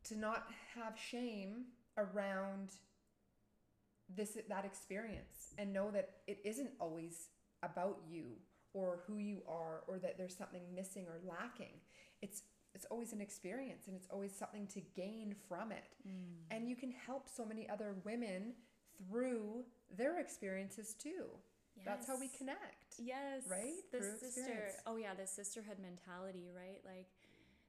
[0.05, 1.65] to not have shame
[1.97, 2.73] around
[4.15, 7.29] this that experience and know that it isn't always
[7.63, 8.33] about you
[8.75, 11.81] or who you are or that there's something missing or lacking
[12.21, 12.43] it's
[12.83, 15.95] it's always an experience and it's always something to gain from it
[16.51, 18.55] and you can help so many other women
[18.99, 19.65] through
[19.97, 21.27] their experiences too
[21.85, 23.81] that's how we connect Yes, right?
[23.93, 24.41] The Through sister.
[24.43, 24.75] experience.
[24.87, 26.83] Oh yeah, the sisterhood mentality, right?
[26.85, 27.07] Like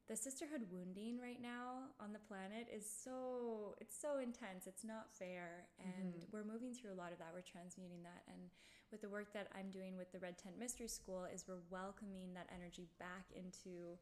[0.10, 4.68] the sisterhood wounding right now on the planet is so it's so intense.
[4.68, 6.34] It's not fair, and Mhm.
[6.34, 7.31] we're moving through a lot of that.
[7.34, 8.49] We're transmuting that, and
[8.91, 12.34] with the work that I'm doing with the Red Tent Mystery School, is we're welcoming
[12.34, 13.98] that energy back into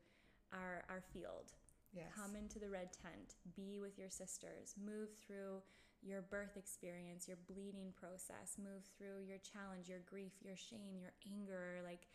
[0.53, 1.53] our our field.
[1.93, 5.61] yes Come into the red tent, be with your sisters, move through
[6.01, 11.13] your birth experience, your bleeding process, move through your challenge, your grief, your shame, your
[11.31, 11.77] anger.
[11.85, 12.07] Like,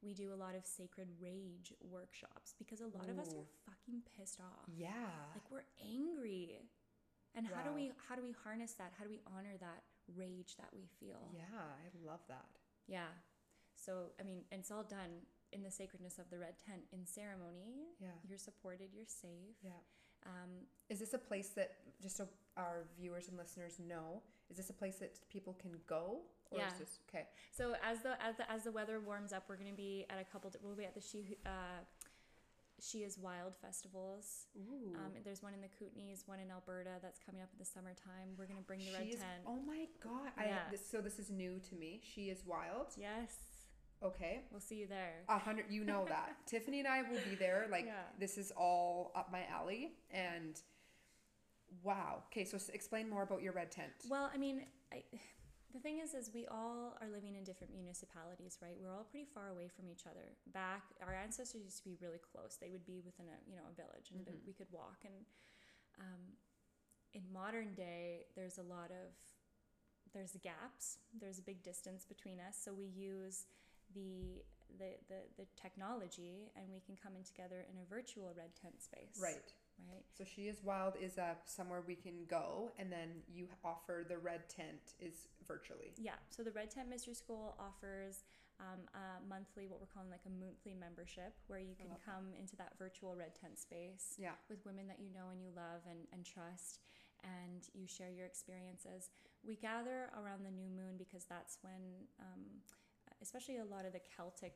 [0.00, 4.02] we do a lot of sacred rage workshops because a lot of us are fucking
[4.16, 4.66] pissed off.
[4.68, 6.60] yeah Like, we're angry.
[7.34, 8.92] And how do we how do we harness that?
[8.98, 9.82] How do we honor that
[10.14, 11.30] rage that we feel?
[11.32, 11.42] yeah
[11.82, 12.46] i love that
[12.86, 13.10] Yeah.
[13.74, 17.04] So, I mean, and it's all done in the sacredness of the red tent in
[17.06, 17.88] ceremony.
[18.00, 18.08] Yeah.
[18.28, 19.56] You're supported, you're safe.
[19.62, 19.70] Yeah.
[20.24, 20.50] Um,
[20.88, 24.22] Is this a place that just so our viewers and listeners know?
[24.50, 26.20] Is this a place that people can go?
[26.50, 26.68] Or Yeah.
[26.68, 27.26] Is this, okay.
[27.50, 30.18] so as the as the as the weather warms up, we're going to be at
[30.20, 30.50] a couple.
[30.62, 31.80] We'll be at the she uh,
[32.80, 34.46] she is wild festivals.
[34.58, 34.94] Ooh.
[34.96, 38.34] Um, there's one in the Kootenays, one in Alberta that's coming up in the summertime.
[38.36, 39.42] We're going to bring the red is- tent.
[39.46, 40.30] Oh my god!
[40.36, 40.58] I, Yeah.
[40.70, 42.00] this, so this is new to me.
[42.02, 42.88] She is wild.
[42.96, 43.32] Yes,
[44.04, 45.22] Okay, we'll see you there.
[45.28, 45.66] a hundred.
[45.70, 47.66] You know that Tiffany and I will be there.
[47.70, 48.02] Like Yeah.
[48.18, 49.92] this is all up my alley.
[50.10, 50.60] And
[51.82, 52.22] wow.
[52.30, 53.92] Okay, so explain more about your red tent.
[54.08, 55.02] Well, I mean, I,
[55.72, 58.76] the thing is, is we all are living in different municipalities, right?
[58.80, 60.34] We're all pretty far away from each other.
[60.52, 62.58] Back, our ancestors used to be really close.
[62.60, 64.46] They would be within a you know a village, and Mhm.
[64.46, 64.98] we could walk.
[65.04, 65.24] And
[66.00, 66.22] um,
[67.14, 69.14] in modern day, there's a lot of
[70.12, 70.98] there's gaps.
[71.18, 72.58] There's a big distance between us.
[72.62, 73.46] So we use
[73.94, 74.42] the
[74.78, 78.80] the, the, the technology and we can come in together in a virtual red tent
[78.82, 79.52] space Right.
[79.90, 84.04] right So she is wild is uh, somewhere we can go, and then you offer
[84.08, 85.92] the red tent is virtually.
[86.00, 88.24] Yeah, so the Red Tent Mystery School offers
[88.60, 92.04] um, a monthly, what we're calling like a monthly membership, where you can that.
[92.04, 94.36] come into that virtual Red Tent space Yeah.
[94.48, 96.80] with women that you know and you love and, and trust,
[97.24, 99.10] and you share your experiences.
[99.44, 102.62] We gather around the new moon because that's when, um,
[103.22, 104.54] especially a lot of the Celtic.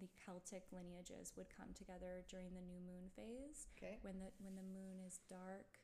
[0.00, 3.98] The Celtic lineages would come together during the new moon phase, Okay.
[4.02, 5.78] when the when the moon is dark,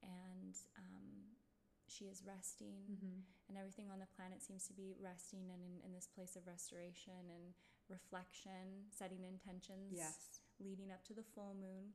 [0.00, 1.36] and um,
[1.88, 3.20] she is resting, Mm-hmm.
[3.52, 6.46] and everything on the planet seems to be resting and in, in this place of
[6.46, 7.52] restoration and
[7.92, 10.40] reflection, setting intentions, Yes.
[10.58, 11.92] leading up to the full moon.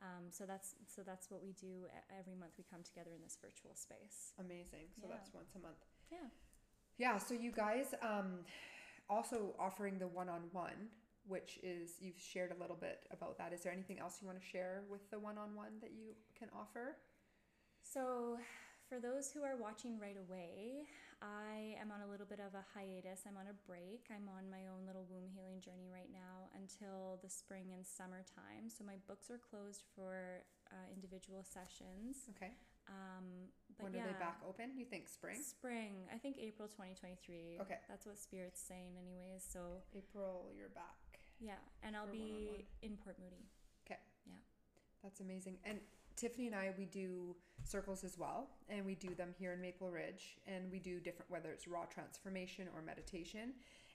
[0.00, 2.54] Um, so that's so that's what we do every month.
[2.56, 4.32] We come together in this virtual space.
[4.38, 4.94] Amazing.
[5.00, 5.16] So Yeah.
[5.18, 5.82] that's once a month.
[6.10, 6.28] Yeah.
[6.98, 7.18] Yeah.
[7.18, 8.46] So you guys um,
[9.10, 10.88] also offering the one-on-one,
[11.26, 13.52] which is you've shared a little bit about that.
[13.52, 16.96] Is there anything else you want to share with the one-on-one that you can offer?
[17.82, 18.38] So,
[18.88, 20.86] for those who are watching right away,
[21.22, 23.26] I am on a little bit of a hiatus.
[23.26, 24.06] I'm on a break.
[24.10, 28.70] I'm on my own little womb healing journey right now until the spring and summertime.
[28.70, 32.30] So, my books are closed for uh, individual sessions.
[32.34, 32.54] Okay.
[32.86, 33.50] Um,
[33.80, 34.70] but when yeah, are they back open?
[34.76, 35.36] You think spring?
[35.42, 36.06] Spring.
[36.14, 37.58] I think April 2023.
[37.62, 37.78] Okay.
[37.88, 39.42] That's what Spirit's saying, anyways.
[39.48, 41.18] So, April, you're back.
[41.40, 41.54] yeah.
[41.82, 42.64] And I'll be one-on-one.
[42.82, 43.44] in Port Moody.
[43.86, 43.98] Okay.
[44.26, 44.34] Yeah.
[45.02, 45.58] That's amazing.
[45.64, 45.78] And
[46.16, 47.34] Tiffany and I, we do
[47.64, 51.30] circles as well, and we do them here in Maple Ridge, and we do different,
[51.30, 53.54] whether it's raw transformation or meditation.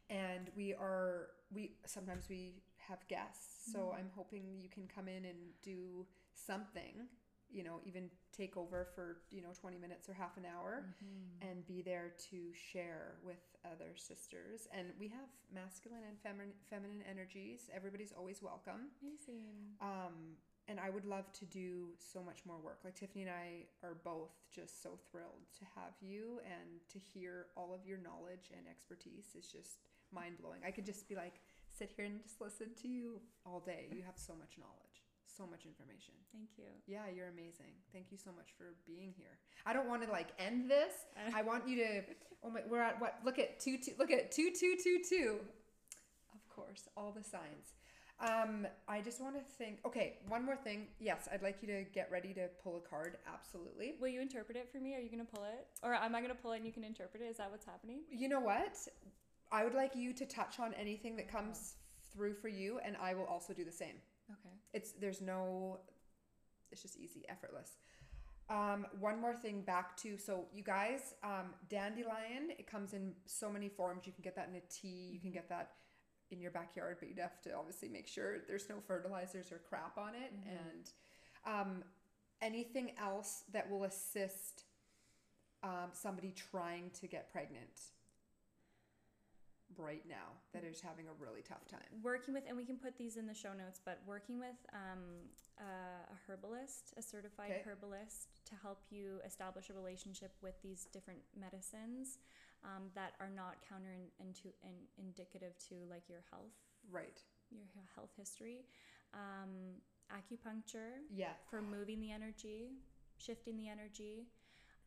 [0.09, 3.95] And we are, we sometimes we have guests, so Mhm.
[3.99, 7.07] I'm hoping you can come in and do something,
[7.51, 10.85] you know, even take over for, you know, 20 minutes or half an hour
[11.41, 14.67] and be there to share with other sisters.
[14.75, 17.69] And we have masculine and feminine, feminine energies.
[17.73, 18.91] Everybody's always welcome.
[19.01, 19.77] Amazing.
[19.81, 22.79] Um, and I would love to do so much more work.
[22.83, 27.47] Like Tiffany and I are both just so thrilled to have you and to hear
[27.55, 30.61] all of your knowledge and expertise is just mind blowing.
[30.65, 31.41] I could just be like,
[31.77, 33.87] sit here and just listen to you all day.
[33.91, 34.84] You have so much knowledge,
[35.35, 36.13] so much information.
[36.31, 36.65] Thank you.
[36.87, 37.73] Yeah, you're amazing.
[37.91, 39.37] Thank you so much for being here.
[39.65, 40.93] I don't want to like end this.
[41.35, 42.01] I want you to.
[42.43, 43.19] Oh my, we're at what?
[43.23, 43.91] Look at two two.
[43.99, 45.39] Look at two two two two.
[46.33, 47.75] Of course, all the signs.
[48.19, 49.79] Um, I just want to think.
[49.85, 50.87] Okay, one more thing.
[50.99, 53.17] Yes, I'd like you to get ready to pull a card.
[53.31, 53.95] Absolutely.
[53.99, 54.95] Will you interpret it for me?
[54.95, 55.67] Are you going to pull it?
[55.83, 57.25] Or am I going to pull it and you can interpret it?
[57.25, 57.99] Is that what's happening?
[58.09, 58.77] You know what?
[59.51, 61.75] I would like you to touch on anything that comes
[62.13, 63.95] through for you, and I will also do the same.
[64.31, 64.55] Okay.
[64.73, 65.79] It's there's no
[66.71, 67.77] it's just easy, effortless.
[68.49, 73.49] Um, one more thing back to so you guys, um, dandelion, it comes in so
[73.49, 74.05] many forms.
[74.05, 75.71] You can get that in a tea, you can get that
[76.31, 79.97] in your backyard, but you'd have to obviously make sure there's no fertilizers or crap
[79.97, 80.33] on it.
[80.33, 80.57] Mhm.
[80.59, 80.89] And
[81.45, 81.83] um,
[82.41, 84.63] anything else that will assist
[85.63, 87.79] um, somebody trying to get pregnant
[89.77, 91.81] right now that is having a really tough time.
[92.03, 95.25] Working with, and we can put these in the show notes, but working with um,
[95.59, 97.63] uh, a herbalist, a certified Okay.
[97.65, 102.19] herbalist, to help you establish a relationship with these different medicines
[102.63, 106.53] um, that are not counter in, into, in, indicative to like your health,
[106.91, 107.19] Right.
[107.51, 107.65] your
[107.95, 108.65] health history.
[109.13, 109.81] Um,
[110.13, 111.33] acupuncture Yeah.
[111.49, 112.69] for moving the energy,
[113.17, 114.27] shifting the energy,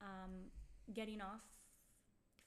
[0.00, 0.50] um,
[0.94, 1.42] getting off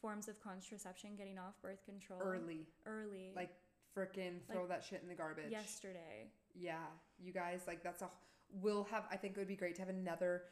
[0.02, 2.68] forms of contraception, getting off birth control Early.
[2.86, 3.52] early, Like
[3.95, 5.52] frickin' throw that shit in the garbage.
[5.52, 6.32] yesterday.
[6.56, 6.86] Yeah.
[7.19, 8.10] You guys, like that's a
[8.61, 10.44] we'll have I think it would be great to have another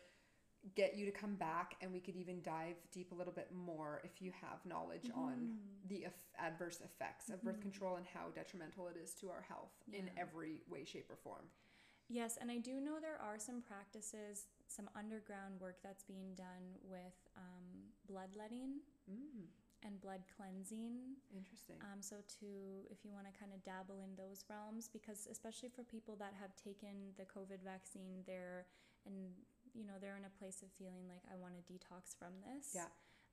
[0.76, 4.02] get you to come back and we could even dive deep a little bit more
[4.04, 5.88] if you have knowledge on Mm-hmm.
[5.88, 9.72] the eff- adverse effects of birth control and how detrimental it is to our health
[9.94, 11.46] in every way shape or form
[12.12, 16.74] Yes, and I do know there are some practices, some underground work that's being done
[16.90, 18.80] with um, bloodletting
[19.10, 19.46] mm,
[19.86, 21.18] and blood cleansing.
[21.34, 22.48] interesting Um, so to
[22.92, 26.34] if you want to kind of dabble in those realms, because especially for people that
[26.40, 28.66] have taken the COVID vaccine, they're
[29.06, 29.34] and
[29.74, 32.74] you know they're in a place of feeling like I want to detox from this.
[32.76, 32.90] Yeah.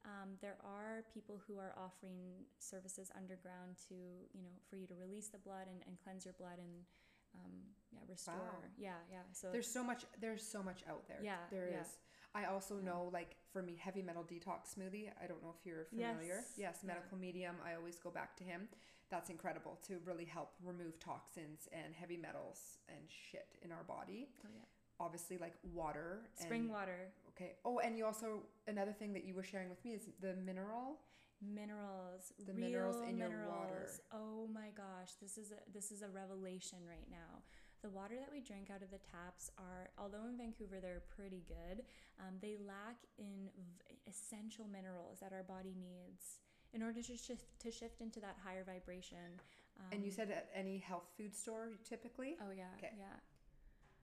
[0.06, 3.94] Um, there are people who are offering services underground to
[4.32, 6.86] you know for you to release the blood and, and cleanse your blood and
[7.34, 7.52] um,
[7.92, 8.34] yeah restore.
[8.38, 8.62] Wow.
[8.78, 9.26] Yeah, yeah.
[9.32, 11.72] So there's so much there's so much out there Yeah, there is.
[11.72, 12.40] yeah.
[12.40, 12.86] i also Yeah.
[12.90, 15.08] know like for me heavy metal detox smoothie.
[15.22, 16.44] I don't know if you're familiar.
[16.44, 16.88] Yes, yes yeah.
[16.88, 17.54] medical medium.
[17.64, 18.68] I always go back to him.
[19.10, 24.28] That's incredible to really help remove toxins and heavy metals and shit in our body.
[24.44, 24.60] Oh, yeah.
[25.00, 27.08] obviously like water spring and, water.
[27.30, 27.52] okay.
[27.64, 30.98] Oh and you also another thing that you were sharing with me is the mineral.
[31.40, 32.32] Minerals.
[32.46, 33.54] The real minerals in your minerals.
[33.56, 33.90] water.
[34.12, 35.12] oh my gosh.
[35.22, 37.40] This is a this is a revelation right now
[37.86, 41.42] the water that we drink out of the taps are although in vancouver they're pretty
[41.46, 41.84] good
[42.20, 46.40] um, they lack in v- essential minerals that our body needs
[46.74, 49.38] in order to shift to shift into that higher vibration
[49.78, 52.90] um, and you said at any health food store typically oh yeah Okay.
[52.98, 53.16] yeah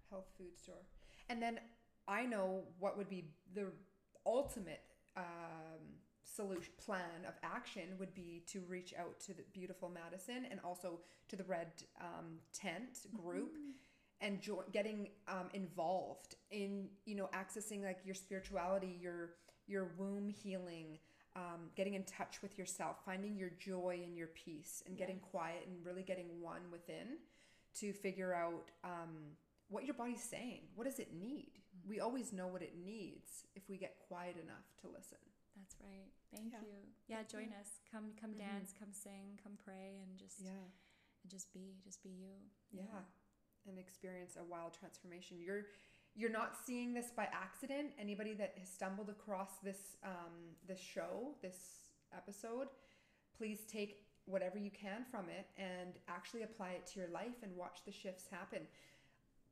[0.10, 0.84] health food store.
[1.30, 1.60] And then
[2.08, 3.66] I know what would be the
[4.28, 4.82] ultimate
[5.18, 5.82] um,
[6.24, 11.00] solution plan of action would be to reach out to the beautiful Madison and also
[11.30, 11.68] to the Red
[12.00, 13.58] um, Tent group
[14.22, 19.32] and jo- getting um, involved in you know accessing like your spirituality, your
[19.68, 21.00] your womb healing.
[21.36, 25.66] Um, getting in touch with yourself, finding your joy and your peace, and getting quiet
[25.68, 27.18] and really getting one within
[27.80, 29.34] to figure out um,
[29.68, 30.62] what your body's saying.
[30.76, 31.54] What does it need?
[31.88, 35.18] We always know what it needs if we get quiet enough to listen.
[35.56, 36.62] That's right thank Yeah.
[36.62, 36.78] you
[37.08, 38.40] yeah join us come come Mhm.
[38.40, 40.52] dance come sing come pray and just Yeah.
[41.24, 43.04] and just be just be you Yeah.
[43.66, 45.40] And experience a wild transformation.
[45.40, 45.68] You're
[46.16, 47.94] you're not seeing this by accident.
[47.98, 52.68] Anybody that has stumbled across this um, this show, this episode,
[53.38, 57.56] please take whatever you can from it and actually apply it to your life and
[57.56, 58.68] watch the shifts happen.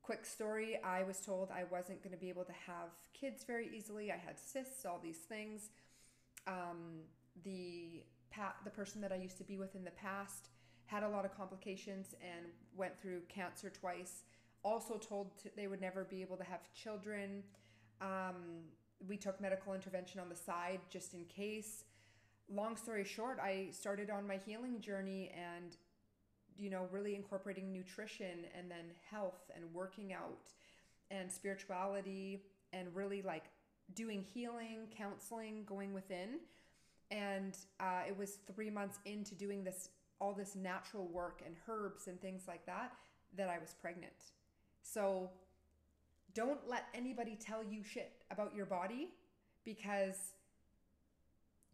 [0.02, 3.69] Quick story I was told I wasn't going to be able to have kids very
[3.76, 4.11] easily.
[4.11, 5.69] I had cysts, all these things.
[6.47, 7.03] Um,
[7.43, 10.49] the pa- the person that I used to be with in the past
[10.85, 14.23] had a lot of complications and went through cancer twice.
[14.63, 17.43] Also told they would never be able to have children.
[18.01, 18.65] Um,
[19.07, 21.85] we took medical intervention on the side just in case.
[22.49, 25.77] Long story short, I started on my healing journey and
[26.57, 30.49] you know really incorporating nutrition and then health and working out
[31.09, 32.43] and spirituality
[32.73, 33.45] and really like
[33.95, 36.39] doing healing, counseling, going within.
[37.09, 39.89] And uh, it was three months into doing this,
[40.19, 42.93] all this natural work and herbs and things like that,
[43.35, 44.13] that I was pregnant.
[44.81, 45.30] So
[46.34, 49.09] don't let anybody tell you shit about your body
[49.65, 50.34] because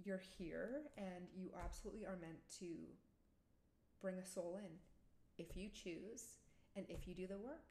[0.03, 2.65] you're here and you absolutely are meant to
[4.01, 4.71] bring a soul in
[5.37, 6.23] if you choose
[6.75, 7.63] and if you do the work.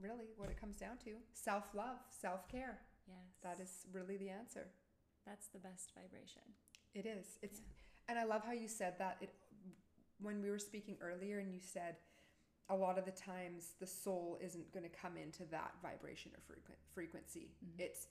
[0.00, 2.78] Really, what it comes down to self love, self care.
[3.10, 4.66] Yes That is really the answer.
[5.26, 6.42] that's the best vibration
[6.94, 7.38] It is.
[7.42, 8.10] It's Yeah.
[8.10, 9.30] and I love how you said that it
[10.20, 11.96] when we were speaking earlier and you said
[12.68, 16.40] a lot of the times the soul isn't going to come into that vibration or
[16.46, 17.50] frequent frequency.
[17.64, 17.80] Mhm.
[17.80, 18.06] It's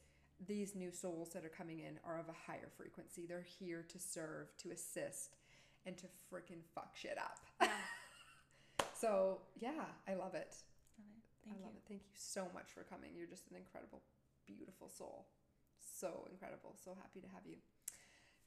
[0.47, 3.26] these new souls that are coming in are of a higher frequency.
[3.26, 5.35] They're here to serve, to assist,
[5.85, 7.39] and to freaking fuck shit up.
[7.61, 7.77] yeah
[8.93, 10.55] So, yeah, I love it.
[10.97, 11.23] Love it.
[11.43, 11.84] thank I you love it.
[11.88, 13.11] Thank you so much for coming.
[13.15, 14.01] You're just an incredible,
[14.57, 15.27] beautiful soul.
[15.99, 16.76] So incredible.
[16.84, 17.55] So happy to have you.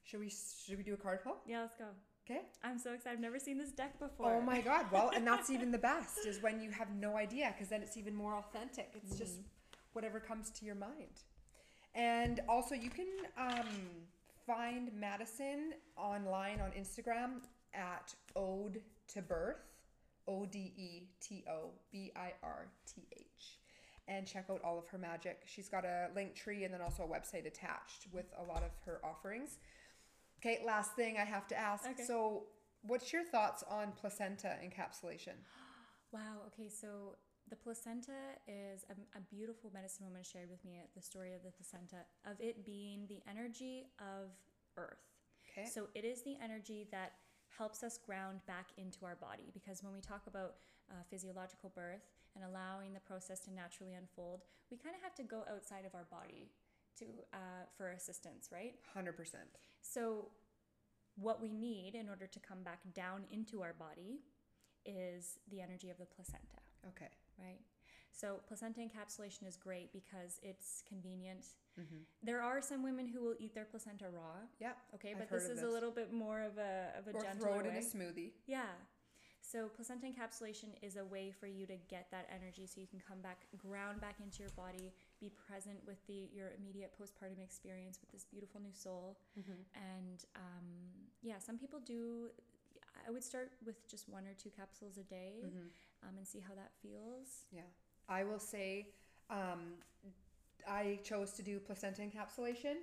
[0.03, 1.37] Should we should we do a card pull?
[1.47, 1.85] yeah let's go
[2.25, 2.41] Okay.
[2.63, 4.85] i'm so excited i've never seen this deck before Oh my god.
[4.91, 7.97] Well, and that's even the best is when you have no idea because then it's
[7.97, 8.91] even more authentic.
[8.95, 9.35] It's just
[9.93, 11.17] whatever comes to your mind.
[11.95, 13.07] And also you can
[13.37, 13.67] um,
[14.47, 17.41] find Madison online on Instagram
[17.73, 18.81] at Ode
[19.13, 19.63] to Birth,
[20.27, 23.59] O D E T O B I R T H.
[24.07, 25.43] And check out all of her magic.
[25.45, 28.71] She's got a link tree and then also a website attached with a lot of
[28.85, 29.59] her offerings.
[30.39, 31.85] Okay, last thing I have to ask.
[31.89, 32.03] Okay.
[32.03, 32.43] So,
[32.81, 35.35] what's your thoughts on placenta encapsulation?
[36.11, 36.45] Wow.
[36.53, 36.69] Okay.
[36.69, 37.17] So
[37.49, 41.49] the placenta is a, a beautiful medicine woman shared with me the story of the
[41.49, 44.29] placenta of it being the energy of
[44.77, 45.01] Earth.
[45.49, 45.67] Okay.
[45.67, 47.13] So it is the energy that
[47.57, 50.55] helps us ground back into our body because when we talk about
[50.89, 52.01] uh, physiological birth
[52.35, 54.41] and allowing the process to naturally unfold,
[54.71, 56.49] we kind of have to go outside of our body
[56.99, 58.75] to uh, for assistance, right?
[58.95, 59.13] 100%.
[59.81, 60.27] So,
[61.15, 64.21] what we need in order to come back down into our body
[64.85, 67.09] is the energy of the placenta, Okay.
[67.39, 67.59] right?
[68.11, 71.45] So, placenta encapsulation is great because it's convenient.
[71.79, 71.97] Mm-hmm.
[72.21, 74.73] There are some women who will eat their placenta raw, Yeah.
[74.95, 77.59] okay, but this is a little bit more of a of a Or gentle throw
[77.59, 77.69] it way.
[77.71, 78.31] in a smoothie.
[78.45, 78.65] Yeah.
[79.45, 83.01] So placenta encapsulation is a way for you to get that energy so you can
[83.05, 87.99] come back ground back into your body, be present with the your immediate postpartum experience
[87.99, 89.17] with this beautiful new soul.
[89.37, 89.51] Mm-hmm.
[89.75, 90.67] And um,
[91.21, 92.29] yeah, some people do
[93.05, 96.07] I would start with just one or two capsules a day Mm-hmm.
[96.07, 97.45] um, and see how that feels.
[97.51, 97.61] Yeah.
[98.07, 98.87] I will say
[99.29, 99.73] um,
[100.67, 102.75] I chose to do placenta encapsulation.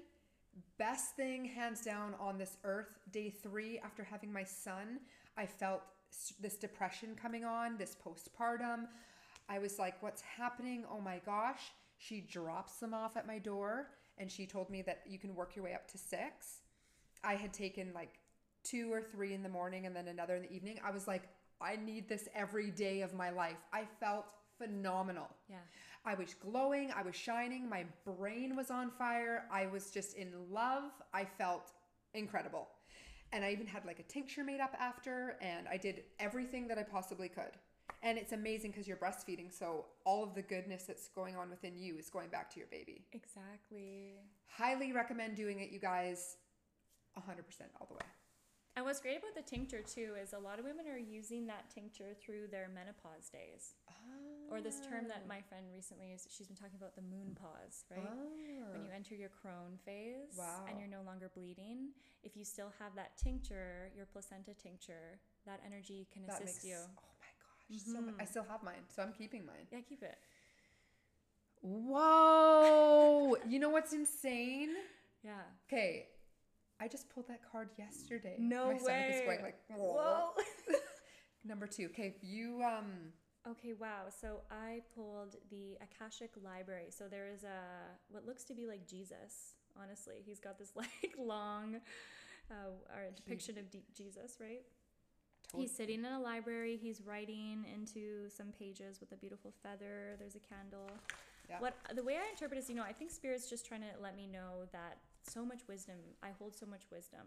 [0.78, 2.98] Best thing, hands down, on this earth.
[3.12, 5.00] Day three, after having my son,
[5.36, 5.82] I felt
[6.40, 8.86] this depression coming on, this postpartum.
[9.48, 10.84] I was like, what's happening?
[10.90, 11.72] Oh my gosh.
[11.98, 13.88] She drops them off at my door
[14.18, 16.60] and she told me that you can work your way up to six.
[17.22, 18.18] I had taken like
[18.62, 20.78] two or three in the morning and then another in the evening.
[20.84, 21.28] I was like,
[21.60, 23.58] I need this every day of my life.
[23.72, 24.26] I felt
[24.58, 25.28] phenomenal.
[25.48, 25.56] Yeah.
[26.04, 30.28] I was glowing, I was shining, my brain was on fire, I was just in
[30.50, 30.84] love.
[31.12, 31.72] I felt
[32.14, 32.68] incredible.
[33.32, 36.78] And I even had like a tincture made up after, and I did everything that
[36.78, 37.52] I possibly could.
[38.02, 41.78] And it's amazing because you're breastfeeding, so all of the goodness that's going on within
[41.78, 43.04] you is going back to your baby.
[43.12, 44.14] Exactly.
[44.46, 46.36] Highly recommend doing it, you guys,
[47.18, 47.22] 100%
[47.80, 48.00] all the way.
[48.80, 51.68] And what's great about the tincture too is a lot of women are using that
[51.68, 53.76] tincture through their menopause days.
[54.50, 57.84] Or this term that my friend recently is she's been talking about the moon pause,
[57.90, 58.00] right?
[58.72, 58.96] when you ah.
[58.96, 60.64] enter your crone phase Wow.
[60.66, 61.92] and you're no longer bleeding,
[62.24, 66.72] if you still have that tincture, your placenta tincture, that energy can that assist makes,
[66.72, 66.80] you.
[66.80, 68.06] Oh my gosh, so mm-hmm.
[68.06, 69.68] mu- I still have mine, so I'm keeping mine.
[69.70, 70.16] Yeah, keep it.
[71.60, 73.36] Whoa!
[73.46, 74.70] you know what's insane?
[75.22, 75.44] Yeah.
[75.68, 76.06] Okay,
[76.80, 78.36] I just pulled that card yesterday.
[78.38, 79.42] No My stomach is going way.
[79.42, 80.30] like whoa.
[81.44, 81.86] Number two.
[81.86, 83.12] Okay, you um.
[83.48, 84.04] Okay, wow.
[84.20, 86.88] So I pulled the Akashic Library.
[86.90, 89.54] So there is a what looks to be like Jesus.
[89.80, 91.76] Honestly, he's got this like long,
[92.50, 94.62] uh, or depiction of D- Jesus, right?
[95.48, 95.66] Totally.
[95.66, 96.78] He's sitting in a library.
[96.80, 100.16] He's writing into some pages with a beautiful feather.
[100.18, 100.90] There's a candle.
[101.48, 101.58] Yeah.
[101.58, 104.14] What the way I interpret is, you know, I think spirit's just trying to let
[104.14, 105.96] me know that so much wisdom.
[106.22, 107.26] I hold so much wisdom,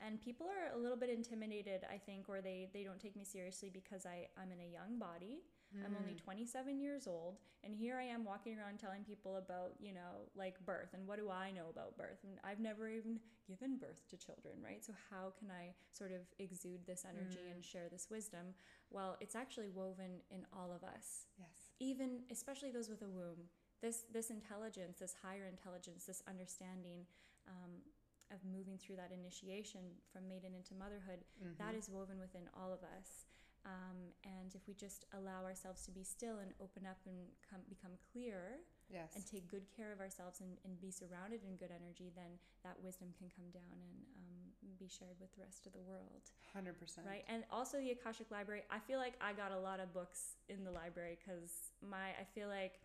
[0.00, 1.82] and people are a little bit intimidated.
[1.90, 4.98] I think, or they they don't take me seriously because I I'm in a young
[4.98, 5.42] body.
[5.84, 5.96] I'm Hmm.
[5.96, 10.30] only 27 years old, and here I am walking around telling people about, you know,
[10.36, 12.18] like birth and what do I know about birth?
[12.22, 14.84] And I've never even given birth to children, right?
[14.84, 18.54] So, how can I sort of exude this energy and share this wisdom?
[18.90, 21.72] Well, it's actually woven in all of us, Yes.
[21.80, 23.48] even especially those with a womb.
[23.84, 27.04] This, this intelligence, this higher intelligence, this understanding
[27.44, 27.84] um,
[28.32, 31.20] of moving through that initiation from maiden into motherhood,
[31.60, 33.28] that is woven within all of us.
[33.68, 37.60] Um, and if we just allow ourselves to be still and open up and come,
[37.68, 38.60] become clear
[38.92, 39.16] Yes.
[39.16, 42.76] and take good care of ourselves and, and be surrounded in good energy, then that
[42.84, 46.28] wisdom can come down and um, be shared with the rest of the world.
[46.52, 47.08] Hundred percent.
[47.08, 47.24] Right.
[47.28, 48.64] And also the Akashic Library.
[48.68, 52.24] I feel like I got a lot of books in the library because my, I
[52.36, 52.83] feel like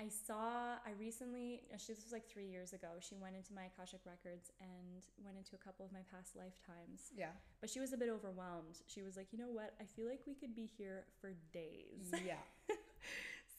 [0.00, 3.52] I saw, I recently, uh, she, this was like three years ago, she went into
[3.52, 7.12] my Akashic Records and went into a couple of my past lifetimes.
[7.14, 7.36] Yeah.
[7.60, 8.80] But she was a bit overwhelmed.
[8.86, 9.74] She was like, you know what?
[9.78, 12.08] I feel like we could be here for days.
[12.24, 12.40] Yeah.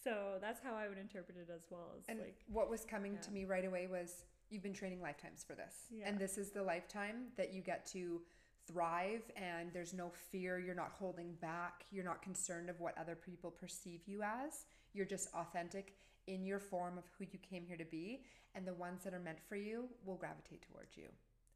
[0.04, 1.94] so that's how I would interpret it as well.
[1.98, 5.44] It's And like, what was coming to me right away was you've been training lifetimes
[5.46, 5.74] for this.
[5.92, 6.08] Yeah.
[6.08, 8.22] And this is the lifetime that you get to
[8.68, 13.16] thrive and there's no fear, you're not holding back, you're not concerned of what other
[13.16, 14.66] people perceive you as.
[14.94, 15.94] You're just authentic
[16.28, 18.24] in your form of who you came here to be,
[18.56, 21.06] and the ones that are meant for you will gravitate towards you.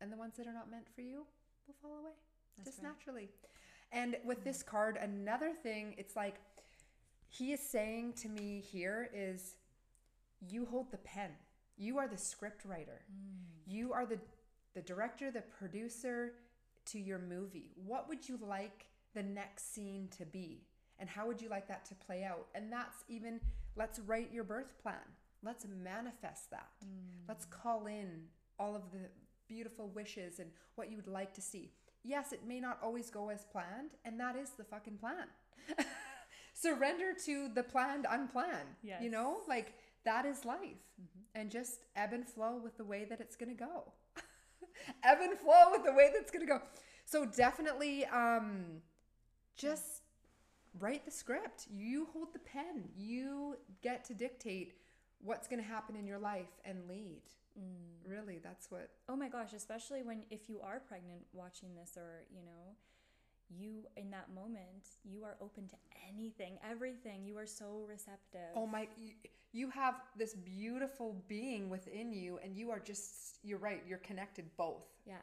[0.02, 1.26] And the ones that are not meant for you
[1.68, 2.12] will fall away
[2.58, 2.92] That's just right.
[2.92, 3.30] naturally.
[3.92, 6.36] And with this card, another thing, it's like
[7.30, 9.56] he is saying to me here is
[10.50, 11.32] you hold the pen.
[11.78, 13.02] You are the script writer.
[13.12, 13.72] Mm.
[13.74, 14.20] You are the
[14.74, 16.34] the director, the producer
[16.88, 17.72] to your movie.
[17.86, 20.66] What would you like the next scene to be?
[21.00, 22.48] And how would you like that to play out?
[22.54, 23.40] And that's even
[23.76, 24.96] let's write your birth plan.
[25.44, 26.70] Let's manifest that.
[27.28, 28.24] Let's call in
[28.60, 29.10] all of the
[29.48, 31.72] beautiful wishes and what you would like to see.
[32.04, 35.28] Yes, it may not always go as planned, and that is the fucking plan.
[36.54, 38.70] Surrender to the planned unplanned.
[38.84, 39.02] Yes.
[39.04, 39.74] You know, like
[40.06, 40.94] that is life.
[41.34, 43.92] And just ebb and flow with the way that it's going to go.
[45.04, 46.62] ebb and flow with the way that's going to go.
[47.06, 48.82] So definitely um
[49.58, 50.02] just
[50.80, 51.68] write the script.
[51.74, 52.90] You hold the pen.
[52.96, 54.74] You get to dictate
[55.20, 57.22] what's going to happen in your life and lead.
[57.58, 58.10] Mm.
[58.10, 58.90] Really, that's what.
[59.10, 62.76] Oh my gosh, especially when if you are pregnant watching this or, you know,
[63.50, 65.76] you in that moment, you are open to
[66.12, 67.26] anything, everything.
[67.26, 68.52] You are so receptive.
[68.56, 68.88] Oh my,
[69.54, 74.46] you, have this beautiful being within you, and you are just, you're right, you're connected
[74.58, 74.88] both.
[75.06, 75.16] Yeah.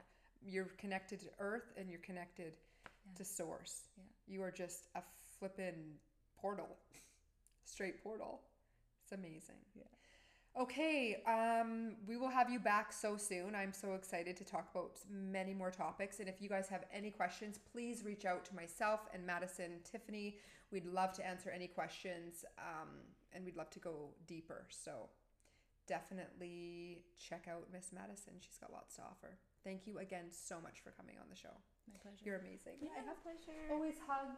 [0.44, 2.54] You're connected to earth and you're connected
[3.04, 3.18] Yeah.
[3.18, 3.82] to source.
[3.96, 4.04] Yeah.
[4.34, 5.02] You are just a
[5.42, 5.98] flippin'
[6.40, 6.76] portal,
[7.64, 8.40] straight portal.
[9.02, 9.56] It's amazing.
[9.74, 9.82] Yeah.
[10.56, 13.56] Okay, um, we will have you back so soon.
[13.56, 16.20] I'm so excited to talk about many more topics.
[16.20, 20.36] And if you guys have any questions, please reach out to myself and Madison, Tiffany.
[20.70, 22.88] We'd love to answer any questions um,
[23.32, 24.66] and we'd love to go deeper.
[24.68, 25.08] So
[25.88, 28.34] definitely check out Miss Madison.
[28.38, 29.38] She's got lots to offer.
[29.64, 31.56] Thank you again so much for coming on the show.
[31.90, 32.22] My pleasure.
[32.24, 32.76] You're amazing.
[32.80, 33.58] yeah, I have pleasure.
[33.72, 34.36] always hug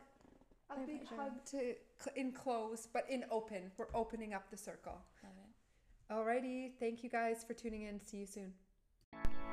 [0.71, 3.71] a big hug to cl- in close, but in open.
[3.77, 4.99] We're opening up the circle.
[5.23, 6.13] Love it.
[6.13, 8.01] Alrighty, thank you guys for tuning in.
[8.01, 8.53] See you soon.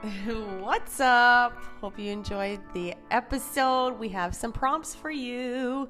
[0.62, 1.56] What's up?
[1.80, 4.00] Hope you enjoyed the episode.
[4.00, 5.90] We have some prompts for you.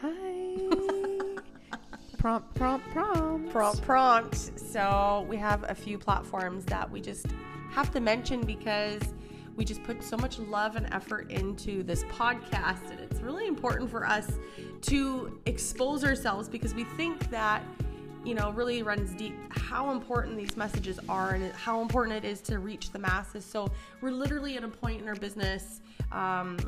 [0.00, 0.56] Hi.
[2.18, 3.50] prompt, prompt, prompt.
[3.50, 4.58] Prompt, prompt.
[4.58, 7.26] So, we have a few platforms that we just
[7.70, 9.02] have to mention because
[9.56, 12.99] we just put so much love and effort into this podcast.
[13.20, 14.38] It's really important for us
[14.80, 17.62] to expose ourselves because we think that
[18.24, 22.40] you know, really runs deep how important these messages are and how important it is
[22.42, 23.44] to reach the masses.
[23.44, 23.70] So
[24.00, 25.82] we're literally at a point in our business
[26.12, 26.58] um,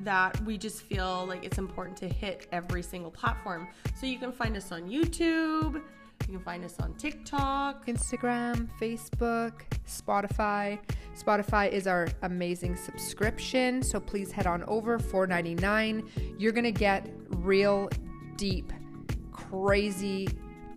[0.00, 3.68] that we just feel like it's important to hit every single platform.
[3.94, 5.80] So you can find us on YouTube,
[6.26, 7.86] you can find us on TikTok.
[7.86, 10.78] Instagram, Facebook, Spotify.
[11.16, 16.08] Spotify is our amazing subscription, so please head on over $4.99.
[16.38, 17.88] You're gonna get real
[18.36, 18.72] deep,
[19.32, 20.28] crazy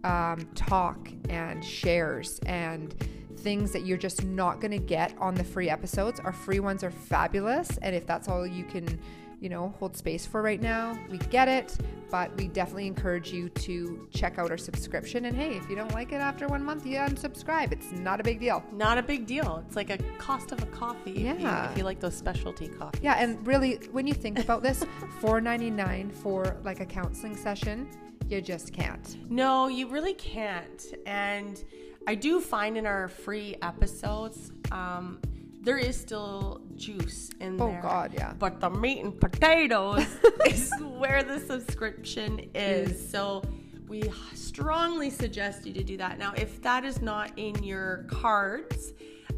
[0.03, 2.95] um, talk and shares and
[3.37, 6.19] things that you're just not gonna get on the free episodes.
[6.19, 8.99] Our free ones are fabulous, and if that's all you can,
[9.41, 11.75] you know, hold space for right now, we get it.
[12.09, 15.25] But we definitely encourage you to check out our subscription.
[15.25, 17.71] And hey, if you don't like it after one month, you unsubscribe.
[17.71, 18.61] It's not a big deal.
[18.73, 19.63] Not a big deal.
[19.65, 21.71] It's like a cost of a coffee if, you, Yeah.
[21.71, 22.99] if you like those specialty coffees.
[23.01, 24.85] Yeah, and really, when you think about this,
[25.21, 27.87] four ninety nine for like a counseling session,
[28.27, 29.17] you just can't.
[29.31, 30.85] No, you really can't.
[31.05, 31.63] And
[32.07, 35.19] I do find in our free episodes, um,
[35.61, 37.81] there is still juice in Oh, there.
[37.81, 38.33] God, yeah.
[38.37, 40.05] But the meat and potatoes
[40.47, 43.09] is where the subscription is.
[43.09, 43.43] So
[43.87, 46.17] we strongly suggest you to do that.
[46.17, 48.93] Now, if that is not in your cards,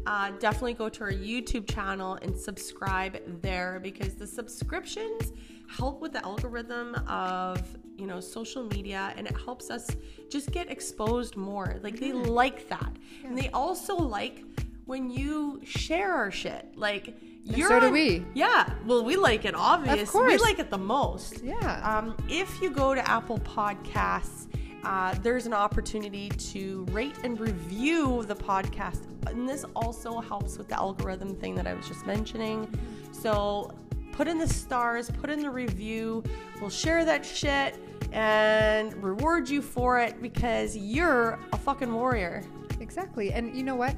[0.06, 5.32] uh, definitely go to our YouTube channel and subscribe there because the subscriptions
[5.68, 7.60] help with the algorithm of
[7.96, 9.88] you know social media and it helps us
[10.28, 12.92] just get exposed more like they like that
[13.24, 14.44] and they also like
[14.86, 18.24] when you share our shit like you're so do we.
[18.34, 20.32] yeah well we like it obviously we course.
[20.32, 21.80] We like it the most Yeah.
[21.98, 24.48] um, if you go to Apple Podcasts,
[24.84, 29.00] uh, there's an opportunity to rate and review the podcast.
[29.26, 32.68] And this also helps with the algorithm thing that I was just mentioning.
[33.10, 33.70] So
[34.12, 36.22] put in the stars, put in the review.
[36.60, 37.78] We'll share that shit
[38.12, 42.42] and reward you for it because you're a fucking warrior.
[42.80, 43.32] Exactly.
[43.32, 43.96] And you know what?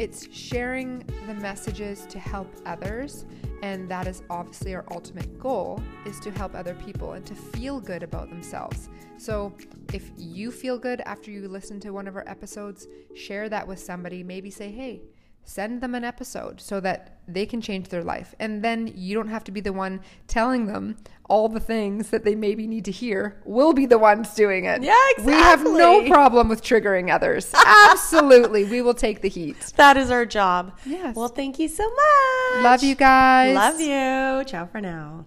[0.00, 3.26] It's sharing the messages to help others.
[3.62, 7.80] And that is obviously our ultimate goal is to help other people and to feel
[7.80, 8.88] good about themselves.
[9.18, 9.54] So
[9.92, 13.78] if you feel good after you listen to one of our episodes, share that with
[13.78, 14.22] somebody.
[14.22, 15.02] Maybe say, hey,
[15.50, 18.34] send them an episode so that they can change their life.
[18.38, 20.96] And then you don't have to be the one telling them
[21.28, 23.40] all the things that they maybe need to hear.
[23.44, 24.82] We'll be the ones doing it.
[24.82, 25.34] Yeah, exactly.
[25.34, 27.52] We have no problem with triggering others.
[27.90, 28.64] Absolutely.
[28.64, 29.56] We will take the heat.
[29.76, 30.78] That is our job.
[30.86, 31.16] Yes.
[31.16, 32.62] Well, thank you so much.
[32.62, 33.54] Love you guys.
[33.54, 34.44] Love you.
[34.44, 35.26] Ciao for now.